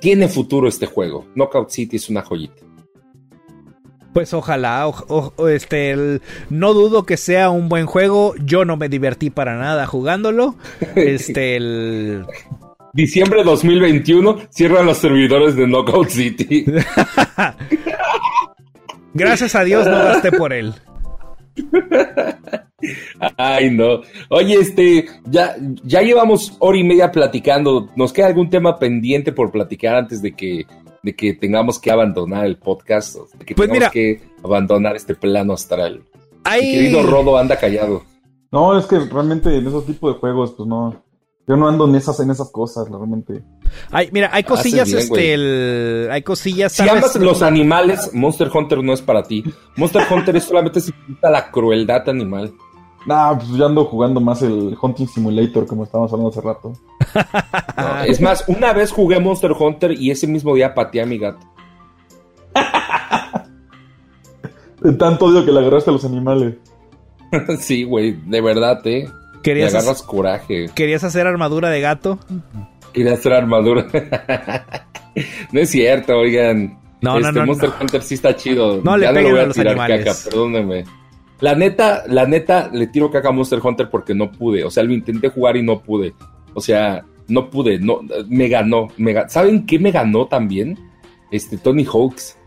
[0.00, 2.62] tiene futuro este juego, Knockout City es una joyita.
[4.12, 4.92] Pues ojalá,
[5.48, 8.36] este, no dudo que sea un buen juego.
[8.36, 10.54] Yo no me divertí para nada jugándolo.
[10.94, 12.24] Este, el,
[12.94, 16.64] Diciembre 2021 cierran los servidores de Knockout City.
[19.14, 20.72] Gracias a Dios no gasté por él.
[23.36, 24.02] Ay, no.
[24.28, 27.90] Oye, este, ya, ya llevamos hora y media platicando.
[27.96, 30.64] ¿Nos queda algún tema pendiente por platicar antes de que,
[31.02, 33.16] de que tengamos que abandonar el podcast?
[33.36, 36.04] De que pues tengamos que abandonar este plano astral.
[36.48, 38.04] Mi querido Rodo anda callado.
[38.52, 41.03] No, es que realmente en esos tipos de juegos, pues no,
[41.46, 43.42] yo no ando en esas, en esas cosas, realmente.
[43.90, 46.72] Ay, mira, hay cosillas, este, hay cosillas.
[46.72, 49.44] Si amas los animales, Monster Hunter no es para ti.
[49.76, 50.92] Monster Hunter es solamente si
[51.22, 52.54] la crueldad animal.
[53.06, 56.72] Nah, pues yo ando jugando más el Hunting Simulator, como estábamos hablando hace rato.
[58.06, 61.46] es más, una vez jugué Monster Hunter y ese mismo día pateé a mi gato.
[64.80, 66.56] De tanto odio que le agarraste a los animales.
[67.58, 69.08] sí, güey, de verdad, eh.
[69.44, 70.70] Querías agarras coraje.
[70.74, 72.18] ¿Querías hacer armadura de gato?
[72.94, 73.86] Quería hacer armadura.
[75.52, 76.78] no es cierto, oigan.
[77.02, 78.80] No, este no, Monster Hunter sí está chido.
[78.82, 80.84] No ya le no voy a, tirar caca, perdóneme.
[81.40, 84.64] La neta, la neta, le tiro caca a Monster Hunter porque no pude.
[84.64, 86.14] O sea, lo intenté jugar y no pude.
[86.54, 87.78] O sea, no pude.
[87.78, 88.88] No, me ganó.
[88.96, 90.78] Me, ¿Saben qué me ganó también?
[91.30, 92.38] Este, Tony Hawks.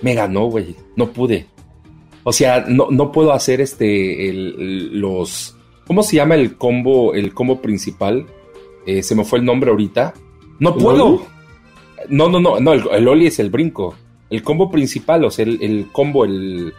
[0.00, 0.74] Me ganó, güey.
[0.96, 1.46] No pude.
[2.22, 5.53] O sea, no, no puedo hacer este, el, los,
[5.86, 8.26] ¿cómo se llama el combo, el combo principal?
[8.86, 10.14] Eh, se me fue el nombre ahorita.
[10.58, 11.26] No puedo.
[12.08, 13.94] No, no, no, no, el, el Oli es el brinco.
[14.30, 16.72] El combo principal, o sea, el, el combo, el...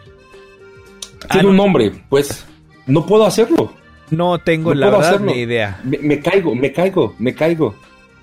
[1.31, 1.63] Tiene Ah, un no.
[1.63, 2.45] nombre, pues
[2.85, 3.71] no puedo hacerlo.
[4.11, 5.31] No tengo No la puedo verdad hacerlo.
[5.33, 5.81] ni idea.
[5.83, 7.73] Me, me caigo, me caigo, me caigo.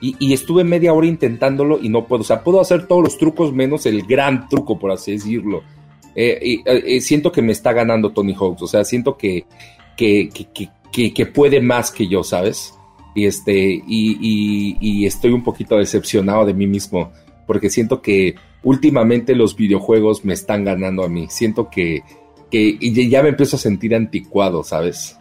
[0.01, 2.21] Y, y estuve media hora intentándolo y no puedo.
[2.23, 5.63] O sea, puedo hacer todos los trucos menos el gran truco, por así decirlo.
[6.15, 8.63] Eh, eh, eh, siento que me está ganando Tony Hawks.
[8.63, 9.47] O sea, siento que,
[9.97, 12.75] que, que, que, que- puede más que yo, ¿sabes?
[13.15, 17.13] Y, este, y, estoy un poquito decepcionado de mí mismo.
[17.47, 21.27] Porque siento que últimamente los videojuegos me están ganando a mí.
[21.29, 22.03] Siento que,
[22.51, 25.19] que y ya me empiezo a sentir anticuado, ¿sabes?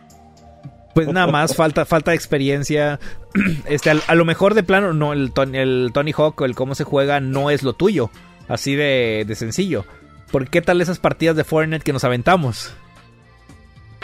[0.93, 2.99] Pues nada más, falta, falta de experiencia.
[3.65, 7.21] Este, a, lo mejor de plano, no, el, el Tony Hawk el cómo se juega
[7.21, 8.11] no es lo tuyo.
[8.47, 9.85] Así de, de sencillo.
[10.31, 12.73] ¿Por qué tal esas partidas de Fortnite que nos aventamos?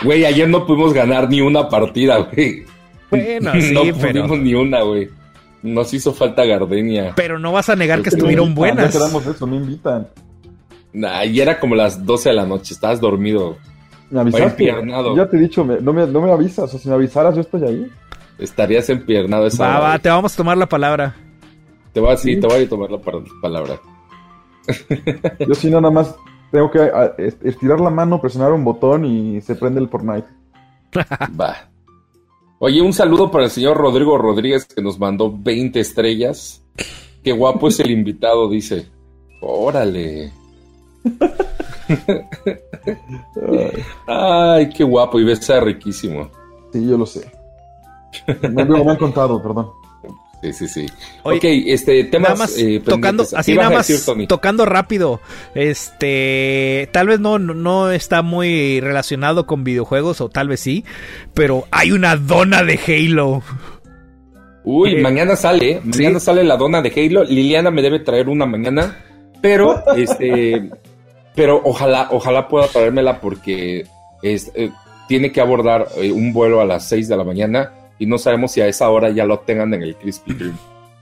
[0.04, 2.66] Güey, ayer no pudimos ganar ni una partida, güey.
[3.10, 5.10] Bueno, sí, no pero, pudimos ni una, güey.
[5.64, 7.14] Nos hizo falta Gardenia.
[7.16, 8.94] pero no vas a negar que estuvieron Ya buenas.
[8.96, 10.08] quedamos de eso, me invitan.
[10.94, 13.58] Nah, y era como las 12 de la noche, estabas dormido.
[14.10, 14.66] Me avisaste.
[15.16, 16.74] Ya te he dicho, me- no, me, no me avisas.
[16.74, 17.88] O si me avisaras, yo estoy ahí.
[18.40, 21.16] Estarías empiernado esa Va, hora, va, te vamos a tomar la palabra.
[21.92, 22.40] Te voy a, sí, Sí.
[22.40, 23.00] te voy a tomar la
[23.42, 23.80] palabra.
[25.48, 26.16] Yo sí, nada más
[26.52, 30.28] tengo que a, est- estirar la mano, presionar un botón y se prende el Fortnite.
[31.40, 31.70] Va.
[32.60, 36.64] Oye, un saludo para el señor Rodrigo Rodríguez que nos mandó 20 estrellas.
[37.24, 38.88] Qué guapo es el invitado, dice.
[39.42, 40.32] Órale.
[44.08, 46.30] Ay, qué guapo y besa riquísimo.
[46.72, 47.30] sí, yo lo sé.
[48.50, 49.70] Me, me han contado, perdón.
[50.42, 50.86] Sí, sí, sí.
[51.24, 53.30] Oye, ok, este, temas Nada más eh, tocando, pendientes.
[53.32, 54.28] ¿Qué así nada más decir, Tony?
[54.28, 55.20] tocando rápido.
[55.56, 60.86] Este, tal vez no, no- está muy relacionado con videojuegos, o tal vez sí,
[61.34, 63.42] pero hay una dona de Halo.
[64.64, 66.26] Uy, Eh, mañana sale, mañana sí.
[66.26, 67.24] sale la dona de Halo.
[67.24, 69.04] Liliana me debe traer una mañana,
[69.42, 70.70] pero este,
[71.36, 73.86] pero ojalá, ojalá pueda traérmela porque
[74.22, 74.70] es, eh,
[75.08, 78.52] tiene que abordar eh, un vuelo a las 6 de la mañana y no sabemos
[78.52, 80.54] si a esa hora ya lo tengan en el Krispy Kreme.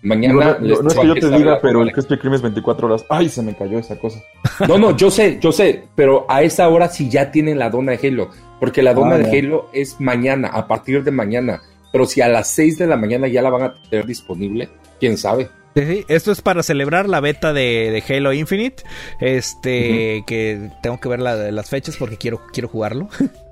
[0.01, 1.91] Mañana no- es que yo te diga, pero el.
[1.91, 3.05] Krispy Kreme es 24 horas.
[3.09, 4.19] Ay, se me cayó esa cosa.
[4.67, 7.93] No, no, yo sé, yo sé, pero a esa hora sí ya tienen la dona
[7.93, 9.39] de Halo, porque la dona Ah, de.
[9.39, 11.61] Halo es mañana, a partir de mañana.
[11.91, 14.69] Pero si a las 6 de la mañana ya la van a tener disponible,
[14.99, 15.49] quién sabe.
[15.75, 18.83] Sí, sí, Esto es para celebrar la beta de, de Halo Infinite.
[19.19, 23.09] Este, que tengo que ver la- las fechas porque quiero, quiero jugarlo.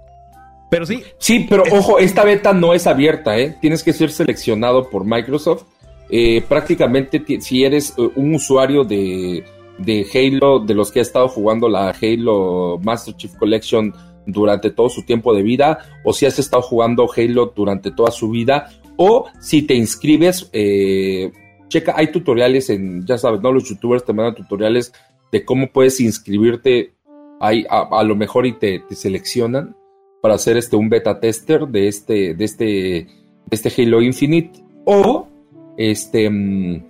[0.74, 3.56] Pero sí, Sí, pero ojo, esta beta no es abierta, ¿eh?
[3.62, 5.66] Tienes que ser seleccionado por Microsoft.
[6.10, 9.44] Eh, prácticamente, ti- si eres eh, un usuario de,
[9.78, 13.94] de Halo, de los que ha estado jugando la Halo Master Chief Collection
[14.26, 18.32] durante todo su tiempo de vida, o si has estado jugando Halo durante toda su
[18.32, 21.32] vida, o si te inscribes, eh,
[21.68, 23.52] checa, hay tutoriales en, ya sabes, ¿no?
[23.52, 24.91] Los youtubers te mandan tutoriales
[25.32, 26.94] de cómo puedes inscribirte
[27.40, 29.76] ahí, a, a lo mejor y te, te seleccionan
[30.24, 33.08] para hacer este un beta tester de este de este de
[33.52, 35.28] este Halo Infinite o
[35.76, 36.82] este mm,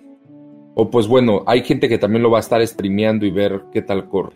[0.75, 3.81] o pues bueno hay gente que también lo va a estar streameando y ver qué
[3.81, 4.35] tal corre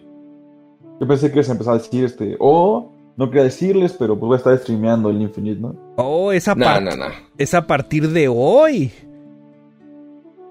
[0.99, 4.33] Yo pensé que se empezaba a decir este, o no quería decirles, pero pues voy
[4.33, 5.75] a estar streameando el Infinite, ¿no?
[5.97, 7.05] oh, no no no
[7.37, 8.91] es a partir de hoy.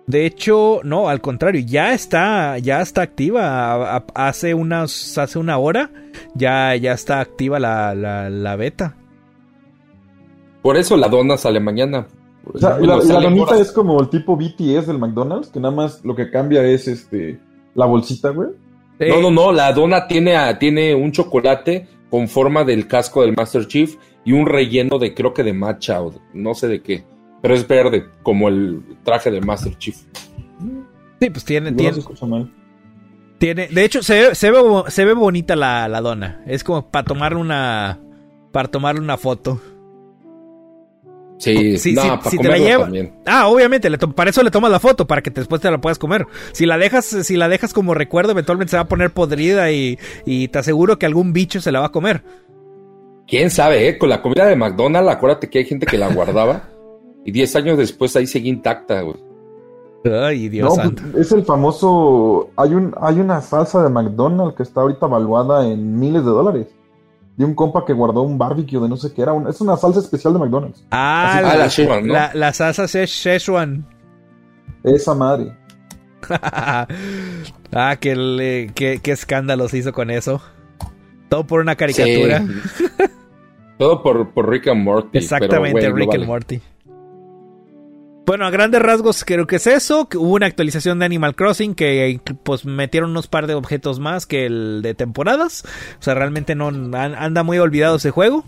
[0.07, 4.05] De hecho, no, al contrario, ya está, ya está activa.
[4.15, 5.91] Hace unas, hace una hora,
[6.35, 8.95] ya, ya está activa la, la, la beta.
[10.63, 12.07] por eso la dona sale mañana
[12.53, 13.61] O sea, y Bueno, la, donita horas.
[13.61, 17.41] es como el tipo BTS del McDonald's, que nada más lo que cambia es este
[17.75, 18.49] la bolsita, güey.
[18.99, 23.23] Eh, no no no la dona tiene a- tiene un chocolate con forma del casco
[23.23, 26.69] del Master Chief y un relleno de creo que de matcha o de- no sé
[26.69, 27.05] de qué
[27.43, 29.97] pero es verde como el traje del Master Chief
[31.21, 32.53] Sí, pues tiene, no tiene, mal.
[33.39, 36.43] De hecho, se ve, se ve, bo- se ve bonita la, la dona.
[36.47, 37.99] Es como para tomar una.
[38.53, 39.61] Para tomarle una foto.
[41.39, 43.15] Sí, Sí, no, sí, para si te la lleva- también.
[43.27, 45.79] Ah, obviamente, le to- para eso le tomas la foto, para que después te la
[45.81, 46.27] puedas comer.
[46.53, 49.99] Si la dejas, si la dejas como recuerdo, eventualmente se va a poner podrida y,
[50.25, 52.23] y te aseguro que algún bicho se la va a comer.
[53.27, 53.99] Quién sabe, ¿eh?
[53.99, 56.71] Con la comida de McDonald's, acuérdate que hay gente que la guardaba
[57.27, 59.17] y 10 años después ahí seguía intacta, güey.
[60.05, 61.03] Ay, Dios No, santo.
[61.13, 62.51] pues, es el famoso.
[62.57, 66.69] Hay un hay una salsa de McDonald's que está ahorita valuada en miles de dólares.
[67.37, 69.33] De un compa que guardó un barbecue de no sé qué era.
[69.33, 70.87] un- es una salsa especial de McDonald's.
[70.93, 72.13] Ah, Ah, la, la Szechuan, ¿no?
[72.15, 73.85] la, la salsa Szech- Szechuan.
[74.85, 75.55] Esa madre.
[76.31, 80.41] ah, qué, le- qué, qué escándalo se hizo con eso.
[81.29, 82.41] Todo por una caricatura.
[82.47, 83.05] Sí.
[83.79, 85.19] Todo por, por Rick and Morty.
[85.19, 86.27] Exactamente, pero, Rick no and vale.
[86.27, 86.61] Morty.
[88.27, 90.09] Bueno, a grandes rasgos creo que es eso.
[90.09, 94.27] que hubo una actualización de Animal Crossing que pues metieron unos par de objetos más
[94.27, 95.65] que el de temporadas.
[96.01, 98.45] O sea, realmente no an- anda muy olvidado ese juego.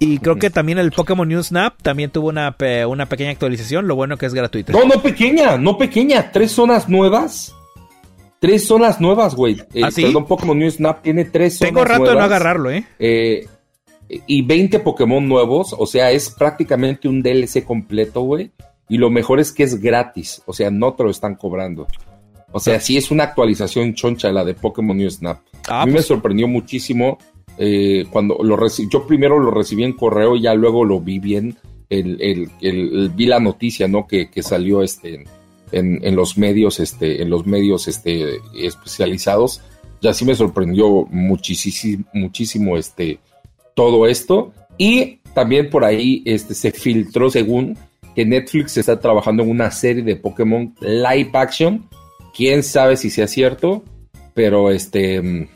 [0.00, 2.56] Y creo que también el Pokémon New Snap también tuvo una,
[2.88, 3.86] una pequeña actualización.
[3.86, 4.72] Lo bueno que es gratuito.
[4.72, 6.32] No, no pequeña, no pequeña.
[6.32, 7.54] Tres zonas nuevas.
[8.40, 9.62] Tres zonas nuevas, güey.
[9.72, 10.02] Eh, ¿Ah, sí?
[10.02, 12.26] Perdón, Pokémon New Snap tiene tres zonas Tengo rato de no nuevas.
[12.32, 12.84] agarrarlo, ¿eh?
[12.98, 13.46] Eh,
[14.26, 15.72] y 20 Pokémon nuevos.
[15.78, 18.50] O sea, es prácticamente un DLC completo, güey.
[18.92, 20.42] Y lo mejor es que es gratis.
[20.44, 21.86] O sea, no te lo están cobrando.
[22.50, 25.40] O sea, sí es una actualización choncha la de Pokémon New Snap.
[25.66, 27.16] Ah, a mí pues, me sorprendió muchísimo
[27.56, 28.88] eh, cuando lo recibí.
[28.92, 31.56] Yo primero lo recibí en correo y ya luego lo vi bien.
[31.88, 34.06] El, el- el- el- vi la noticia, ¿no?
[34.06, 35.24] Que, que salió este
[35.72, 39.62] en, en los medios, este, en los medios este, especializados.
[40.02, 43.20] Ya sí me sorprendió muchísimo, muchísimo este,
[43.74, 44.52] todo esto.
[44.76, 47.78] Y también por ahí este, se filtró según
[48.14, 51.88] que Netflix está trabajando en una serie de Pokémon live action.
[52.34, 53.82] Quién sabe si sea cierto,
[54.34, 55.48] pero este,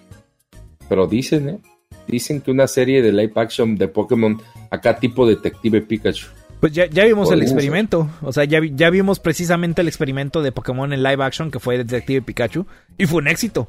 [0.89, 1.59] pero dicen, ¿eh?
[2.07, 6.27] Dicen que una serie de live action de Pokémon acá tipo detective Pikachu.
[6.61, 8.09] pues ya, ya vimos el experimento.
[8.23, 11.79] O sea, ya, ya vimos precisamente el experimento de Pokémon en live action que fue
[11.79, 12.67] Detective Pikachu.
[12.97, 13.69] Y fue un éxito.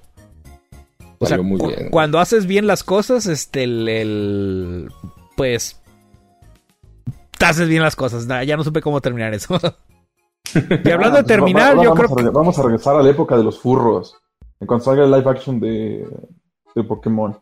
[1.20, 1.90] O sea, muy cu- bien.
[1.90, 4.90] cuando haces bien las cosas, este, el, el-
[5.36, 5.82] pues,
[7.46, 8.26] haces bien las cosas.
[8.28, 9.56] Nah, ya no supe cómo terminar eso.
[10.56, 12.30] y hablando de Ah, pues, terminar, va- va- yo vamos creo a, que...
[12.38, 14.16] Vamos a regresar a la época de los furros.
[14.60, 16.08] En cuanto salga el live action de,
[16.76, 17.38] de Pokémon.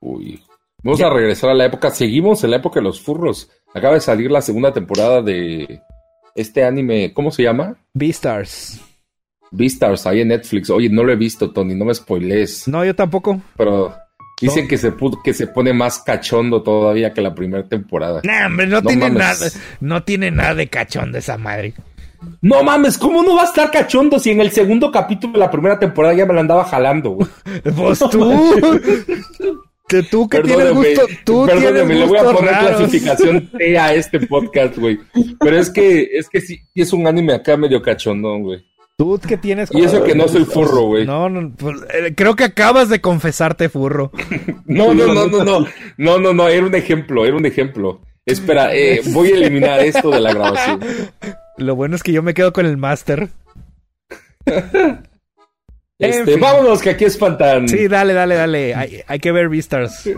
[0.00, 0.42] Uy.
[0.82, 1.90] Vamos a regresar a la época.
[1.90, 3.50] Seguimos en la época de los furros.
[3.74, 5.80] Acaba de salir la segunda temporada de
[6.34, 7.12] este anime.
[7.14, 7.76] ¿Cómo se llama?
[7.94, 8.80] Beastars.
[9.50, 10.68] Beastars, ahí en Netflix.
[10.70, 11.74] Oye, no lo he visto, Tony.
[11.74, 12.68] No me spoilees.
[12.68, 13.40] No, yo tampoco.
[13.56, 13.94] Pero
[14.40, 14.92] dicen que, se
[15.22, 18.20] que se pone más cachondo todavía que la primera temporada.
[18.24, 19.18] Nah, hombre, no, No tiene mames.
[19.18, 19.50] nada.
[19.80, 21.74] No tiene nada de cachón de esa madre.
[22.40, 25.50] No mames, ¿cómo no va a estar cachondo si en el segundo capítulo de la
[25.50, 27.28] primera temporada ya me la andaba jalando, güey?
[27.76, 28.80] Pues tú.
[29.88, 31.02] que tú que tienes gusto.
[31.24, 32.76] Tú tienes le voy a poner raros.
[32.78, 34.98] clasificación T a este podcast, güey.
[35.38, 38.64] Pero es que, es que sí, sí es un anime acá medio cachondón, güey.
[38.96, 39.70] Tú que tienes.
[39.72, 41.04] Y eso que no soy furro, güey.
[41.04, 44.12] No, no, pues, eh, creo que acabas de confesarte, furro.
[44.66, 45.66] No, no, no, no, no.
[45.98, 48.00] No, no, no, era un ejemplo, era un ejemplo.
[48.24, 50.80] Espera, eh, voy a eliminar esto de la grabación.
[51.58, 53.28] Lo bueno es que yo me quedo con el máster.
[55.96, 56.40] Este, En fin.
[56.40, 57.68] vámonos, que aquí espantan.
[57.68, 58.74] Sí, dale, dale, dale.
[58.74, 60.10] Hay, hay que ver Beastars.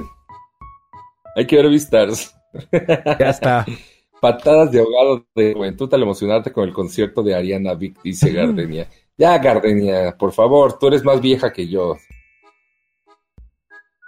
[1.36, 2.34] Hay que ver Vistars.
[2.72, 3.66] Ya está.
[4.26, 8.88] Patadas de ahogado de juventud al emocionarte con el concierto de Ariana Vic, dice Gardenia.
[9.16, 11.96] Ya, Gardenia, por favor, tú eres más vieja que yo.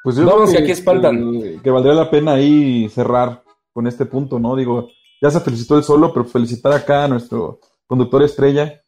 [0.02, 1.40] Pues yo creo que aquí espantan.
[1.40, 4.56] Que, que valdría la pena ahí cerrar con este punto, ¿no?
[4.56, 4.88] Digo,
[5.22, 8.82] ya se felicitó él solo, pero felicitar acá a nuestro conductor estrella.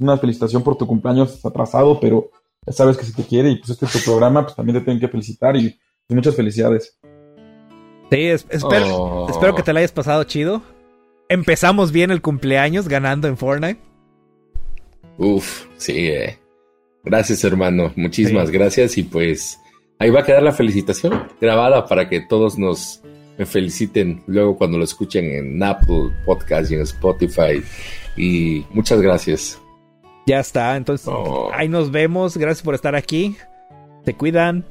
[0.00, 2.30] Una felicitación por tu cumpleaños atrasado, pero
[2.66, 4.84] ya sabes que si te quiere y pues este es tu programa, pues también te
[4.84, 5.78] tienen que felicitar y
[6.08, 6.98] muchas felicidades.
[8.14, 9.30] Sí, es- espero, Oh.
[9.30, 10.62] espero que te la hayas pasado chido.
[11.28, 13.80] Empezamos bien el cumpleaños ganando en Fortnite.
[15.18, 16.38] Uf, sí, eh.
[17.04, 17.92] Gracias, hermano.
[17.96, 18.52] Muchísimas Sí.
[18.54, 18.98] gracias.
[18.98, 19.58] Y pues
[19.98, 23.00] ahí va a quedar la felicitación grabada para que todos nos
[23.38, 27.62] me feliciten luego cuando lo escuchen en Apple Podcast y en Spotify.
[28.16, 29.60] Y muchas gracias.
[30.26, 31.50] Ya está, entonces Oh.
[31.52, 32.36] ahí nos vemos.
[32.36, 33.36] Gracias por estar aquí.
[34.04, 34.64] Se cuidan.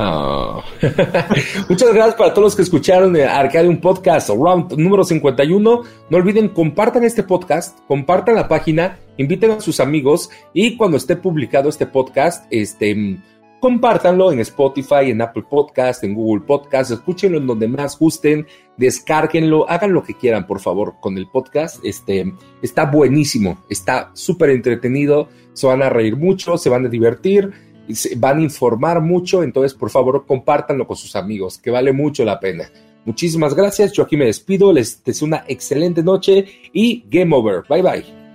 [0.00, 0.62] Ah.
[1.68, 5.82] Muchas gracias para todos los que escucharon el Arcadium Podcast Round número 51.
[6.08, 11.16] No olviden, compartan este podcast, compartan la página, inviten a sus amigos y cuando esté
[11.16, 13.18] publicado este podcast, este,
[13.58, 18.46] compártanlo en Spotify, en Apple Podcast, en Google Podcast, escúchenlo en donde más gusten,
[18.76, 21.84] descárguenlo, hagan lo que quieran, por favor, con el podcast.
[21.84, 27.67] Este, está buenísimo, está súper entretenido, se van a reír mucho, se van a divertir
[28.16, 32.40] van a informar mucho, entonces por favor compártanlo con sus amigos, que vale mucho la
[32.40, 32.70] pena.
[33.04, 37.62] Muchísimas gracias, yo aquí me despido, les deseo una excelente noche y game over.
[37.68, 38.27] Bye bye.